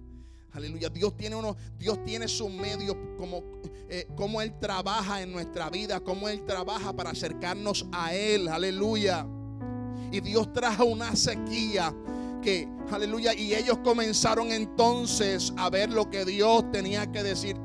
Aleluya. 0.51 0.89
Dios 0.89 1.15
tiene 1.15 1.35
uno, 1.35 1.55
Dios 1.77 2.03
tiene 2.03 2.27
su 2.27 2.47
medio 2.49 3.15
como, 3.17 3.43
eh, 3.89 4.07
como 4.15 4.41
Él 4.41 4.57
trabaja 4.59 5.21
en 5.21 5.31
nuestra 5.31 5.69
vida, 5.69 5.99
como 5.99 6.29
Él 6.29 6.43
trabaja 6.45 6.93
para 6.93 7.11
acercarnos 7.11 7.85
a 7.91 8.13
Él. 8.13 8.47
Aleluya. 8.47 9.25
Y 10.11 10.19
Dios 10.19 10.53
trajo 10.53 10.85
una 10.85 11.15
sequía 11.15 11.93
aleluya, 12.91 13.33
y 13.33 13.53
ellos 13.53 13.79
comenzaron 13.83 14.51
entonces 14.51 15.53
a 15.57 15.69
ver 15.69 15.91
lo 15.91 16.09
que 16.09 16.25
Dios 16.25 16.71
tenía 16.71 17.11
que 17.11 17.23
decir. 17.23 17.57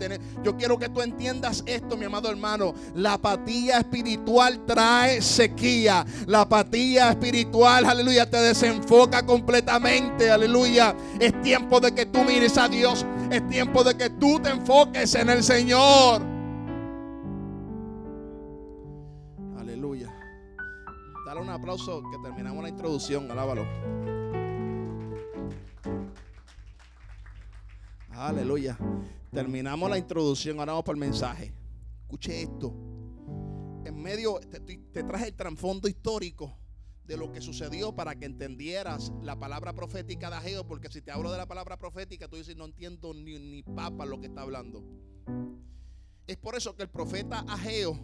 Yo 0.43 0.57
quiero 0.57 0.79
que 0.79 0.89
tú 0.89 1.03
entiendas 1.03 1.62
esto, 1.66 1.97
mi 1.97 2.05
amado 2.05 2.31
hermano. 2.31 2.74
La 2.95 3.14
apatía 3.14 3.79
espiritual 3.79 4.64
trae 4.66 5.20
sequía. 5.20 6.05
La 6.26 6.43
apatía 6.43 7.11
espiritual, 7.11 7.85
aleluya, 7.85 8.29
te 8.29 8.39
desenfoca 8.39 9.24
completamente, 9.24 10.31
aleluya. 10.31 10.95
Es 11.20 11.41
tiempo 11.43 11.81
de 11.81 11.95
que 11.95 12.07
tú 12.07 12.22
mires 12.24 12.57
a 12.57 12.68
Dios. 12.68 13.05
Es 13.31 13.47
tiempo 13.49 13.85
de 13.85 13.97
que 13.97 14.11
tú 14.11 14.41
te 14.41 14.51
enfoques 14.51 15.14
en 15.14 15.29
el 15.29 15.43
Señor. 15.43 16.22
Aleluya. 19.59 20.14
Dale 21.26 21.41
un 21.41 21.51
aplauso 21.51 22.03
que 22.11 22.18
terminamos 22.22 22.62
la 22.62 22.70
introducción. 22.70 23.31
Alábalo. 23.31 24.18
Aleluya. 28.11 28.76
Terminamos 29.30 29.89
la 29.89 29.97
introducción, 29.97 30.59
ahora 30.59 30.72
vamos 30.72 30.84
para 30.84 30.97
el 30.97 31.01
mensaje. 31.01 31.53
Escuche 32.03 32.43
esto. 32.43 32.74
En 33.84 34.03
medio, 34.03 34.41
te, 34.41 35.05
traje 35.05 35.28
el 35.28 35.34
trasfondo 35.34 35.86
histórico 35.89 36.59
de 37.05 37.16
lo 37.16 37.30
que 37.30 37.41
sucedió 37.41 37.95
para 37.95 38.16
que 38.16 38.26
entendieras 38.26 39.12
la 39.22 39.39
palabra 39.39 39.72
profética 39.72 40.30
de 40.30 40.36
Ageo, 40.36 40.66
porque 40.66 40.89
si 40.89 41.01
te 41.01 41.11
hablo 41.11 41.30
de 41.30 41.39
la 41.39 41.47
palabra 41.47 41.78
profética, 41.78 42.28
tú 42.28 42.36
dices, 42.36 42.57
no 42.57 42.64
entiendo 42.64 43.14
ni, 43.14 43.39
ni 43.39 43.62
papa 43.62 44.05
lo 44.05 44.20
que 44.20 44.26
está 44.26 44.43
hablando. 44.43 44.82
Es 46.26 46.36
por 46.36 46.57
eso 46.57 46.74
que 46.74 46.82
el 46.82 46.91
profeta 46.91 47.41
Ageo, 47.49 47.99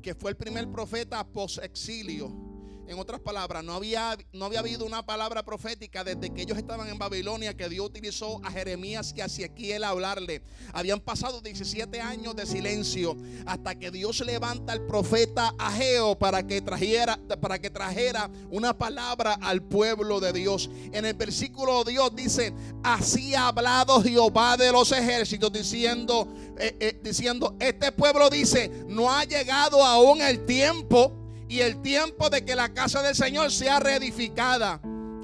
que 0.00 0.14
fue 0.14 0.30
el 0.30 0.36
primer 0.36 0.70
profeta 0.70 1.24
post-exilio, 1.26 2.55
en 2.88 2.98
otras 2.98 3.20
palabras, 3.20 3.64
no 3.64 3.74
había, 3.74 4.16
no 4.32 4.44
había 4.44 4.60
habido 4.60 4.84
una 4.84 5.04
palabra 5.04 5.44
profética 5.44 6.04
desde 6.04 6.30
que 6.30 6.42
ellos 6.42 6.56
estaban 6.56 6.88
en 6.88 6.98
Babilonia 6.98 7.56
que 7.56 7.68
Dios 7.68 7.86
utilizó 7.86 8.40
a 8.44 8.50
Jeremías 8.50 9.12
y 9.16 9.20
hacia 9.20 9.46
aquí 9.46 9.72
él 9.72 9.84
hablarle. 9.84 10.42
Habían 10.72 11.00
pasado 11.00 11.40
17 11.40 12.00
años 12.00 12.36
de 12.36 12.46
silencio 12.46 13.16
hasta 13.44 13.74
que 13.74 13.90
Dios 13.90 14.24
levanta 14.24 14.72
al 14.72 14.86
profeta 14.86 15.54
Ageo 15.58 16.16
para 16.18 16.46
que 16.46 16.60
trajera, 16.60 17.18
para 17.40 17.58
que 17.58 17.70
trajera 17.70 18.30
una 18.50 18.76
palabra 18.76 19.34
al 19.34 19.62
pueblo 19.62 20.20
de 20.20 20.32
Dios. 20.32 20.70
En 20.92 21.04
el 21.04 21.14
versículo 21.14 21.84
Dios 21.84 22.14
dice, 22.14 22.52
así 22.82 23.34
ha 23.34 23.48
hablado 23.48 24.02
Jehová 24.02 24.56
de 24.56 24.70
los 24.70 24.92
ejércitos 24.92 25.52
diciendo, 25.52 26.28
eh, 26.58 26.76
eh, 26.78 27.00
diciendo, 27.02 27.56
este 27.58 27.90
pueblo 27.90 28.30
dice, 28.30 28.70
no 28.86 29.10
ha 29.10 29.24
llegado 29.24 29.84
aún 29.84 30.20
el 30.22 30.46
tiempo 30.46 31.25
y 31.48 31.60
el 31.60 31.80
tiempo 31.82 32.28
de 32.30 32.44
que 32.44 32.56
la 32.56 32.72
casa 32.72 33.02
del 33.02 33.14
Señor 33.14 33.50
sea 33.50 33.80
reedificada. 33.80 34.80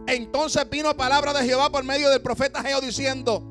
Entonces 0.07 0.68
vino 0.68 0.97
palabra 0.97 1.33
de 1.33 1.45
Jehová 1.45 1.70
por 1.70 1.85
medio 1.85 2.11
del 2.11 2.23
profeta 2.23 2.62
Geo 2.62 2.81
diciendo, 2.81 3.43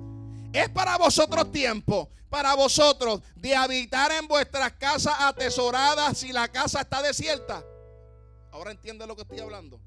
es 0.53 0.69
para 0.69 0.97
vosotros 0.97 1.51
tiempo, 1.51 2.09
para 2.30 2.55
vosotros, 2.55 3.22
de 3.36 3.55
habitar 3.55 4.11
en 4.11 4.28
vuestras 4.28 4.74
casas 4.74 5.15
atesoradas 5.19 6.17
si 6.17 6.32
la 6.32 6.47
casa 6.47 6.82
está 6.82 7.01
desierta. 7.01 7.63
Ahora 8.51 8.72
entiende 8.72 9.07
lo 9.07 9.15
que 9.15 9.22
estoy 9.22 9.39
hablando. 9.39 9.80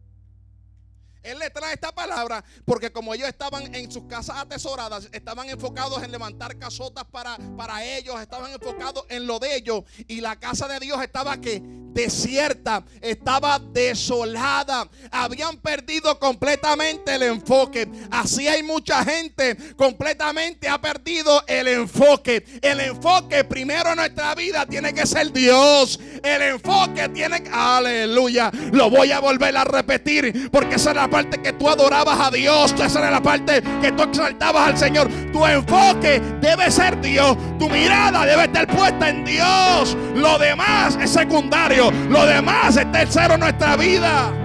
Él 1.25 1.39
le 1.39 1.51
trae 1.51 1.75
esta 1.75 1.95
palabra 1.95 2.45
porque 2.65 2.93
como 2.93 3.15
ellos 3.15 3.29
estaban 3.29 3.75
en 3.75 3.91
sus 3.91 4.05
casas 4.05 4.37
atesoradas, 4.39 5.09
estaban 5.13 5.49
enfocados 5.49 6.03
en 6.03 6.13
levantar 6.13 6.59
casotas 6.59 7.05
para, 7.05 7.37
para 7.57 7.85
ellos, 7.85 8.21
estaban 8.21 8.53
enfocados 8.53 9.05
en 9.09 9.27
lo 9.27 9.39
de 9.39 9.57
ellos. 9.57 9.85
Y 10.07 10.21
la 10.21 10.37
casa 10.39 10.69
de 10.69 10.79
Dios 10.81 11.03
estaba 11.03 11.41
que 11.41 11.63
desierta, 11.95 12.85
estaba 13.01 13.59
desolada. 13.59 14.89
Habían 15.11 15.57
perdido 15.59 16.19
completamente 16.19 17.15
el 17.15 17.23
enfoque. 17.23 17.89
Así 18.11 18.47
hay 18.47 18.63
mucha 18.63 19.05
gente 19.05 19.57
completamente 19.77 20.69
ha 20.69 20.81
perdido 20.81 21.43
el 21.47 21.69
enfoque. 21.69 22.45
El 22.61 22.81
enfoque 22.81 23.45
primero 23.45 23.91
en 23.91 23.97
nuestra 23.97 24.35
vida 24.35 24.67
tiene 24.67 24.93
que 24.93 25.07
ser 25.07 25.33
Dios. 25.33 25.99
El 26.23 26.43
enfoque 26.43 27.09
tiene 27.11 27.43
que, 27.43 27.51
aleluya, 27.51 28.51
lo 28.73 28.91
voy 28.91 29.13
a 29.13 29.21
volver 29.21 29.57
a 29.57 29.65
repetir 29.65 30.51
porque 30.51 30.77
esa 30.77 30.91
era 30.91 31.03
la 31.03 31.11
parte 31.15 31.41
que 31.41 31.53
tú 31.53 31.69
adorabas 31.69 32.19
a 32.19 32.29
Dios, 32.29 32.75
esa 32.77 32.99
era 32.99 33.09
la 33.09 33.23
parte 33.23 33.63
que 33.81 33.93
tú 33.93 34.03
exaltabas 34.03 34.71
al 34.71 34.77
Señor. 34.77 35.09
Tu 35.33 35.47
enfoque 35.47 36.21
debe 36.41 36.69
ser 36.73 37.01
Dios, 37.01 37.37
tu 37.57 37.69
mirada 37.71 38.27
debe 38.27 38.43
estar 38.43 38.67
puesta 38.67 39.11
en 39.11 39.25
Dios. 39.25 39.97
Lo 40.17 40.37
demás 40.39 40.99
es 41.01 41.11
secundario, 41.11 41.93
lo 42.09 42.27
demás 42.27 42.77
es 42.77 42.91
tercero 42.91 43.35
en 43.35 43.41
nuestra 43.41 43.77
vida. 43.77 44.44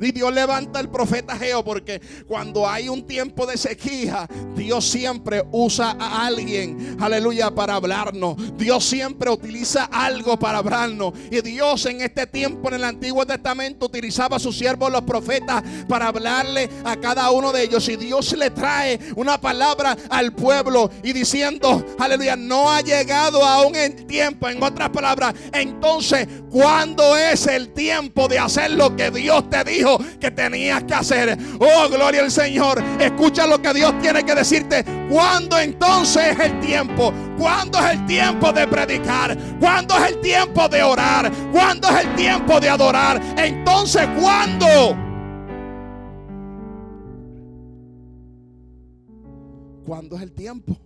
Y 0.00 0.12
Dios 0.12 0.32
levanta 0.32 0.80
el 0.80 0.88
profeta 0.88 1.36
Geo 1.36 1.64
porque 1.64 2.00
cuando 2.26 2.68
hay 2.68 2.88
un 2.88 3.06
tiempo 3.06 3.46
de 3.46 3.56
sequía, 3.56 4.28
Dios 4.54 4.84
siempre 4.84 5.44
usa 5.52 5.96
a 5.98 6.26
alguien, 6.26 6.96
aleluya, 7.00 7.50
para 7.50 7.74
hablarnos. 7.74 8.36
Dios 8.56 8.84
siempre 8.84 9.30
utiliza 9.30 9.84
algo 9.84 10.38
para 10.38 10.58
hablarnos. 10.58 11.14
Y 11.30 11.40
Dios 11.40 11.86
en 11.86 12.00
este 12.00 12.26
tiempo 12.26 12.68
en 12.68 12.74
el 12.74 12.84
Antiguo 12.84 13.26
Testamento 13.26 13.86
utilizaba 13.86 14.36
a 14.36 14.40
sus 14.40 14.56
siervos 14.56 14.90
los 14.90 15.02
profetas 15.02 15.62
para 15.88 16.08
hablarle 16.08 16.68
a 16.84 16.96
cada 16.96 17.30
uno 17.30 17.52
de 17.52 17.62
ellos. 17.62 17.88
Y 17.88 17.96
Dios 17.96 18.36
le 18.36 18.50
trae 18.50 18.98
una 19.16 19.40
palabra 19.40 19.96
al 20.10 20.32
pueblo 20.32 20.90
y 21.02 21.12
diciendo, 21.12 21.84
aleluya, 21.98 22.36
no 22.36 22.70
ha 22.70 22.80
llegado 22.80 23.44
aún 23.44 23.76
el 23.76 24.06
tiempo. 24.06 24.48
En 24.48 24.62
otras 24.62 24.90
palabras, 24.90 25.34
entonces, 25.52 26.28
¿cuándo 26.50 27.16
es 27.16 27.46
el 27.46 27.72
tiempo 27.72 28.28
de 28.28 28.38
hacer 28.38 28.72
lo 28.72 28.94
que 28.94 29.10
Dios 29.10 29.48
te 29.48 29.64
dijo? 29.64 29.85
Que 30.20 30.30
tenías 30.30 30.84
que 30.84 30.94
hacer. 30.94 31.38
Oh, 31.58 31.88
gloria 31.88 32.22
al 32.22 32.30
Señor. 32.30 32.82
Escucha 32.98 33.46
lo 33.46 33.60
que 33.60 33.72
Dios 33.72 33.94
tiene 34.00 34.24
que 34.24 34.34
decirte. 34.34 34.84
¿Cuándo 35.10 35.58
entonces 35.58 36.36
es 36.36 36.40
el 36.40 36.60
tiempo? 36.60 37.12
¿Cuándo 37.38 37.78
es 37.78 37.92
el 37.92 38.06
tiempo 38.06 38.52
de 38.52 38.66
predicar? 38.66 39.36
¿Cuándo 39.60 39.96
es 39.96 40.12
el 40.12 40.20
tiempo 40.20 40.68
de 40.68 40.82
orar? 40.82 41.30
¿Cuándo 41.52 41.88
es 41.88 42.04
el 42.04 42.14
tiempo 42.16 42.60
de 42.60 42.68
adorar? 42.68 43.20
Entonces, 43.36 44.06
¿cuándo? 44.20 44.66
¿Cuándo 49.86 50.16
es 50.16 50.22
el 50.22 50.32
tiempo? 50.32 50.76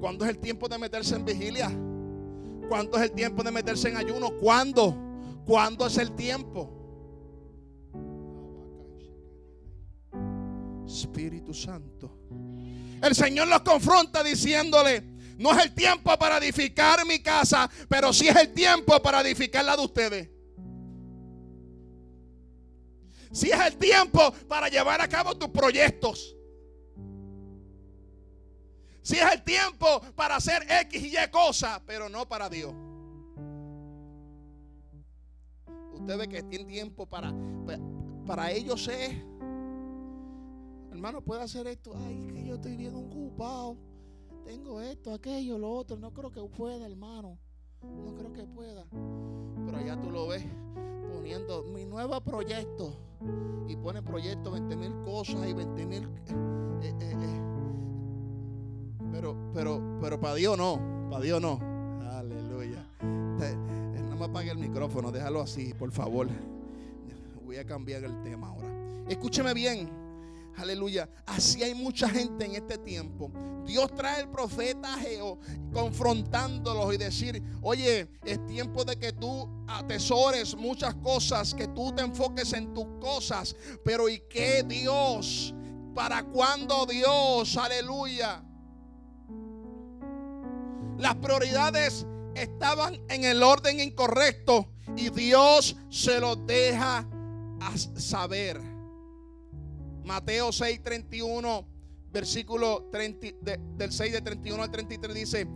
¿Cuándo 0.00 0.24
es 0.24 0.30
el 0.30 0.38
tiempo 0.38 0.68
de 0.68 0.78
meterse 0.78 1.14
en 1.16 1.24
vigilia? 1.24 1.70
¿Cuándo 2.68 2.98
es 2.98 3.04
el 3.04 3.12
tiempo 3.12 3.42
de 3.42 3.50
meterse 3.50 3.88
en 3.88 3.96
ayuno? 3.96 4.30
¿Cuándo? 4.40 4.96
¿Cuándo 5.46 5.86
es 5.86 5.96
el 5.96 6.12
tiempo? 6.12 6.81
Espíritu 11.00 11.54
Santo. 11.54 12.18
El 13.02 13.14
Señor 13.14 13.48
los 13.48 13.62
confronta 13.62 14.22
diciéndole, 14.22 15.02
no 15.38 15.52
es 15.52 15.64
el 15.64 15.74
tiempo 15.74 16.16
para 16.18 16.38
edificar 16.38 17.04
mi 17.06 17.20
casa, 17.20 17.68
pero 17.88 18.12
sí 18.12 18.28
es 18.28 18.36
el 18.36 18.52
tiempo 18.52 19.00
para 19.02 19.20
edificar 19.22 19.64
la 19.64 19.76
de 19.76 19.82
ustedes. 19.82 20.30
Si 23.32 23.50
es 23.50 23.60
el 23.60 23.76
tiempo 23.76 24.32
para 24.46 24.68
llevar 24.68 25.00
a 25.00 25.08
cabo 25.08 25.36
tus 25.36 25.48
proyectos. 25.48 26.36
Si 29.02 29.16
es 29.16 29.32
el 29.32 29.42
tiempo 29.42 30.00
para 30.14 30.36
hacer 30.36 30.64
X 30.68 31.02
y 31.02 31.16
Y 31.16 31.30
cosas, 31.30 31.80
pero 31.86 32.08
no 32.08 32.28
para 32.28 32.48
Dios. 32.48 32.72
Usted 35.94 36.18
ve 36.18 36.28
que 36.28 36.42
tiene 36.44 36.66
tiempo 36.66 37.06
para, 37.06 37.32
para 38.26 38.52
ellos 38.52 38.86
es 38.86 39.16
hermano, 41.02 41.20
puede 41.20 41.42
hacer 41.42 41.66
esto. 41.66 41.92
Ay, 41.96 42.28
que 42.32 42.44
yo 42.44 42.54
estoy 42.54 42.76
bien 42.76 42.94
ocupado. 42.94 43.76
Tengo 44.44 44.80
esto, 44.80 45.12
aquello, 45.12 45.58
lo 45.58 45.68
otro. 45.72 45.96
No 45.96 46.12
creo 46.12 46.30
que 46.30 46.40
pueda, 46.44 46.86
hermano. 46.86 47.40
No 47.82 48.14
creo 48.14 48.32
que 48.32 48.44
pueda. 48.44 48.86
Pero 49.66 49.78
allá 49.78 50.00
tú 50.00 50.12
lo 50.12 50.28
ves 50.28 50.44
poniendo 51.12 51.64
mi 51.64 51.84
nuevo 51.86 52.20
proyecto. 52.20 52.96
Y 53.66 53.74
pone 53.74 54.00
proyecto 54.00 54.52
20 54.52 54.76
mil 54.76 54.94
cosas 55.04 55.44
y 55.48 55.52
20 55.52 55.86
mil. 55.86 56.04
Eh, 56.82 56.94
eh, 57.00 57.16
eh. 57.20 57.40
Pero, 59.10 59.36
pero, 59.52 59.98
pero 60.00 60.20
para 60.20 60.36
Dios 60.36 60.56
no. 60.56 61.08
Para 61.10 61.24
Dios 61.24 61.42
no. 61.42 61.58
Aleluya. 62.12 62.86
no 63.00 64.16
me 64.16 64.24
apague 64.24 64.52
el 64.52 64.58
micrófono. 64.58 65.10
Déjalo 65.10 65.40
así, 65.40 65.74
por 65.74 65.90
favor. 65.90 66.28
Voy 67.44 67.56
a 67.56 67.66
cambiar 67.66 68.04
el 68.04 68.22
tema 68.22 68.50
ahora. 68.50 68.68
Escúcheme 69.08 69.52
bien. 69.52 70.01
Aleluya. 70.56 71.08
Así 71.26 71.62
hay 71.62 71.74
mucha 71.74 72.08
gente 72.08 72.44
en 72.44 72.54
este 72.54 72.78
tiempo. 72.78 73.30
Dios 73.64 73.94
trae 73.94 74.20
el 74.20 74.28
profeta 74.28 74.96
Geo 74.98 75.38
confrontándolos 75.72 76.94
y 76.94 76.98
decir, 76.98 77.42
oye, 77.62 78.08
es 78.24 78.44
tiempo 78.46 78.84
de 78.84 78.96
que 78.98 79.12
tú 79.12 79.48
atesores 79.66 80.56
muchas 80.56 80.94
cosas, 80.96 81.54
que 81.54 81.68
tú 81.68 81.92
te 81.92 82.02
enfoques 82.02 82.52
en 82.52 82.74
tus 82.74 82.86
cosas. 83.00 83.56
Pero 83.84 84.08
¿y 84.08 84.20
qué 84.28 84.62
Dios? 84.62 85.54
¿Para 85.94 86.22
cuándo 86.24 86.86
Dios? 86.86 87.56
Aleluya. 87.56 88.42
Las 90.98 91.16
prioridades 91.16 92.06
estaban 92.34 93.00
en 93.08 93.24
el 93.24 93.42
orden 93.42 93.80
incorrecto 93.80 94.68
y 94.96 95.10
Dios 95.10 95.76
se 95.88 96.20
lo 96.20 96.36
deja 96.36 97.06
saber. 97.96 98.71
Mateo 100.04 100.52
6, 100.52 100.82
31, 100.82 101.66
versículo 102.12 102.88
30, 102.90 103.26
del 103.76 103.92
6 103.92 104.12
de 104.12 104.20
31 104.20 104.62
al 104.62 104.70
33 104.70 105.14
dice, 105.14 105.46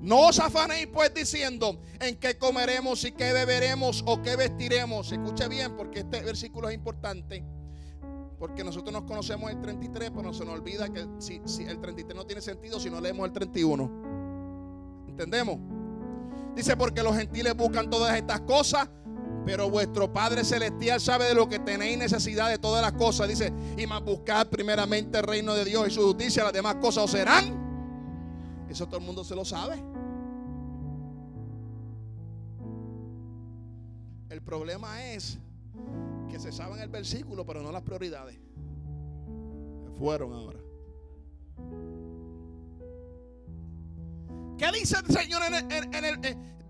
no 0.00 0.28
os 0.28 0.38
afanéis 0.38 0.86
pues 0.88 1.12
diciendo 1.12 1.80
en 2.00 2.16
qué 2.16 2.38
comeremos 2.38 3.04
y 3.04 3.12
qué 3.12 3.32
beberemos 3.32 4.04
o 4.06 4.22
qué 4.22 4.36
vestiremos. 4.36 5.10
Escuche 5.10 5.48
bien 5.48 5.76
porque 5.76 6.00
este 6.00 6.20
versículo 6.22 6.68
es 6.68 6.74
importante. 6.74 7.44
Porque 8.38 8.62
nosotros 8.62 8.92
nos 8.92 9.04
conocemos 9.04 9.50
el 9.50 9.60
33, 9.60 10.10
pero 10.14 10.32
se 10.34 10.44
nos 10.44 10.54
olvida 10.54 10.92
que 10.92 11.06
si, 11.18 11.40
si 11.46 11.64
el 11.64 11.80
33 11.80 12.14
no 12.14 12.26
tiene 12.26 12.42
sentido 12.42 12.78
si 12.78 12.90
no 12.90 13.00
leemos 13.00 13.26
el 13.26 13.32
31. 13.32 15.06
¿Entendemos? 15.08 15.58
Dice, 16.54 16.76
porque 16.76 17.02
los 17.02 17.16
gentiles 17.16 17.54
buscan 17.56 17.88
todas 17.90 18.16
estas 18.16 18.40
cosas, 18.42 18.88
pero 19.46 19.70
vuestro 19.70 20.12
Padre 20.12 20.42
Celestial 20.44 21.00
sabe 21.00 21.26
de 21.26 21.34
lo 21.34 21.48
que 21.48 21.60
tenéis 21.60 21.96
necesidad 21.96 22.50
de 22.50 22.58
todas 22.58 22.82
las 22.82 22.94
cosas. 22.94 23.28
Dice, 23.28 23.52
y 23.78 23.86
más 23.86 24.02
buscad 24.02 24.48
primeramente 24.48 25.18
el 25.18 25.24
reino 25.24 25.54
de 25.54 25.64
Dios 25.64 25.86
y 25.86 25.90
su 25.92 26.02
justicia, 26.02 26.42
las 26.42 26.52
demás 26.52 26.74
cosas 26.80 27.04
os 27.04 27.12
serán. 27.12 28.66
Eso 28.68 28.86
todo 28.86 28.98
el 28.98 29.06
mundo 29.06 29.22
se 29.22 29.36
lo 29.36 29.44
sabe. 29.44 29.80
El 34.30 34.42
problema 34.42 35.04
es 35.12 35.38
que 36.28 36.40
se 36.40 36.50
saben 36.50 36.80
el 36.80 36.88
versículo, 36.88 37.46
pero 37.46 37.62
no 37.62 37.70
las 37.70 37.82
prioridades. 37.82 38.36
Fueron 39.96 40.32
ahora. 40.32 40.58
¿Qué 44.58 44.72
dice 44.72 44.96
el 45.06 45.16
Señor 45.16 45.42
en 45.44 46.04
el, 46.04 46.20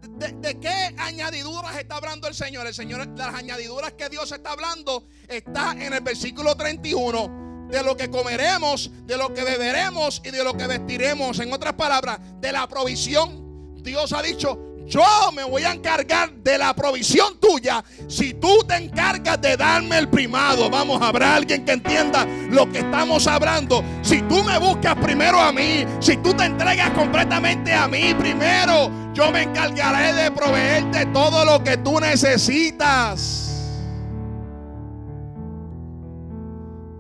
de, 0.03 0.61
qué 0.61 0.95
añadiduras 0.99 1.77
está 1.79 1.97
hablando 1.97 2.29
el 2.29 2.35
Señor? 2.35 2.67
El 2.67 2.75
Señor, 2.75 3.07
las 3.17 3.35
añadiduras 3.35 3.93
que 3.93 4.09
Dios 4.09 4.31
está 4.33 4.53
hablando 4.53 5.07
está 5.29 5.73
en 5.73 5.93
el 5.93 6.01
versículo 6.01 6.57
31. 6.57 7.47
De 7.71 7.83
lo 7.83 7.97
que 7.97 8.09
comeremos, 8.11 8.91
de 9.07 9.17
lo 9.17 9.35
que 9.35 9.43
beberemos 9.43 10.23
y 10.25 10.31
de 10.31 10.45
lo 10.45 10.57
que 10.57 10.69
vestiremos. 10.69 11.41
En 11.41 11.53
otras 11.53 11.73
palabras, 11.73 12.21
de 12.41 12.53
la 12.53 12.69
provisión. 12.69 13.75
Dios 13.83 14.13
ha 14.13 14.23
dicho, 14.23 14.66
yo 14.87 15.03
me 15.35 15.43
voy 15.45 15.65
a 15.65 15.73
encargar 15.73 16.33
de 16.33 16.59
la 16.59 16.75
provisión 16.75 17.39
tuya 17.41 17.83
si 18.07 18.35
tú 18.35 18.59
te 18.67 18.77
encargas 18.77 19.41
de 19.41 19.57
darme 19.57 19.99
el 19.99 20.09
primado. 20.09 20.71
Vamos, 20.71 21.03
habrá 21.03 21.35
alguien 21.35 21.65
que 21.65 21.73
entienda 21.73 22.25
lo 22.51 22.71
que 22.71 22.79
estamos 22.79 23.27
hablando. 23.27 23.83
Si 24.03 24.23
tú 24.23 24.45
me 24.45 24.59
buscas 24.59 24.95
primero 24.97 25.41
a 25.41 25.53
mí, 25.53 25.85
si 26.01 26.17
tú 26.19 26.35
te 26.35 26.45
entregas 26.45 26.91
completamente 26.91 27.73
a 27.75 27.89
mí 27.89 28.15
primero, 28.15 29.13
yo 29.13 29.33
me 29.33 29.43
encargaré 29.43 30.13
de 30.13 30.31
proveerte 30.31 31.07
todo 31.07 31.45
lo 31.45 31.63
que 31.65 31.77
tú 31.79 31.99
necesitas. 31.99 33.43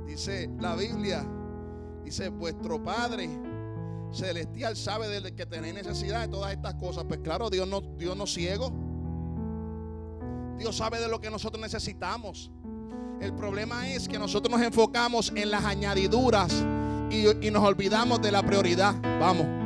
Dice 0.06 0.50
la 0.58 0.74
Biblia, 0.74 1.24
dice 2.02 2.30
vuestro 2.30 2.82
Padre 2.82 3.28
celestial 4.12 4.76
sabe 4.76 5.08
de 5.08 5.34
que 5.34 5.46
tenéis 5.46 5.74
necesidad 5.74 6.22
de 6.22 6.28
todas 6.28 6.52
estas 6.52 6.74
cosas. 6.74 7.04
Pues 7.04 7.20
claro, 7.20 7.50
Dios 7.50 7.68
no, 7.68 7.80
Dios 7.80 8.16
no 8.16 8.26
ciego. 8.26 8.72
Dios 10.58 10.76
sabe 10.76 10.98
de 11.00 11.08
lo 11.08 11.20
que 11.20 11.30
nosotros 11.30 11.60
necesitamos. 11.60 12.50
El 13.20 13.34
problema 13.34 13.88
es 13.88 14.08
que 14.08 14.18
nosotros 14.18 14.50
nos 14.50 14.66
enfocamos 14.66 15.32
en 15.34 15.50
las 15.50 15.64
añadiduras 15.64 16.52
y, 17.10 17.46
y 17.46 17.50
nos 17.50 17.62
olvidamos 17.62 18.20
de 18.20 18.32
la 18.32 18.42
prioridad. 18.42 18.94
Vamos. 19.20 19.65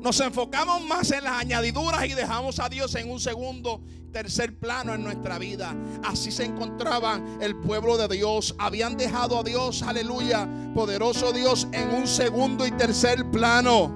Nos 0.00 0.18
enfocamos 0.20 0.82
más 0.86 1.10
en 1.10 1.24
las 1.24 1.34
añadiduras 1.34 2.06
y 2.06 2.14
dejamos 2.14 2.58
a 2.58 2.70
Dios 2.70 2.94
en 2.94 3.10
un 3.10 3.20
segundo, 3.20 3.82
tercer 4.10 4.58
plano 4.58 4.94
en 4.94 5.02
nuestra 5.02 5.38
vida. 5.38 5.76
Así 6.02 6.32
se 6.32 6.44
encontraba 6.44 7.20
el 7.42 7.56
pueblo 7.56 7.98
de 7.98 8.08
Dios. 8.08 8.54
Habían 8.58 8.96
dejado 8.96 9.38
a 9.38 9.42
Dios, 9.42 9.82
aleluya, 9.82 10.48
poderoso 10.74 11.32
Dios, 11.32 11.68
en 11.72 11.90
un 11.90 12.06
segundo 12.06 12.66
y 12.66 12.70
tercer 12.72 13.30
plano. 13.30 13.94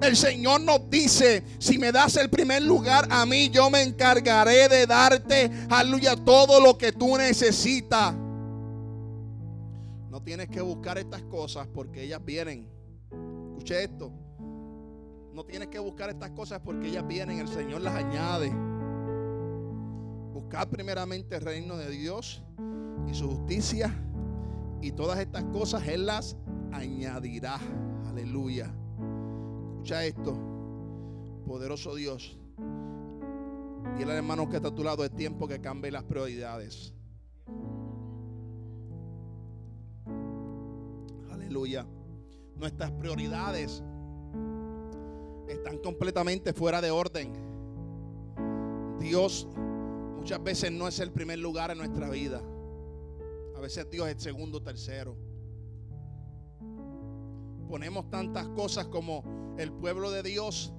El 0.00 0.16
Señor 0.16 0.60
nos 0.60 0.88
dice, 0.88 1.42
si 1.58 1.76
me 1.76 1.90
das 1.90 2.16
el 2.16 2.30
primer 2.30 2.62
lugar 2.62 3.08
a 3.10 3.26
mí, 3.26 3.50
yo 3.50 3.68
me 3.70 3.82
encargaré 3.82 4.68
de 4.68 4.86
darte, 4.86 5.50
aleluya, 5.68 6.14
todo 6.14 6.60
lo 6.60 6.78
que 6.78 6.92
tú 6.92 7.16
necesitas. 7.16 8.14
No 10.08 10.22
tienes 10.22 10.48
que 10.48 10.60
buscar 10.60 10.96
estas 10.96 11.22
cosas 11.22 11.66
porque 11.74 12.04
ellas 12.04 12.24
vienen. 12.24 12.68
Escuche 13.56 13.82
esto. 13.82 14.12
No 15.38 15.44
tienes 15.44 15.68
que 15.68 15.78
buscar 15.78 16.10
estas 16.10 16.30
cosas 16.30 16.58
porque 16.58 16.88
ellas 16.88 17.06
vienen, 17.06 17.38
el 17.38 17.46
Señor 17.46 17.80
las 17.80 17.94
añade. 17.94 18.50
Buscad 20.32 20.66
primeramente 20.66 21.36
el 21.36 21.42
reino 21.42 21.76
de 21.76 21.88
Dios 21.90 22.42
y 23.08 23.14
su 23.14 23.28
justicia 23.28 23.94
y 24.82 24.90
todas 24.90 25.20
estas 25.20 25.44
cosas 25.44 25.86
Él 25.86 26.06
las 26.06 26.36
añadirá. 26.72 27.56
Aleluya. 28.08 28.74
Escucha 29.74 30.04
esto, 30.04 30.36
poderoso 31.46 31.94
Dios. 31.94 32.36
Dile 33.96 34.10
al 34.10 34.18
hermano 34.18 34.48
que 34.48 34.56
está 34.56 34.70
a 34.70 34.74
tu 34.74 34.82
lado, 34.82 35.04
es 35.04 35.12
tiempo 35.12 35.46
que 35.46 35.60
cambie 35.60 35.92
las 35.92 36.02
prioridades. 36.02 36.92
Aleluya. 41.30 41.86
Nuestras 42.56 42.90
prioridades 42.90 43.84
están 45.48 45.78
completamente 45.78 46.52
fuera 46.52 46.80
de 46.80 46.90
orden. 46.90 47.32
Dios 48.98 49.48
muchas 50.16 50.42
veces 50.42 50.72
no 50.72 50.88
es 50.88 50.98
el 51.00 51.10
primer 51.12 51.38
lugar 51.38 51.70
en 51.70 51.78
nuestra 51.78 52.10
vida. 52.10 52.42
A 53.56 53.60
veces 53.60 53.88
Dios 53.90 54.06
es 54.08 54.14
el 54.14 54.20
segundo, 54.20 54.62
tercero. 54.62 55.16
Ponemos 57.68 58.08
tantas 58.10 58.48
cosas 58.48 58.86
como 58.86 59.54
el 59.58 59.72
pueblo 59.72 60.10
de 60.10 60.22
Dios. 60.22 60.72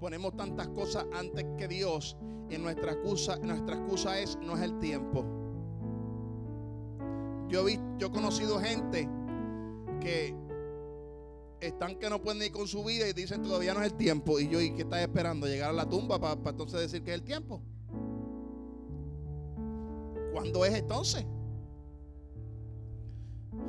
Ponemos 0.00 0.36
tantas 0.36 0.68
cosas 0.68 1.06
antes 1.12 1.44
que 1.58 1.68
Dios. 1.68 2.16
Y 2.50 2.58
nuestra 2.58 2.92
excusa, 2.92 3.38
nuestra 3.38 3.76
excusa 3.76 4.18
es 4.18 4.38
no 4.42 4.56
es 4.56 4.62
el 4.62 4.78
tiempo. 4.78 5.24
Yo, 7.48 7.64
vi, 7.64 7.78
yo 7.98 8.06
he 8.08 8.10
conocido 8.10 8.58
gente 8.58 9.08
que 10.00 10.34
están 11.62 11.96
que 11.96 12.10
no 12.10 12.20
pueden 12.20 12.42
ir 12.42 12.50
con 12.50 12.66
su 12.66 12.82
vida 12.82 13.08
y 13.08 13.12
dicen 13.12 13.42
todavía 13.42 13.72
no 13.72 13.80
es 13.80 13.92
el 13.92 13.96
tiempo. 13.96 14.40
Y 14.40 14.48
yo, 14.48 14.60
¿y 14.60 14.74
qué 14.74 14.82
estás 14.82 15.00
esperando? 15.00 15.46
¿Llegar 15.46 15.70
a 15.70 15.72
la 15.72 15.88
tumba 15.88 16.20
para, 16.20 16.34
entonces 16.50 16.80
decir 16.80 17.02
que 17.02 17.12
es 17.12 17.14
el 17.14 17.22
tiempo? 17.22 17.62
¿Cuándo 20.32 20.64
es 20.64 20.74
entonces? 20.74 21.24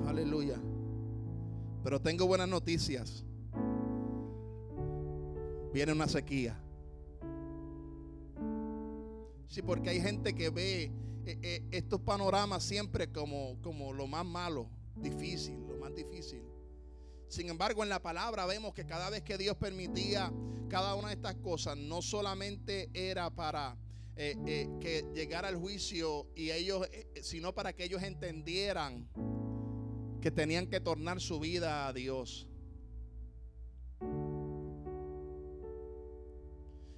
Aleluya. 0.07 0.59
Pero 1.83 2.01
tengo 2.01 2.25
buenas 2.25 2.49
noticias. 2.49 3.23
Viene 5.71 5.91
una 5.91 6.07
sequía. 6.07 6.59
Sí, 9.47 9.61
porque 9.61 9.89
hay 9.89 10.01
gente 10.01 10.33
que 10.33 10.49
ve 10.49 10.91
eh, 11.25 11.37
eh, 11.41 11.67
estos 11.71 12.01
panoramas 12.01 12.63
siempre 12.63 13.11
como, 13.11 13.61
como 13.61 13.93
lo 13.93 14.07
más 14.07 14.25
malo, 14.25 14.67
difícil, 14.95 15.59
lo 15.67 15.77
más 15.77 15.93
difícil. 15.93 16.52
Sin 17.34 17.49
embargo, 17.49 17.81
en 17.81 17.89
la 17.89 17.99
palabra 17.99 18.45
vemos 18.45 18.75
que 18.75 18.86
cada 18.86 19.09
vez 19.09 19.23
que 19.23 19.39
Dios 19.39 19.57
permitía 19.57 20.31
cada 20.69 20.93
una 20.93 21.07
de 21.07 21.15
estas 21.15 21.34
cosas, 21.38 21.75
no 21.75 21.99
solamente 22.03 22.91
era 22.93 23.31
para 23.31 23.75
eh, 24.15 24.36
eh, 24.45 24.69
que 24.79 25.03
llegara 25.15 25.49
el 25.49 25.55
juicio 25.55 26.27
y 26.36 26.51
ellos, 26.51 26.88
eh, 26.91 27.21
sino 27.23 27.51
para 27.51 27.73
que 27.73 27.86
ellos 27.86 28.03
entendieran 28.03 29.09
que 30.21 30.29
tenían 30.29 30.67
que 30.67 30.79
tornar 30.79 31.19
su 31.19 31.39
vida 31.39 31.88
a 31.88 31.93
Dios. 31.93 32.47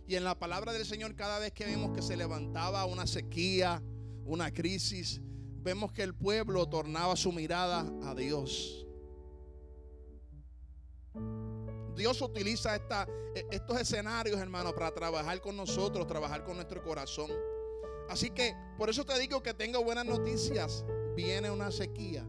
Y 0.06 0.16
en 0.16 0.26
la 0.26 0.38
palabra 0.38 0.74
del 0.74 0.86
Señor, 0.86 1.16
cada 1.16 1.40
vez 1.40 1.54
que 1.54 1.64
vemos 1.64 1.96
que 1.96 2.02
se 2.02 2.18
levantaba 2.18 2.84
una 2.84 3.08
sequía, 3.08 3.82
una 4.26 4.52
crisis, 4.52 5.22
vemos 5.64 5.94
que 5.94 6.04
el 6.04 6.14
pueblo 6.14 6.68
tornaba 6.68 7.16
su 7.16 7.32
mirada 7.32 7.90
a 8.04 8.14
Dios. 8.14 8.85
Dios 11.96 12.22
utiliza 12.22 12.76
e, 12.76 13.46
estos 13.52 13.80
escenarios, 13.80 14.40
hermano, 14.40 14.74
para 14.74 14.92
trabajar 14.92 15.42
con 15.42 15.56
nosotros, 15.56 16.06
trabajar 16.08 16.44
con 16.44 16.56
nuestro 16.56 16.84
corazón. 16.84 17.32
Así 18.10 18.30
que 18.30 18.56
por 18.78 18.90
eso 18.90 19.06
te 19.06 19.18
digo 19.20 19.42
que 19.42 19.54
tengo 19.54 19.84
buenas 19.84 20.06
noticias. 20.06 20.86
Viene 21.16 21.50
una 21.50 21.72
sequía. 21.72 22.26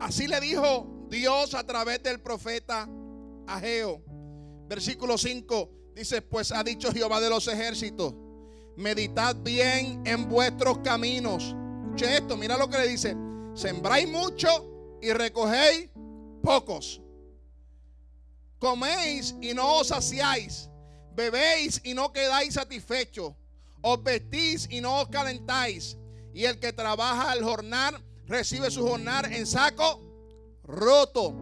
Así 0.00 0.26
le 0.26 0.40
dijo 0.40 0.86
Dios 1.08 1.54
a 1.54 1.64
través 1.64 2.02
del 2.02 2.20
profeta 2.20 2.88
Ageo. 3.46 4.02
Versículo 4.68 5.16
5 5.16 5.70
dice, 5.94 6.22
pues 6.22 6.52
ha 6.52 6.62
dicho 6.62 6.92
Jehová 6.92 7.20
de 7.20 7.30
los 7.30 7.48
ejércitos, 7.48 8.14
meditad 8.78 9.36
bien 9.36 10.02
en 10.06 10.28
vuestros 10.28 10.78
caminos 10.78 11.54
esto, 12.04 12.36
mira 12.36 12.56
lo 12.56 12.68
que 12.68 12.78
le 12.78 12.88
dice. 12.88 13.16
Sembráis 13.54 14.08
mucho 14.08 14.98
y 15.02 15.12
recogéis 15.12 15.88
pocos. 16.42 17.00
Coméis 18.58 19.34
y 19.40 19.54
no 19.54 19.78
os 19.78 19.88
saciáis. 19.88 20.68
Bebéis 21.14 21.80
y 21.84 21.94
no 21.94 22.12
quedáis 22.12 22.54
satisfechos. 22.54 23.32
Os 23.80 24.02
vestís 24.02 24.68
y 24.70 24.80
no 24.80 25.00
os 25.00 25.08
calentáis. 25.08 25.96
Y 26.32 26.44
el 26.44 26.58
que 26.58 26.72
trabaja 26.72 27.30
al 27.30 27.42
jornal 27.42 28.02
recibe 28.26 28.70
su 28.70 28.86
jornal 28.86 29.32
en 29.32 29.46
saco 29.46 30.04
roto. 30.64 31.34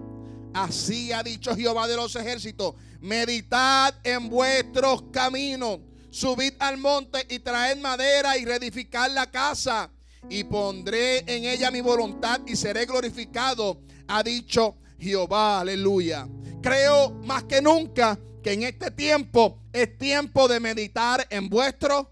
Así 0.54 1.12
ha 1.12 1.22
dicho 1.22 1.54
Jehová 1.54 1.86
de 1.86 1.96
los 1.96 2.16
ejércitos. 2.16 2.74
Meditad 3.00 3.94
en 4.04 4.30
vuestros 4.30 5.04
caminos. 5.12 5.80
Subid 6.10 6.54
al 6.58 6.78
monte 6.78 7.26
y 7.28 7.38
traed 7.40 7.78
madera 7.78 8.36
y 8.36 8.44
reedificad 8.44 9.10
la 9.10 9.30
casa 9.30 9.90
y 10.28 10.44
pondré 10.44 11.18
en 11.20 11.44
ella 11.44 11.70
mi 11.70 11.80
voluntad 11.80 12.40
y 12.46 12.56
seré 12.56 12.86
glorificado, 12.86 13.82
ha 14.08 14.22
dicho 14.22 14.76
Jehová, 14.98 15.60
aleluya. 15.60 16.28
Creo 16.62 17.10
más 17.24 17.44
que 17.44 17.60
nunca 17.60 18.18
que 18.42 18.52
en 18.52 18.62
este 18.64 18.90
tiempo 18.90 19.62
es 19.72 19.98
tiempo 19.98 20.48
de 20.48 20.60
meditar 20.60 21.26
en 21.30 21.48
vuestros 21.48 22.06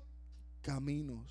caminos. 0.60 1.24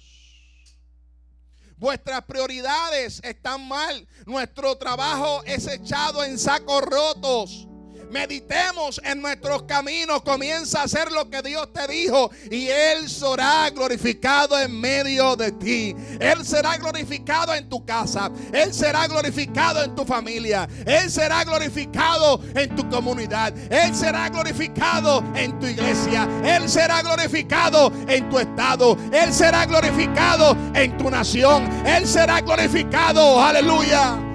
Vuestras 1.78 2.24
prioridades 2.24 3.20
están 3.24 3.68
mal. 3.68 4.08
Nuestro 4.26 4.78
trabajo 4.78 5.44
es 5.44 5.68
echado 5.68 6.24
en 6.24 6.40
sacos 6.40 6.82
rotos. 6.82 7.68
Meditemos 8.14 9.02
en 9.04 9.22
nuestros 9.22 9.64
caminos. 9.64 10.22
Comienza 10.22 10.82
a 10.82 10.84
hacer 10.84 11.12
lo 11.12 11.30
que 11.32 11.42
Dios 11.42 11.74
te 11.74 11.88
dijo. 11.88 12.30
Y 12.52 12.68
Él 12.68 13.10
será 13.10 13.72
glorificado 13.72 14.60
en 14.60 14.80
medio 14.80 15.36
de 15.36 15.52
ti. 15.52 15.96
Él 16.20 16.46
será 16.46 16.78
glorificado 16.78 17.56
en 17.56 17.68
tu 17.68 17.84
casa. 17.84 18.30
Él 18.52 18.72
será 18.72 19.08
glorificado 19.08 19.84
en 19.84 19.96
tu 19.96 20.06
familia. 20.06 20.70
Él 20.86 21.10
será 21.10 21.44
glorificado 21.44 22.40
en 22.54 22.76
tu 22.76 22.88
comunidad. 22.88 23.52
Él 23.72 23.96
será 23.96 24.30
glorificado 24.30 25.24
en 25.36 25.60
tu 25.60 25.66
iglesia. 25.66 26.30
Él 26.44 26.70
será 26.70 27.02
glorificado 27.02 27.92
en 28.08 28.30
tu 28.30 28.38
estado. 28.38 28.96
Él 29.12 29.34
será 29.34 29.66
glorificado 29.66 30.56
en 30.76 30.96
tu 31.00 31.10
nación. 31.10 31.68
Él 31.84 32.08
será 32.08 32.42
glorificado. 32.42 33.42
Aleluya. 33.42 34.33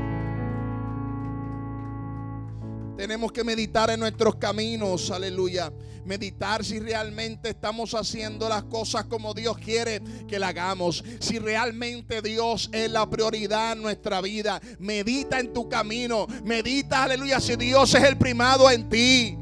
Tenemos 2.99 3.30
que 3.30 3.44
meditar 3.44 3.90
en 3.90 4.01
nuestros 4.01 4.34
caminos, 4.34 5.12
aleluya. 5.12 5.72
Meditar 6.05 6.64
si 6.64 6.80
realmente 6.80 7.51
estamos 7.51 7.94
haciendo 7.94 8.49
las 8.49 8.64
cosas 8.64 9.05
como 9.05 9.34
Dios 9.34 9.57
quiere 9.57 10.03
que 10.26 10.40
la 10.40 10.49
hagamos. 10.49 11.05
Si 11.20 11.38
realmente 11.38 12.20
Dios 12.22 12.68
es 12.72 12.90
la 12.90 13.09
prioridad 13.09 13.74
en 13.74 13.82
nuestra 13.82 14.20
vida. 14.20 14.61
Medita 14.80 15.38
en 15.38 15.53
tu 15.53 15.68
camino. 15.68 16.26
Medita, 16.42 17.05
aleluya, 17.05 17.38
si 17.38 17.55
Dios 17.55 17.94
es 17.94 18.03
el 18.03 18.18
primado 18.18 18.68
en 18.68 18.88
ti. 18.88 19.38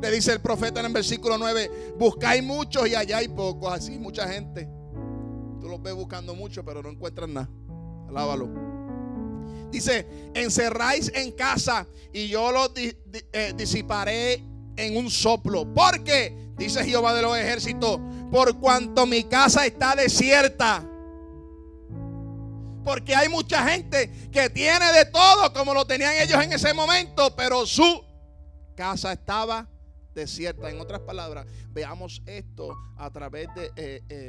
Le 0.00 0.10
dice 0.10 0.32
el 0.32 0.40
profeta 0.40 0.80
en 0.80 0.86
el 0.86 0.92
versículo 0.94 1.36
9, 1.36 1.92
buscáis 1.98 2.42
muchos 2.42 2.88
y 2.88 2.94
allá 2.94 3.18
hay 3.18 3.28
pocos. 3.28 3.70
Así 3.70 3.98
mucha 3.98 4.26
gente. 4.26 4.66
Tú 5.60 5.68
los 5.68 5.82
ves 5.82 5.92
buscando 5.92 6.34
mucho, 6.34 6.64
pero 6.64 6.82
no 6.82 6.88
encuentran 6.88 7.34
nada. 7.34 7.50
Alábalo. 8.08 8.65
Dice, 9.70 10.06
encerráis 10.34 11.10
en 11.14 11.32
casa 11.32 11.86
y 12.12 12.28
yo 12.28 12.52
los 12.52 12.72
eh, 12.76 13.52
disiparé 13.56 14.42
en 14.76 14.96
un 14.96 15.10
soplo. 15.10 15.72
Porque, 15.74 16.52
dice 16.56 16.84
Jehová 16.84 17.14
de 17.14 17.22
los 17.22 17.36
ejércitos, 17.36 18.00
por 18.30 18.58
cuanto 18.58 19.06
mi 19.06 19.24
casa 19.24 19.66
está 19.66 19.94
desierta. 19.94 20.84
Porque 22.84 23.16
hay 23.16 23.28
mucha 23.28 23.68
gente 23.68 24.10
que 24.30 24.48
tiene 24.50 24.92
de 24.92 25.06
todo 25.06 25.52
como 25.52 25.74
lo 25.74 25.86
tenían 25.86 26.14
ellos 26.20 26.42
en 26.42 26.52
ese 26.52 26.72
momento, 26.72 27.34
pero 27.34 27.66
su 27.66 28.04
casa 28.76 29.12
estaba 29.12 29.68
desierta. 30.16 30.68
En 30.68 30.80
otras 30.80 31.00
palabras, 31.00 31.46
veamos 31.70 32.22
esto 32.26 32.76
a 32.96 33.10
través 33.10 33.46
de, 33.54 33.66
eh, 33.76 34.02
eh, 34.08 34.28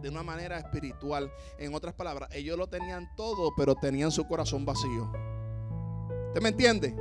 de 0.00 0.08
una 0.08 0.22
manera 0.22 0.58
espiritual. 0.58 1.32
En 1.58 1.74
otras 1.74 1.94
palabras, 1.94 2.28
ellos 2.32 2.56
lo 2.56 2.68
tenían 2.68 3.10
todo, 3.16 3.52
pero 3.56 3.74
tenían 3.74 4.12
su 4.12 4.24
corazón 4.28 4.64
vacío. 4.64 5.10
¿Usted 6.28 6.40
me 6.40 6.50
entiende? 6.50 6.94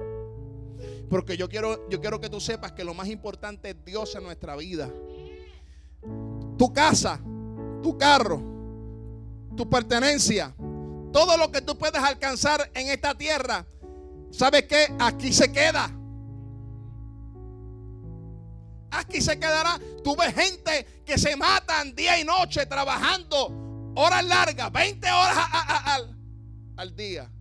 Porque 1.09 1.37
yo 1.37 1.47
quiero, 1.47 1.87
yo 1.89 2.01
quiero 2.01 2.19
que 2.19 2.29
tú 2.29 2.39
sepas 2.39 2.71
que 2.71 2.83
lo 2.83 2.93
más 2.93 3.07
importante 3.07 3.71
es 3.71 3.85
Dios 3.85 4.15
en 4.15 4.23
nuestra 4.23 4.55
vida. 4.55 4.89
Tu 6.57 6.73
casa, 6.73 7.19
tu 7.83 7.97
carro, 7.97 8.41
tu 9.55 9.69
pertenencia, 9.69 10.55
todo 11.11 11.37
lo 11.37 11.51
que 11.51 11.61
tú 11.61 11.77
puedes 11.77 12.01
alcanzar 12.01 12.71
en 12.73 12.87
esta 12.87 13.13
tierra, 13.13 13.65
¿sabes 14.31 14.63
qué? 14.63 14.87
Aquí 14.99 15.33
se 15.33 15.51
queda. 15.51 16.00
Aquí 18.91 19.21
se 19.21 19.39
quedará. 19.39 19.79
Tú 20.03 20.15
ves 20.15 20.33
gente 20.33 21.03
que 21.05 21.17
se 21.17 21.35
matan 21.35 21.95
día 21.95 22.19
y 22.19 22.23
noche 22.23 22.65
trabajando 22.65 23.93
horas 23.95 24.25
largas, 24.25 24.71
20 24.71 25.07
horas 25.07 25.37
al 26.77 26.95
día. 26.95 27.31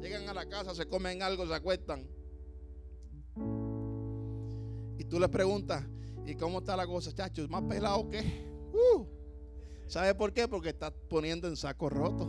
Llegan 0.00 0.28
a 0.28 0.34
la 0.34 0.48
casa, 0.48 0.74
se 0.74 0.88
comen 0.88 1.22
algo, 1.22 1.46
se 1.46 1.54
acuestan. 1.54 2.06
Y 4.98 5.04
tú 5.04 5.18
les 5.18 5.28
preguntas, 5.28 5.84
¿y 6.26 6.34
cómo 6.34 6.58
está 6.58 6.76
la 6.76 6.86
cosa, 6.86 7.12
chacho? 7.12 7.46
¿Más 7.48 7.62
pelado 7.62 8.08
que? 8.08 8.20
Uh. 8.72 9.06
¿Sabe 9.86 10.14
por 10.14 10.32
qué? 10.32 10.48
Porque 10.48 10.70
estás 10.70 10.92
poniendo 11.08 11.48
en 11.48 11.56
saco 11.56 11.90
roto. 11.90 12.26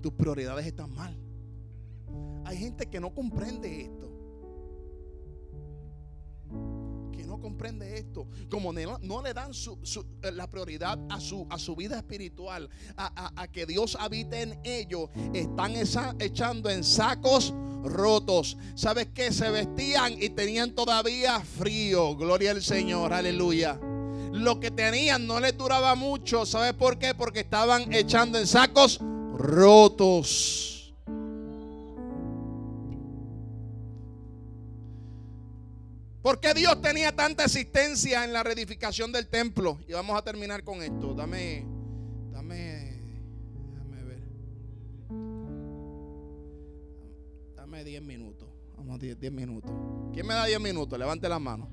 Tus 0.00 0.12
prioridades 0.12 0.66
están 0.66 0.94
mal. 0.94 1.16
Hay 2.44 2.56
gente 2.56 2.86
que 2.86 3.00
no 3.00 3.14
comprende 3.14 3.82
esto. 3.82 4.07
No 7.38 7.42
comprende 7.42 7.98
esto. 7.98 8.26
Como 8.50 8.72
no, 8.72 9.22
le 9.22 9.34
dan 9.34 9.52
eh, 9.52 10.32
la 10.32 10.50
prioridad 10.50 10.98
a 11.08 11.20
su, 11.20 11.46
a 11.50 11.58
su 11.58 11.74
vida 11.76 11.96
espiritual, 11.96 12.68
a, 12.96 13.48
que 13.48 13.66
Dios 13.66 13.96
habite 13.98 14.42
en 14.42 14.60
ellos, 14.64 15.08
están 15.32 15.74
echando 16.18 16.68
en 16.70 16.84
sacos 16.84 17.54
rotos. 17.84 18.56
¿Sabes 18.74 19.08
qué? 19.14 19.32
Se 19.32 19.50
vestían 19.50 20.20
y 20.20 20.30
tenían 20.30 20.74
todavía 20.74 21.40
frío. 21.40 22.16
Gloria 22.16 22.50
al 22.50 22.62
Señor, 22.62 23.12
aleluya. 23.12 23.78
Lo 24.32 24.60
que 24.60 24.70
tenían 24.70 25.26
no 25.26 25.40
les 25.40 25.56
duraba 25.56 25.94
mucho. 25.94 26.44
¿Sabes 26.44 26.74
por 26.74 26.98
qué? 26.98 27.14
Porque 27.14 27.40
estaban 27.40 27.92
echando 27.92 28.38
en 28.38 28.46
sacos 28.46 29.00
rotos. 29.36 30.77
¿Por 36.28 36.40
qué 36.40 36.52
Dios 36.52 36.82
tenía 36.82 37.16
tanta 37.16 37.44
existencia 37.44 38.22
en 38.22 38.34
la 38.34 38.42
reedificación 38.42 39.10
del 39.10 39.28
templo? 39.28 39.78
Y 39.88 39.94
vamos 39.94 40.14
a 40.14 40.20
terminar 40.20 40.62
con 40.62 40.82
esto. 40.82 41.14
Dame, 41.14 41.64
dame, 42.30 43.00
dame 43.74 44.04
ver. 44.04 44.22
Dame 47.56 47.82
10 47.82 48.02
minutos. 48.02 48.46
Vamos 48.76 48.96
a 48.96 48.98
10, 48.98 49.18
10 49.18 49.32
minutos. 49.32 49.72
¿Quién 50.12 50.26
me 50.26 50.34
da 50.34 50.44
10 50.44 50.60
minutos? 50.60 50.98
Levante 50.98 51.30
la 51.30 51.38
mano. 51.38 51.66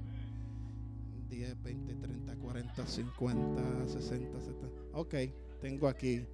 10, 1.28 1.62
20, 1.62 1.95
30, 1.95 2.36
40, 2.38 2.88
50, 2.88 3.88
60, 3.89 4.39
70. 4.39 4.68
Ok, 4.93 5.16
tengo 5.60 5.89
aquí 5.89 6.26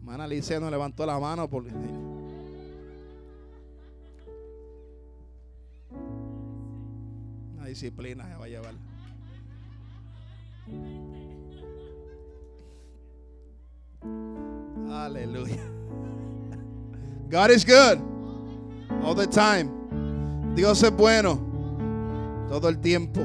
Mana 0.00 0.22
Alicia 0.22 0.60
no 0.60 0.70
levantó 0.70 1.04
la 1.04 1.18
mano 1.18 1.50
porque. 1.50 1.72
Disciplina 7.76 8.24
va 8.38 8.46
a 8.46 8.48
llevar. 8.48 8.74
Aleluya. 14.90 15.62
God 17.28 17.50
is 17.50 17.64
good. 17.64 18.00
All 19.04 19.14
the 19.14 19.26
time. 19.26 19.70
Dios 20.54 20.82
es 20.82 20.90
bueno. 20.90 21.38
Todo 22.48 22.68
el 22.68 22.78
tiempo. 22.78 23.20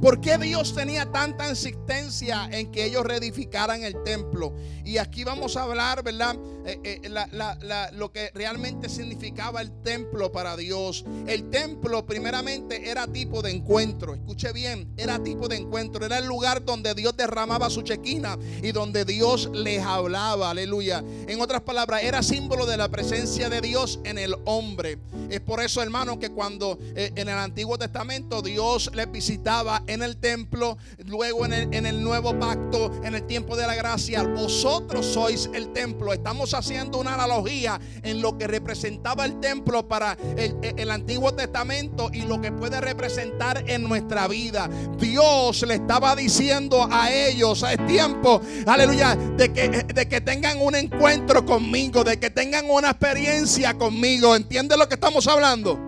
¿Por 0.00 0.20
qué 0.20 0.36
Dios 0.36 0.74
tenía 0.74 1.10
tanta 1.10 1.48
insistencia 1.48 2.48
en 2.52 2.70
que 2.70 2.84
ellos 2.84 3.04
reedificaran 3.04 3.82
el 3.82 4.02
templo? 4.02 4.54
Y 4.84 4.98
aquí 4.98 5.24
vamos 5.24 5.56
a 5.56 5.62
hablar, 5.62 6.04
¿verdad? 6.04 6.36
Eh, 6.66 7.00
eh, 7.02 7.90
lo 7.92 8.12
que 8.12 8.30
realmente 8.34 8.88
significaba 8.88 9.60
el 9.60 9.72
templo 9.82 10.30
para 10.30 10.56
Dios. 10.56 11.04
El 11.26 11.48
templo 11.50 12.04
primeramente 12.04 12.90
era 12.90 13.06
tipo 13.06 13.40
de 13.40 13.52
encuentro. 13.52 14.14
Escuche 14.14 14.52
bien, 14.52 14.92
era 14.96 15.22
tipo 15.22 15.48
de 15.48 15.56
encuentro. 15.56 16.04
Era 16.04 16.18
el 16.18 16.26
lugar 16.26 16.64
donde 16.64 16.94
Dios 16.94 17.16
derramaba 17.16 17.70
su 17.70 17.82
chequina 17.82 18.38
y 18.62 18.72
donde 18.72 19.04
Dios 19.04 19.50
les 19.54 19.82
hablaba. 19.82 20.50
Aleluya. 20.50 21.02
En 21.26 21.40
otras 21.40 21.62
palabras, 21.62 22.02
era 22.02 22.22
símbolo 22.22 22.66
de 22.66 22.76
la 22.76 22.88
presencia 22.88 23.48
de 23.48 23.60
Dios 23.60 24.00
en 24.04 24.18
el 24.18 24.34
hombre. 24.44 24.98
Es 25.30 25.40
por 25.40 25.62
eso, 25.62 25.82
hermano, 25.82 26.18
que 26.18 26.30
cuando 26.30 26.78
eh, 26.94 27.12
en 27.16 27.28
el 27.28 27.38
Antiguo 27.38 27.78
Testamento 27.78 28.42
Dios 28.42 28.90
les 28.94 29.10
visitaba 29.10 29.82
en 29.86 30.02
el 30.02 30.16
templo, 30.16 30.78
luego 31.04 31.44
en 31.46 31.52
el, 31.52 31.74
en 31.74 31.86
el 31.86 32.02
nuevo 32.02 32.38
pacto, 32.38 32.92
en 33.04 33.14
el 33.14 33.26
tiempo 33.26 33.56
de 33.56 33.66
la 33.66 33.74
gracia, 33.74 34.22
vosotros 34.22 35.06
sois 35.06 35.48
el 35.54 35.72
templo. 35.72 36.12
Estamos 36.12 36.54
haciendo 36.54 36.98
una 36.98 37.14
analogía 37.14 37.80
en 38.02 38.20
lo 38.20 38.36
que 38.38 38.46
representaba 38.46 39.24
el 39.24 39.40
templo 39.40 39.86
para 39.88 40.16
el, 40.36 40.90
Antiguo 40.90 41.34
Testamento 41.34 42.10
y 42.12 42.22
lo 42.22 42.40
que 42.40 42.52
puede 42.52 42.80
representar 42.80 43.64
en 43.66 43.82
nuestra 43.82 44.28
vida. 44.28 44.68
Dios 44.98 45.62
le 45.66 45.74
estaba 45.74 46.14
diciendo 46.16 46.88
a 46.90 47.12
ellos, 47.12 47.64
es 47.68 47.86
tiempo, 47.86 48.40
aleluya, 48.66 49.16
de 49.16 49.52
que, 49.52 49.68
de 49.68 50.08
que 50.08 50.20
tengan 50.20 50.60
un 50.60 50.74
encuentro 50.74 51.44
conmigo, 51.44 52.04
de 52.04 52.18
que 52.18 52.30
tengan 52.30 52.70
una 52.70 52.90
experiencia 52.90 53.74
conmigo. 53.74 54.34
¿Entiende 54.34 54.76
lo 54.76 54.88
que 54.88 54.94
estamos 54.94 55.26
hablando? 55.26 55.85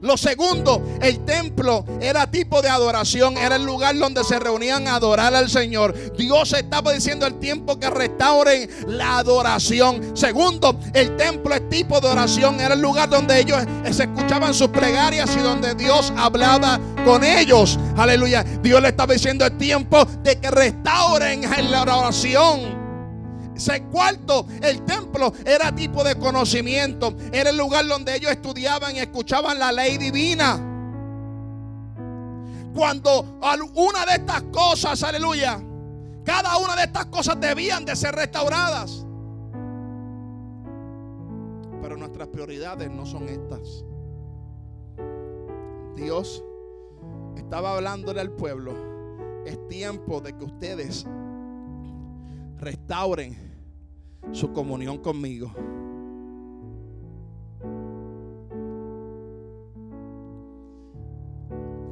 Lo 0.00 0.16
segundo, 0.16 0.82
el 1.00 1.24
templo 1.24 1.84
era 2.00 2.30
tipo 2.30 2.62
de 2.62 2.68
adoración, 2.68 3.36
era 3.36 3.56
el 3.56 3.64
lugar 3.64 3.96
donde 3.98 4.24
se 4.24 4.38
reunían 4.38 4.86
a 4.88 4.96
adorar 4.96 5.34
al 5.34 5.50
Señor. 5.50 5.94
Dios 6.16 6.52
estaba 6.52 6.92
diciendo 6.92 7.26
el 7.26 7.38
tiempo 7.38 7.78
que 7.78 7.90
restauren 7.90 8.68
la 8.86 9.18
adoración. 9.18 10.16
Segundo, 10.16 10.78
el 10.94 11.16
templo 11.16 11.54
es 11.54 11.68
tipo 11.68 12.00
de 12.00 12.08
oración, 12.08 12.60
era 12.60 12.74
el 12.74 12.80
lugar 12.80 13.08
donde 13.08 13.40
ellos 13.40 13.58
se 13.90 14.04
escuchaban 14.04 14.54
sus 14.54 14.68
plegarias 14.68 15.30
y 15.36 15.40
donde 15.40 15.74
Dios 15.74 16.12
hablaba 16.16 16.80
con 17.04 17.24
ellos. 17.24 17.78
Aleluya. 17.96 18.44
Dios 18.62 18.80
le 18.80 18.88
estaba 18.88 19.14
diciendo 19.14 19.44
el 19.44 19.56
tiempo 19.56 20.04
de 20.22 20.38
que 20.38 20.50
restauren 20.50 21.42
la 21.70 21.82
oración. 21.82 22.77
Cuarto, 23.90 24.46
el 24.62 24.84
templo 24.84 25.32
era 25.44 25.74
tipo 25.74 26.04
de 26.04 26.16
conocimiento. 26.16 27.14
Era 27.32 27.50
el 27.50 27.56
lugar 27.56 27.86
donde 27.86 28.14
ellos 28.14 28.30
estudiaban 28.30 28.94
y 28.96 29.00
escuchaban 29.00 29.58
la 29.58 29.72
ley 29.72 29.98
divina. 29.98 30.64
Cuando 32.74 33.38
una 33.74 34.06
de 34.06 34.12
estas 34.12 34.42
cosas, 34.52 35.02
aleluya, 35.02 35.60
cada 36.24 36.56
una 36.58 36.76
de 36.76 36.84
estas 36.84 37.06
cosas 37.06 37.40
debían 37.40 37.84
de 37.84 37.96
ser 37.96 38.14
restauradas. 38.14 39.04
Pero 41.82 41.96
nuestras 41.96 42.28
prioridades 42.28 42.90
no 42.90 43.06
son 43.06 43.28
estas. 43.28 43.84
Dios 45.96 46.44
estaba 47.36 47.74
hablándole 47.74 48.20
al 48.20 48.30
pueblo. 48.30 48.74
Es 49.44 49.66
tiempo 49.66 50.20
de 50.20 50.36
que 50.36 50.44
ustedes 50.44 51.06
restauren 52.58 53.47
su 54.32 54.52
comunión 54.52 54.98
conmigo. 54.98 55.52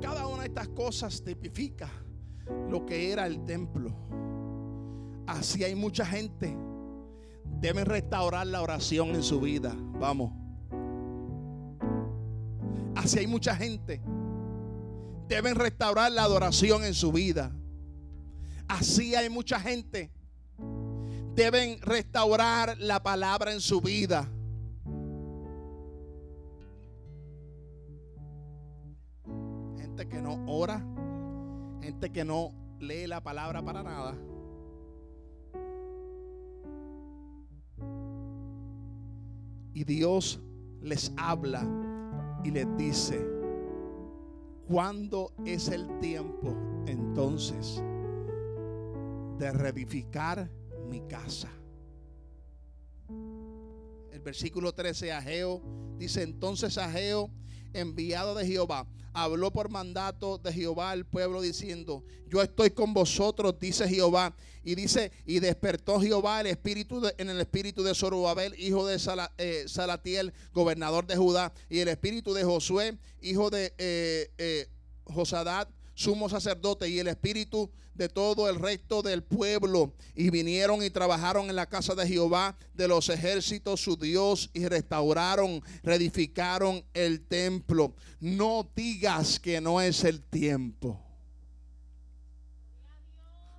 Cada 0.01 0.27
una 0.27 0.43
de 0.43 0.49
estas 0.49 0.69
cosas 0.69 1.23
tipifica 1.23 1.91
lo 2.71 2.85
que 2.85 3.13
era 3.13 3.27
el 3.27 3.45
templo. 3.45 3.91
Así 5.27 5.65
hay 5.65 5.75
mucha 5.75 6.05
gente. 6.07 6.57
Deben 7.61 7.87
restaurar 7.87 8.47
la 8.47 8.63
oración 8.63 9.15
en 9.15 9.23
su 9.23 9.41
vida. 9.41 9.75
Vamos. 9.99 10.33
Así 12.95 13.19
hay 13.19 13.27
mucha 13.27 13.55
gente. 13.57 14.03
Deben 15.29 15.55
restaurar 15.55 16.13
la 16.13 16.23
adoración 16.23 16.85
en 16.85 16.95
su 16.95 17.13
vida. 17.13 17.53
Así 18.69 19.15
hay 19.15 19.29
mucha 19.29 19.59
gente. 19.59 20.13
Deben 21.37 21.83
restaurar 21.83 22.79
la 22.79 23.03
palabra 23.03 23.53
en 23.53 23.61
su 23.61 23.83
vida. 23.83 24.27
Gente 29.77 30.09
que 30.09 30.23
no 30.23 30.43
ora. 30.47 30.83
Gente 31.83 32.11
que 32.11 32.25
no 32.25 32.55
lee 32.81 33.07
la 33.07 33.23
palabra 33.23 33.63
para 33.63 33.83
nada. 33.83 34.17
Y 39.75 39.85
Dios 39.85 40.41
les 40.81 41.13
habla 41.19 41.63
y 42.45 42.51
les 42.51 42.67
dice, 42.79 43.23
¿cuándo 44.67 45.35
es 45.45 45.69
el 45.69 45.87
tiempo 46.01 46.57
entonces 46.87 47.83
de 49.39 49.53
reedificar 49.53 50.51
mi 50.87 51.07
casa? 51.07 51.51
El 54.13 54.21
versículo 54.21 54.73
13, 54.73 55.13
Ageo 55.13 55.63
dice, 55.99 56.23
entonces 56.23 56.79
Ageo, 56.79 57.31
enviado 57.73 58.35
de 58.35 58.47
Jehová, 58.47 58.87
habló 59.13 59.51
por 59.51 59.71
mandato 59.71 60.39
de 60.39 60.53
Jehová 60.53 60.91
al 60.91 61.07
pueblo 61.07 61.41
diciendo, 61.41 62.05
yo 62.29 62.43
estoy 62.43 62.71
con 62.71 62.93
vosotros, 62.93 63.59
dice 63.59 63.89
Jehová. 63.89 64.35
Y 64.63 64.75
dice, 64.75 65.13
y 65.25 65.39
despertó 65.39 66.01
Jehová 66.01 66.41
el 66.41 66.49
espíritu 66.49 67.01
en 67.17 67.31
el 67.31 67.41
espíritu 67.41 67.83
de 67.85 67.95
Zorobabel, 67.95 68.55
hijo 68.59 68.87
de 68.87 68.99
eh, 69.39 69.65
Salatiel, 69.69 70.33
gobernador 70.53 71.07
de 71.07 71.17
Judá, 71.17 71.53
y 71.71 71.79
el 71.79 71.89
espíritu 71.89 72.35
de 72.35 72.43
Josué, 72.43 72.99
hijo 73.21 73.49
de 73.49 73.73
eh, 73.79 74.31
eh, 74.39 74.69
Josadat, 75.05 75.69
sumo 75.97 76.29
sacerdote, 76.29 76.89
y 76.89 77.01
el 77.01 77.09
espíritu 77.09 77.69
de 77.95 78.09
todo 78.09 78.49
el 78.49 78.57
resto 78.57 79.03
del 79.03 79.25
pueblo. 79.25 79.95
Y 80.15 80.31
vinieron 80.31 80.85
y 80.85 80.91
trabajaron 80.91 81.49
en 81.49 81.57
la 81.57 81.67
casa 81.67 81.95
de 81.95 82.07
Jehová 82.07 82.57
de 82.75 82.87
los 82.87 83.09
ejércitos, 83.09 83.81
su 83.81 83.97
Dios, 83.97 84.51
y 84.53 84.69
restauraron, 84.69 85.63
reedificaron 85.83 86.85
el 86.95 87.23
templo. 87.23 87.95
No 88.21 88.71
digas 88.77 89.41
que 89.41 89.61
no 89.61 89.81
es 89.81 90.05
el 90.05 90.23
tiempo. 90.23 91.03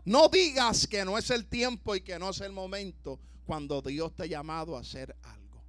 No 0.05 0.29
digas 0.29 0.87
que 0.87 1.03
no 1.03 1.17
es 1.17 1.29
el 1.31 1.47
tiempo 1.47 1.95
y 1.95 2.01
que 2.01 2.17
no 2.17 2.29
es 2.29 2.39
el 2.39 2.53
momento 2.53 3.19
cuando 3.45 3.81
Dios 3.81 4.15
te 4.15 4.23
ha 4.23 4.27
llamado 4.27 4.77
a 4.77 4.81
hacer 4.81 5.15
algo. 5.23 5.63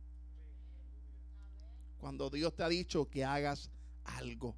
Cuando 1.98 2.30
Dios 2.30 2.54
te 2.54 2.62
ha 2.62 2.68
dicho 2.68 3.08
que 3.08 3.24
hagas 3.24 3.70
algo. 4.04 4.54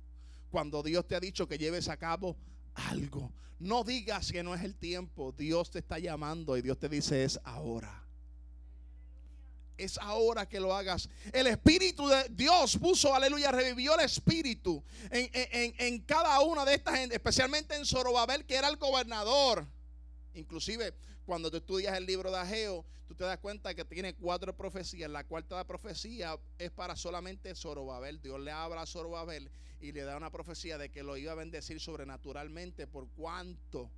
Cuando 0.51 0.83
Dios 0.83 1.07
te 1.07 1.15
ha 1.15 1.21
dicho 1.21 1.47
que 1.47 1.59
lleves 1.59 1.89
a 1.89 1.97
cabo 1.97 2.37
algo. 2.75 3.33
No 3.59 3.85
digas 3.85 4.33
que 4.33 4.43
no 4.43 4.55
es 4.55 4.63
el 4.63 4.75
tiempo. 4.75 5.33
Dios 5.33 5.71
te 5.71 5.79
está 5.79 5.99
llamando 5.99 6.57
y 6.57 6.63
Dios 6.63 6.79
te 6.79 6.89
dice 6.89 7.25
es 7.25 7.39
ahora. 7.45 8.05
Es 9.77 9.99
ahora 9.99 10.47
que 10.47 10.61
lo 10.61 10.75
hagas. 10.75 11.09
El 11.33 11.47
Espíritu 11.47 12.07
de 12.09 12.27
Dios 12.31 12.77
puso, 12.77 13.15
aleluya, 13.15 13.51
revivió 13.51 13.95
el 13.95 14.05
Espíritu 14.05 14.83
en, 15.11 15.31
en 15.79 15.99
cada 16.01 16.41
una 16.41 16.65
de 16.65 16.75
estas 16.75 16.99
especialmente 17.11 17.75
en 17.77 17.87
Zorobabel, 17.87 18.45
que 18.45 18.57
era 18.57 18.69
el 18.69 18.77
gobernador. 18.77 19.67
Inclusive, 20.35 20.95
cuando 21.25 21.51
tú 21.51 21.59
estudias 21.59 21.97
el 21.97 22.05
libro 22.05 22.31
de 22.31 22.39
Ageo, 22.39 22.85
tú 23.09 23.15
te 23.15 23.25
das 23.25 23.39
cuenta 23.39 23.75
que 23.75 23.85
tiene 23.85 24.15
cuatro 24.15 24.55
profecías. 24.55 25.11
La 25.11 25.25
cuarta 25.25 25.67
profecía 25.67 26.39
es 26.59 26.71
para 26.71 26.95
solamente 26.95 27.55
Zorobabel. 27.55 28.21
Dios 28.21 28.39
le 28.41 28.51
habla 28.51 28.83
a 28.83 28.87
Zorobabel 28.87 29.51
y 29.81 29.93
le 29.93 30.03
da 30.03 30.17
una 30.17 30.31
profecía 30.31 30.79
de 30.79 30.91
que 30.91 31.03
lo 31.03 31.17
iba 31.17 31.33
a 31.33 31.37
bendecir 31.37 31.81
sobrenaturalmente 31.81 32.87
por 32.87 33.09
cuanto 33.11 33.91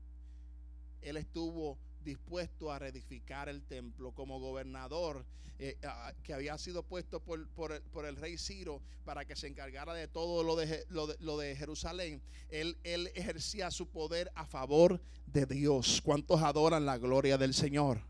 él 1.00 1.16
estuvo 1.16 1.78
dispuesto 2.04 2.70
a 2.72 2.78
reedificar 2.78 3.48
el 3.48 3.62
templo 3.62 4.12
como 4.12 4.40
gobernador 4.40 5.24
eh, 5.58 5.76
que 6.24 6.34
había 6.34 6.58
sido 6.58 6.82
puesto 6.82 7.20
por, 7.20 7.46
por, 7.50 8.04
el, 8.04 8.16
rey 8.16 8.36
Ciro 8.36 8.82
para 9.04 9.24
que 9.24 9.36
se 9.36 9.46
encargara 9.46 9.94
de 9.94 10.08
todo 10.08 10.42
lo 10.42 10.56
de, 10.56 10.84
lo 10.88 11.38
de, 11.38 11.54
Jerusalén. 11.54 12.20
Él, 12.48 12.76
él 12.82 13.12
ejercía 13.14 13.70
su 13.70 13.86
poder 13.86 14.32
a 14.34 14.44
favor 14.44 15.00
de 15.26 15.46
Dios. 15.46 16.00
¿Cuántos 16.02 16.42
adoran 16.42 16.84
la 16.84 16.98
gloria 16.98 17.38
del 17.38 17.54
Señor? 17.54 18.00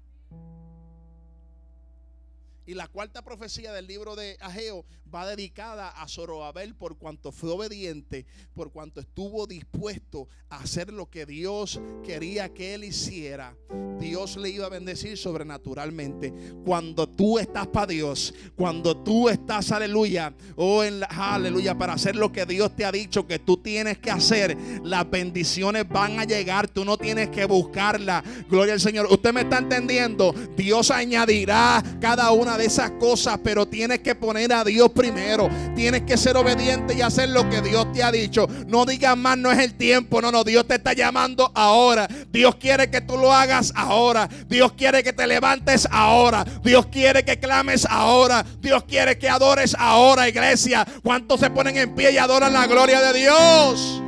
Y 2.66 2.74
la 2.74 2.86
cuarta 2.86 3.22
profecía 3.22 3.72
del 3.72 3.86
libro 3.86 4.14
de 4.14 4.36
Ageo 4.40 4.84
va 5.12 5.26
dedicada 5.26 5.90
a 5.90 6.08
Zoroabel 6.08 6.74
por 6.74 6.96
cuanto 6.96 7.32
fue 7.32 7.50
obediente, 7.50 8.24
por 8.54 8.70
cuanto 8.70 9.00
estuvo 9.00 9.46
dispuesto 9.46 10.28
a 10.48 10.58
hacer 10.58 10.92
lo 10.92 11.10
que 11.10 11.26
Dios 11.26 11.80
quería 12.04 12.52
que 12.54 12.74
él 12.74 12.84
hiciera. 12.84 13.56
Dios 13.98 14.36
le 14.36 14.50
iba 14.50 14.66
a 14.66 14.70
bendecir 14.70 15.16
sobrenaturalmente. 15.16 16.32
Cuando 16.64 17.08
tú 17.08 17.38
estás 17.38 17.66
para 17.66 17.86
Dios, 17.86 18.34
cuando 18.56 18.96
tú 18.96 19.28
estás, 19.28 19.70
aleluya, 19.72 20.34
oh, 20.56 20.82
en 20.82 21.02
aleluya, 21.08 21.76
para 21.76 21.94
hacer 21.94 22.16
lo 22.16 22.32
que 22.32 22.46
Dios 22.46 22.74
te 22.74 22.84
ha 22.84 22.92
dicho 22.92 23.26
que 23.26 23.38
tú 23.38 23.56
tienes 23.56 23.98
que 23.98 24.10
hacer, 24.10 24.56
las 24.82 25.08
bendiciones 25.08 25.88
van 25.88 26.18
a 26.18 26.24
llegar. 26.24 26.68
Tú 26.68 26.84
no 26.84 26.96
tienes 26.96 27.28
que 27.28 27.44
buscarla. 27.44 28.22
Gloria 28.48 28.74
al 28.74 28.80
Señor. 28.80 29.06
Usted 29.10 29.32
me 29.32 29.42
está 29.42 29.58
entendiendo. 29.58 30.32
Dios 30.56 30.90
añadirá 30.90 31.82
cada 32.00 32.30
una 32.32 32.51
de 32.56 32.66
esas 32.66 32.92
cosas, 32.92 33.38
pero 33.42 33.66
tienes 33.66 34.00
que 34.00 34.14
poner 34.14 34.52
a 34.52 34.64
Dios 34.64 34.90
primero. 34.90 35.48
Tienes 35.74 36.02
que 36.02 36.16
ser 36.16 36.36
obediente 36.36 36.94
y 36.94 37.02
hacer 37.02 37.30
lo 37.30 37.48
que 37.48 37.60
Dios 37.60 37.92
te 37.92 38.02
ha 38.02 38.12
dicho. 38.12 38.46
No 38.66 38.84
digas 38.84 39.16
más, 39.16 39.38
no 39.38 39.50
es 39.50 39.58
el 39.58 39.74
tiempo. 39.74 40.20
No, 40.20 40.30
no, 40.30 40.44
Dios 40.44 40.66
te 40.66 40.76
está 40.76 40.92
llamando 40.92 41.50
ahora. 41.54 42.08
Dios 42.30 42.56
quiere 42.56 42.90
que 42.90 43.00
tú 43.00 43.16
lo 43.16 43.32
hagas 43.32 43.72
ahora. 43.74 44.28
Dios 44.48 44.72
quiere 44.72 45.02
que 45.02 45.12
te 45.12 45.26
levantes 45.26 45.88
ahora. 45.90 46.44
Dios 46.62 46.86
quiere 46.86 47.24
que 47.24 47.38
clames 47.38 47.86
ahora. 47.88 48.44
Dios 48.60 48.84
quiere 48.84 49.18
que 49.18 49.28
adores 49.28 49.74
ahora, 49.78 50.28
iglesia. 50.28 50.86
¿Cuántos 51.02 51.40
se 51.40 51.50
ponen 51.50 51.76
en 51.76 51.94
pie 51.94 52.12
y 52.12 52.18
adoran 52.18 52.52
la 52.52 52.66
gloria 52.66 53.00
de 53.00 53.18
Dios? 53.18 54.02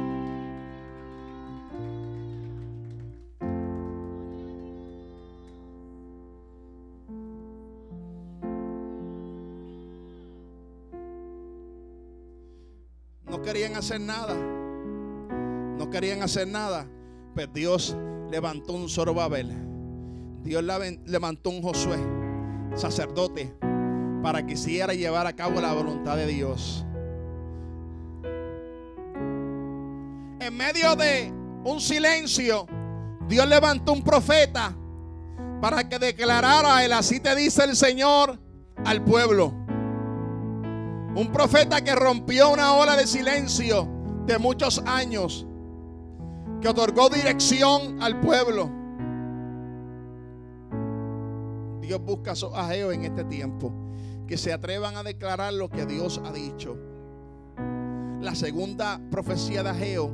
Querían 13.44 13.76
hacer 13.76 14.00
nada. 14.00 14.34
No 14.34 15.90
querían 15.90 16.22
hacer 16.22 16.48
nada. 16.48 16.86
Pero 17.34 17.48
pues 17.48 17.52
Dios 17.52 17.96
levantó 18.30 18.72
un 18.72 18.88
Zorobabel. 18.88 19.52
Dios 20.42 20.62
levantó 21.06 21.50
un 21.50 21.62
Josué, 21.62 21.98
sacerdote, 22.74 23.54
para 24.22 24.44
que 24.46 24.52
hiciera 24.52 24.92
llevar 24.92 25.26
a 25.26 25.34
cabo 25.34 25.60
la 25.60 25.72
voluntad 25.72 26.16
de 26.16 26.26
Dios. 26.26 26.84
En 30.40 30.56
medio 30.56 30.94
de 30.96 31.32
un 31.64 31.80
silencio, 31.80 32.66
Dios 33.26 33.48
levantó 33.48 33.92
un 33.92 34.02
profeta 34.02 34.76
para 35.62 35.88
que 35.88 35.98
declarara 35.98 36.84
el 36.84 36.92
así 36.92 37.20
te 37.20 37.34
dice 37.34 37.64
el 37.64 37.74
Señor 37.74 38.38
al 38.84 39.02
pueblo. 39.02 39.63
Un 41.16 41.30
profeta 41.32 41.82
que 41.82 41.94
rompió 41.94 42.50
una 42.50 42.74
ola 42.74 42.96
de 42.96 43.06
silencio 43.06 43.88
de 44.26 44.38
muchos 44.38 44.82
años, 44.84 45.46
que 46.60 46.68
otorgó 46.68 47.08
dirección 47.08 48.02
al 48.02 48.18
pueblo. 48.20 48.70
Dios 51.80 52.00
busca 52.00 52.32
a 52.32 52.66
Ageo 52.66 52.90
en 52.90 53.04
este 53.04 53.24
tiempo, 53.24 53.72
que 54.26 54.36
se 54.36 54.52
atrevan 54.52 54.96
a 54.96 55.04
declarar 55.04 55.52
lo 55.52 55.68
que 55.68 55.86
Dios 55.86 56.20
ha 56.24 56.32
dicho. 56.32 56.76
La 58.20 58.34
segunda 58.34 59.00
profecía 59.10 59.62
de 59.62 59.70
Ageo 59.70 60.10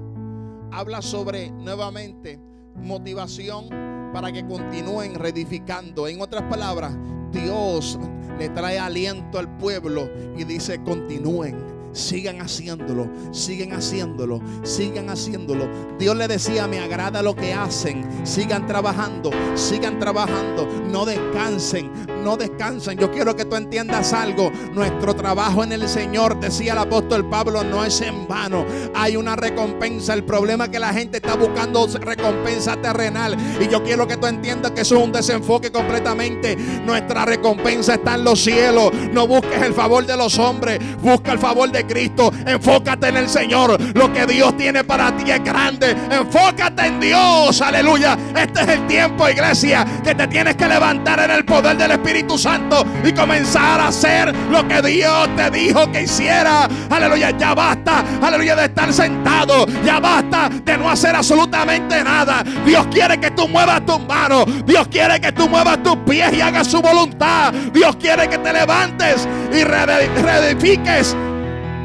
habla 0.70 1.01
sobre 1.01 1.51
nuevamente 1.51 2.38
motivación 2.74 3.68
para 4.12 4.32
que 4.32 4.46
continúen 4.46 5.14
reedificando. 5.14 6.09
En 6.09 6.20
otras 6.20 6.42
palabras, 6.42 6.92
Dios 7.32 7.98
le 8.41 8.49
trae 8.49 8.78
aliento 8.78 9.38
al 9.38 9.55
pueblo 9.59 10.11
y 10.34 10.45
dice, 10.45 10.82
continúen 10.82 11.80
Sigan 11.93 12.41
haciéndolo, 12.41 13.09
sigan 13.32 13.72
haciéndolo, 13.72 14.41
sigan 14.62 15.11
haciéndolo. 15.11 15.68
Dios 15.99 16.16
le 16.16 16.28
decía, 16.28 16.68
me 16.68 16.78
agrada 16.78 17.20
lo 17.20 17.34
que 17.34 17.53
hacen. 17.53 18.09
Sigan 18.24 18.66
trabajando, 18.66 19.30
sigan 19.55 19.99
trabajando. 19.99 20.68
No 20.88 21.05
descansen, 21.05 21.91
no 22.22 22.36
descansen. 22.36 22.97
Yo 22.97 23.11
quiero 23.11 23.34
que 23.34 23.45
tú 23.45 23.57
entiendas 23.57 24.12
algo. 24.12 24.53
Nuestro 24.72 25.14
trabajo 25.14 25.64
en 25.64 25.72
el 25.72 25.88
Señor, 25.88 26.38
decía 26.38 26.72
el 26.72 26.78
apóstol 26.78 27.28
Pablo, 27.28 27.64
no 27.64 27.84
es 27.84 28.01
en 28.01 28.28
vano. 28.28 28.64
Hay 28.95 29.16
una 29.16 29.34
recompensa. 29.34 30.14
El 30.14 30.22
problema 30.24 30.64
es 30.64 30.70
que 30.70 30.78
la 30.78 30.93
gente 30.93 31.16
está 31.16 31.34
buscando 31.34 31.88
recompensa 31.88 32.76
terrenal. 32.80 33.36
Y 33.61 33.68
yo 33.68 33.82
quiero 33.82 34.07
que 34.07 34.16
tú 34.16 34.26
entiendas 34.26 34.70
que 34.72 34.82
eso 34.82 34.97
es 34.97 35.05
un 35.05 35.12
desenfoque 35.12 35.72
completamente. 35.72 36.57
Nuestra 36.57 37.24
recompensa 37.24 37.95
está 37.95 38.14
en 38.14 38.24
los 38.24 38.41
cielos. 38.41 38.93
No 39.12 39.26
busques 39.26 39.61
el 39.62 39.74
favor 39.74 40.07
de 40.07 40.16
los 40.16 40.38
hombres, 40.38 40.78
busca 41.03 41.32
el 41.32 41.38
favor 41.38 41.70
de 41.70 41.80
Cristo. 41.85 42.33
Enfócate 42.47 43.09
en 43.09 43.16
el 43.16 43.28
Señor. 43.28 43.78
Lo 43.95 44.12
que 44.12 44.26
Dios 44.26 44.57
tiene 44.57 44.85
para 44.85 45.16
ti 45.16 45.31
es 45.31 45.43
grande. 45.43 45.97
Enfócate 46.11 46.87
en 46.87 47.01
Dios. 47.01 47.61
Aleluya. 47.61 48.16
Este 48.37 48.62
es 48.62 48.68
el 48.68 48.87
tiempo, 48.87 49.28
iglesia, 49.28 49.87
que 50.03 50.14
te 50.14 50.26
tienes 50.28 50.57
que 50.57 50.66
levantar 50.66 51.20
en 51.20 51.31
el 51.31 51.45
poder 51.45 51.76
del 51.76 51.93
Espíritu 51.93 52.39
Santo 52.39 52.85
y 53.05 53.12
comenzar 53.12 53.81
a 53.81 53.89
hacer 53.89 54.35
lo 54.51 54.66
que 54.66 54.83
Dios 54.83 55.28
te 55.37 55.51
dijo 55.51 55.91
que 55.91 56.03
hiciera. 56.03 56.68
Aleluya. 56.89 57.31
Ya 57.37 57.55
basta, 57.55 58.05
aleluya, 58.22 58.57
de 58.57 58.64
estar 58.64 58.93
sentado. 58.93 59.66
Ya 59.85 60.01
basta 60.01 60.49
de 60.49 60.78
no 60.78 60.91
hacer 60.91 61.14
absolutamente 61.14 62.03
nada. 62.03 62.43
Dios 62.64 62.87
quiere 62.91 63.18
que 63.18 63.31
tú 63.31 63.49
muevas 63.49 63.85
tus 63.87 64.01
manos. 64.07 64.47
Dios 64.64 64.89
quiere 64.89 65.20
que 65.20 65.33
tú 65.33 65.49
muevas 65.49 65.83
tus 65.83 65.97
pies 65.99 66.33
y 66.33 66.41
hagas 66.41 66.66
su 66.66 66.81
voluntad. 66.81 67.53
Dios 67.72 67.97
quiere 67.97 68.28
que 68.28 68.39
te 68.39 68.53
levantes 68.53 69.28
y 69.53 69.64
reedifiques 69.64 71.16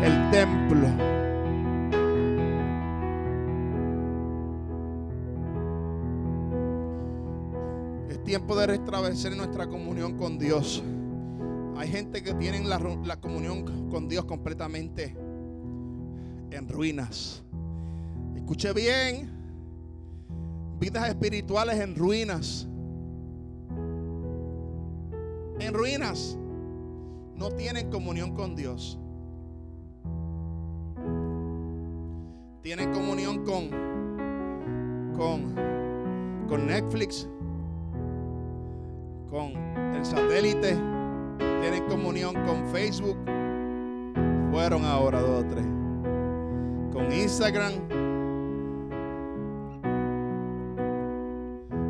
el 0.06 0.30
templo. 0.30 0.88
Es 8.10 8.24
tiempo 8.24 8.56
de 8.56 8.68
restablecer 8.68 9.36
nuestra 9.36 9.68
comunión 9.68 10.18
con 10.18 10.38
Dios. 10.38 10.84
Hay 11.78 11.90
gente 11.90 12.22
que 12.22 12.34
tiene 12.36 12.64
la, 12.64 12.80
la 12.80 13.20
comunión 13.20 13.90
con 13.90 14.08
Dios 14.08 14.26
completamente 14.26 15.16
en 16.52 16.70
ruinas. 16.70 17.44
Escuche 18.36 18.74
bien, 18.74 19.30
vidas 20.80 21.10
espirituales 21.10 21.80
en 21.80 21.96
ruinas. 21.96 22.68
En 25.60 25.74
ruinas. 25.74 26.38
No 27.36 27.52
tienen 27.52 27.90
comunión 27.90 28.34
con 28.34 28.56
Dios. 28.56 29.00
Tienen 32.66 32.92
comunión 32.94 33.46
con 33.46 33.70
con 35.16 35.54
con 36.50 36.66
Netflix, 36.66 37.30
con 39.30 39.52
el 39.96 40.04
satélite, 40.04 40.76
tienen 41.62 41.86
comunión 41.88 42.34
con 42.44 42.66
Facebook. 42.72 43.18
Fueron 44.52 44.84
ahora 44.84 45.22
dos 45.22 45.44
o 45.44 45.48
tres. 45.48 45.64
Con 46.92 47.14
Instagram. 47.14 47.74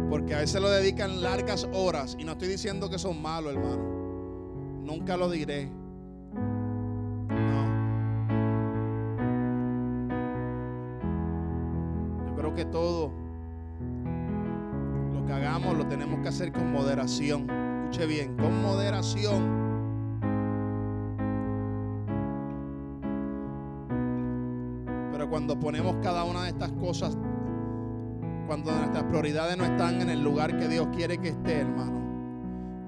Porque 0.10 0.36
a 0.36 0.40
veces 0.40 0.62
lo 0.62 0.70
dedican 0.70 1.22
largas 1.22 1.70
horas. 1.72 2.18
Y 2.20 2.26
no 2.26 2.34
estoy 2.34 2.50
diciendo 2.50 2.90
que 2.90 3.00
son 3.00 3.22
malos, 3.22 3.54
hermano. 3.54 4.82
Nunca 4.84 5.16
lo 5.16 5.30
diré. 5.30 5.85
Que 12.56 12.66
todo 12.66 13.12
lo 15.14 15.26
que 15.26 15.34
hagamos 15.34 15.78
lo 15.78 15.86
tenemos 15.88 16.20
que 16.22 16.30
hacer 16.30 16.52
con 16.52 16.72
moderación. 16.72 17.50
Escuche 17.84 18.08
bien, 18.08 18.36
con 18.38 18.62
moderación. 18.62 19.66
Pero 25.12 25.30
cuando 25.30 25.60
ponemos 25.60 25.98
cada 26.02 26.24
una 26.24 26.44
de 26.44 26.50
estas 26.50 26.72
cosas 26.74 27.18
cuando 28.46 28.72
nuestras 28.72 29.04
prioridades 29.06 29.58
no 29.58 29.66
están 29.66 30.02
en 30.02 30.10
el 30.10 30.24
lugar 30.24 30.58
que 30.58 30.68
Dios 30.68 30.88
quiere 30.96 31.18
que 31.18 31.30
esté, 31.30 31.62
hermano, 31.62 32.00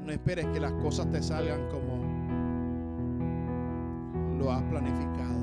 no 0.05 0.11
esperes 0.11 0.45
que 0.47 0.59
las 0.59 0.73
cosas 0.73 1.09
te 1.11 1.21
salgan 1.21 1.67
como 1.69 1.97
lo 4.37 4.51
has 4.51 4.61
planificado. 4.63 5.36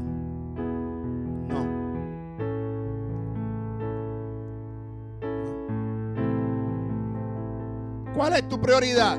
¿Cuál 8.24 8.36
es 8.36 8.48
tu 8.48 8.58
prioridad? 8.58 9.18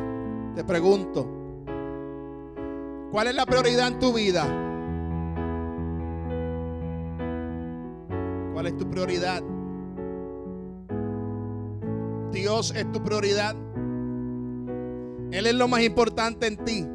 Te 0.56 0.64
pregunto. 0.64 1.30
¿Cuál 3.12 3.28
es 3.28 3.36
la 3.36 3.46
prioridad 3.46 3.90
en 3.90 4.00
tu 4.00 4.12
vida? 4.12 4.48
¿Cuál 8.52 8.66
es 8.66 8.76
tu 8.76 8.90
prioridad? 8.90 9.44
Dios 12.32 12.74
es 12.76 12.92
tu 12.92 13.04
prioridad. 13.04 13.56
Él 15.30 15.46
es 15.46 15.54
lo 15.54 15.68
más 15.68 15.84
importante 15.84 16.48
en 16.48 16.58
ti. 16.66 16.88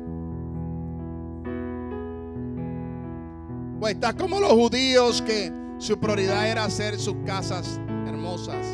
Pues 3.79 3.95
estás 3.95 4.17
como 4.17 4.41
los 4.41 4.51
judíos 4.51 5.23
que 5.23 5.53
su 5.79 5.97
prioridad 6.01 6.49
era 6.49 6.65
hacer 6.65 6.99
sus 6.99 7.15
casas 7.25 7.81
hermosas. 8.09 8.67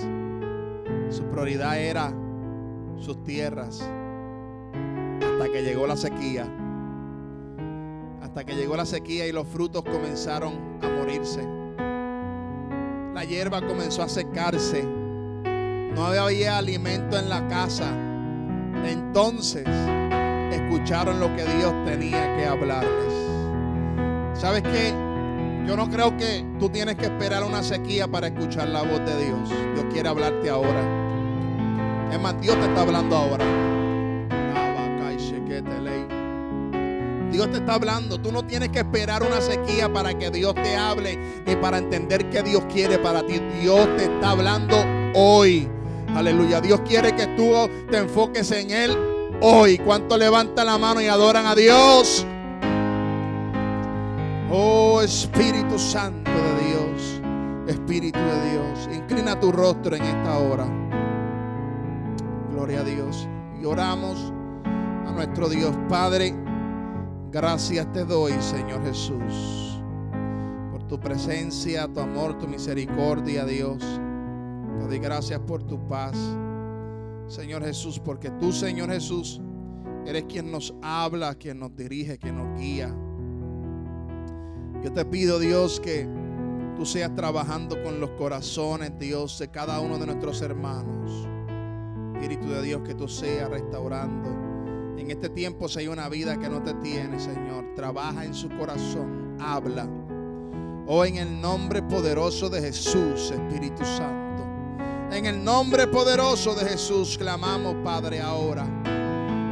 Su 1.11 1.22
prioridad 1.24 1.78
era 1.78 2.14
sus 2.99 3.22
tierras. 3.24 3.80
Hasta 5.22 5.53
que 5.53 5.62
llegó 5.62 5.86
la 5.86 5.97
sequía. 5.97 6.47
Hasta 8.22 8.44
que 8.44 8.55
llegó 8.55 8.76
la 8.76 8.86
sequía 8.86 9.26
y 9.26 9.32
los 9.32 9.47
frutos 9.47 9.82
comenzaron 9.82 10.78
a 10.82 10.88
morirse. 10.88 11.47
La 13.14 13.24
hierba 13.24 13.66
comenzó 13.66 14.03
a 14.03 14.09
secarse 14.09 14.84
no 15.97 16.05
había 16.05 16.59
alimento 16.59 17.18
en 17.18 17.30
la 17.30 17.49
casa. 17.49 17.90
Entonces 18.84 19.66
escucharon 20.53 21.18
lo 21.18 21.34
que 21.34 21.44
Dios 21.44 21.72
tenía 21.86 22.36
que 22.36 22.44
hablarles. 22.44 23.14
¿Sabes 24.34 24.62
qué? 24.62 24.92
Yo 25.66 25.74
no 25.74 25.88
creo 25.88 26.14
que 26.18 26.44
tú 26.59 26.68
tienes 26.68 26.97
que 26.97 27.07
esperar 27.07 27.42
una 27.42 27.62
sequía 27.62 28.07
para 28.07 28.26
escuchar 28.26 28.68
la 28.68 28.82
voz 28.82 29.01
de 29.07 29.24
Dios. 29.24 29.49
Dios 29.74 29.86
quiere 29.90 30.09
hablarte 30.11 30.51
ahora. 30.51 31.05
Es 32.12 32.20
más, 32.20 32.40
Dios 32.40 32.57
te 32.57 32.66
está 32.66 32.82
hablando 32.82 33.16
ahora. 33.16 33.66
Dios 37.36 37.50
te 37.50 37.59
está 37.59 37.74
hablando. 37.74 38.18
Tú 38.18 38.32
no 38.32 38.46
tienes 38.46 38.70
que 38.70 38.78
esperar 38.78 39.22
una 39.22 39.42
sequía 39.42 39.92
para 39.92 40.16
que 40.16 40.30
Dios 40.30 40.54
te 40.54 40.74
hable 40.74 41.18
ni 41.46 41.54
para 41.57 41.76
entender 41.76 42.30
qué 42.30 42.42
Dios 42.42 42.64
quiere 42.72 42.98
para 42.98 43.26
ti. 43.26 43.40
Dios 43.61 43.94
te 43.98 44.04
está 44.04 44.30
hablando 44.30 44.76
hoy. 45.14 45.68
Aleluya. 46.14 46.62
Dios 46.62 46.80
quiere 46.86 47.14
que 47.14 47.26
tú 47.36 47.52
te 47.90 47.98
enfoques 47.98 48.50
en 48.52 48.70
Él 48.70 48.96
hoy. 49.42 49.76
¿Cuánto 49.76 50.16
levanta 50.16 50.64
la 50.64 50.78
mano 50.78 51.02
y 51.02 51.09
adoran 51.09 51.44
a 51.44 51.54
Dios? 51.54 52.26
Oh 54.50 55.02
Espíritu 55.02 55.78
Santo 55.78 56.30
de 56.30 56.66
Dios. 56.68 57.20
Espíritu 57.68 58.18
de 58.18 58.50
Dios. 58.50 58.96
Inclina 58.96 59.38
tu 59.38 59.52
rostro 59.52 59.94
en 59.94 60.04
esta 60.04 60.38
hora. 60.38 60.86
Gloria 62.67 62.81
a 62.81 62.85
Dios. 62.85 63.29
Y 63.62 63.64
oramos 63.64 64.33
a 64.64 65.12
nuestro 65.14 65.49
Dios 65.49 65.73
Padre. 65.89 66.35
Gracias 67.31 67.93
te 67.93 68.05
doy, 68.05 68.33
Señor 68.41 68.83
Jesús, 68.83 69.81
por 70.73 70.83
tu 70.89 70.99
presencia, 70.99 71.87
tu 71.87 72.01
amor, 72.01 72.37
tu 72.39 72.49
misericordia, 72.49 73.45
Dios. 73.45 73.79
Te 74.81 74.85
doy 74.85 74.99
gracias 74.99 75.39
por 75.39 75.62
tu 75.62 75.79
paz, 75.87 76.17
Señor 77.29 77.62
Jesús, 77.62 78.01
porque 78.01 78.31
tú, 78.33 78.51
Señor 78.51 78.91
Jesús, 78.91 79.41
eres 80.05 80.25
quien 80.25 80.51
nos 80.51 80.75
habla, 80.83 81.37
quien 81.37 81.61
nos 81.61 81.77
dirige, 81.77 82.18
quien 82.18 82.37
nos 82.37 82.59
guía. 82.59 82.93
Yo 84.83 84.93
te 84.93 85.05
pido, 85.05 85.38
Dios, 85.38 85.79
que 85.79 86.09
tú 86.76 86.84
seas 86.84 87.14
trabajando 87.14 87.80
con 87.84 88.01
los 88.01 88.11
corazones, 88.11 88.91
Dios, 88.99 89.38
de 89.38 89.53
cada 89.53 89.79
uno 89.79 89.99
de 89.99 90.07
nuestros 90.07 90.43
hermanos. 90.43 91.29
Espíritu 92.17 92.49
de 92.49 92.63
Dios, 92.63 92.83
que 92.83 92.95
tú 92.95 93.07
seas 93.07 93.51
restaurando. 93.51 94.30
En 94.99 95.11
este 95.11 95.29
tiempo, 95.29 95.67
hay 95.76 95.87
una 95.87 96.09
vida 96.09 96.38
que 96.38 96.49
no 96.49 96.63
te 96.63 96.72
tiene, 96.75 97.21
Señor, 97.21 97.75
trabaja 97.75 98.25
en 98.25 98.33
su 98.33 98.49
corazón, 98.49 99.37
habla. 99.38 99.87
Oh, 100.87 101.05
en 101.05 101.17
el 101.17 101.41
nombre 101.41 101.83
poderoso 101.83 102.49
de 102.49 102.63
Jesús, 102.63 103.30
Espíritu 103.30 103.84
Santo. 103.84 104.45
En 105.13 105.26
el 105.26 105.45
nombre 105.45 105.87
poderoso 105.88 106.55
de 106.55 106.64
Jesús 106.64 107.18
clamamos, 107.18 107.76
Padre, 107.84 108.21
ahora. 108.21 108.67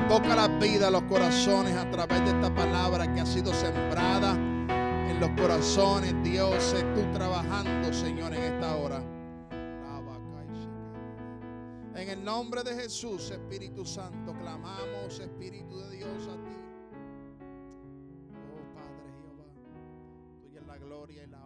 Toca 0.09 0.35
la 0.35 0.49
vida, 0.49 0.91
los 0.91 1.03
corazones 1.03 1.77
a 1.77 1.91
través 1.91 2.25
de 2.25 2.31
esta 2.31 2.55
palabra 2.55 3.13
que 3.13 3.21
ha 3.21 3.27
sido 3.27 3.53
sembrada 3.53 4.33
en 4.33 5.21
los 5.21 5.31
corazones. 5.39 6.15
Dios, 6.23 6.75
tú 6.95 7.03
trabajando, 7.13 7.93
Señor, 7.93 8.33
en 8.33 8.43
esta 8.43 8.75
hora. 8.77 9.14
En 11.95 12.09
el 12.09 12.25
nombre 12.25 12.65
de 12.65 12.75
Jesús, 12.75 13.31
Espíritu 13.31 13.85
Santo, 13.85 14.33
clamamos, 14.33 15.21
Espíritu 15.21 15.79
de 15.79 15.97
Dios, 15.97 16.27
a 16.27 16.35
ti. 16.43 16.57
Oh 18.35 18.75
Padre 18.75 19.13
Jehová, 19.23 19.47
tuya 20.43 20.61
es 20.61 20.67
la 20.67 20.79
gloria 20.79 21.23
y 21.23 21.27
la 21.29 21.44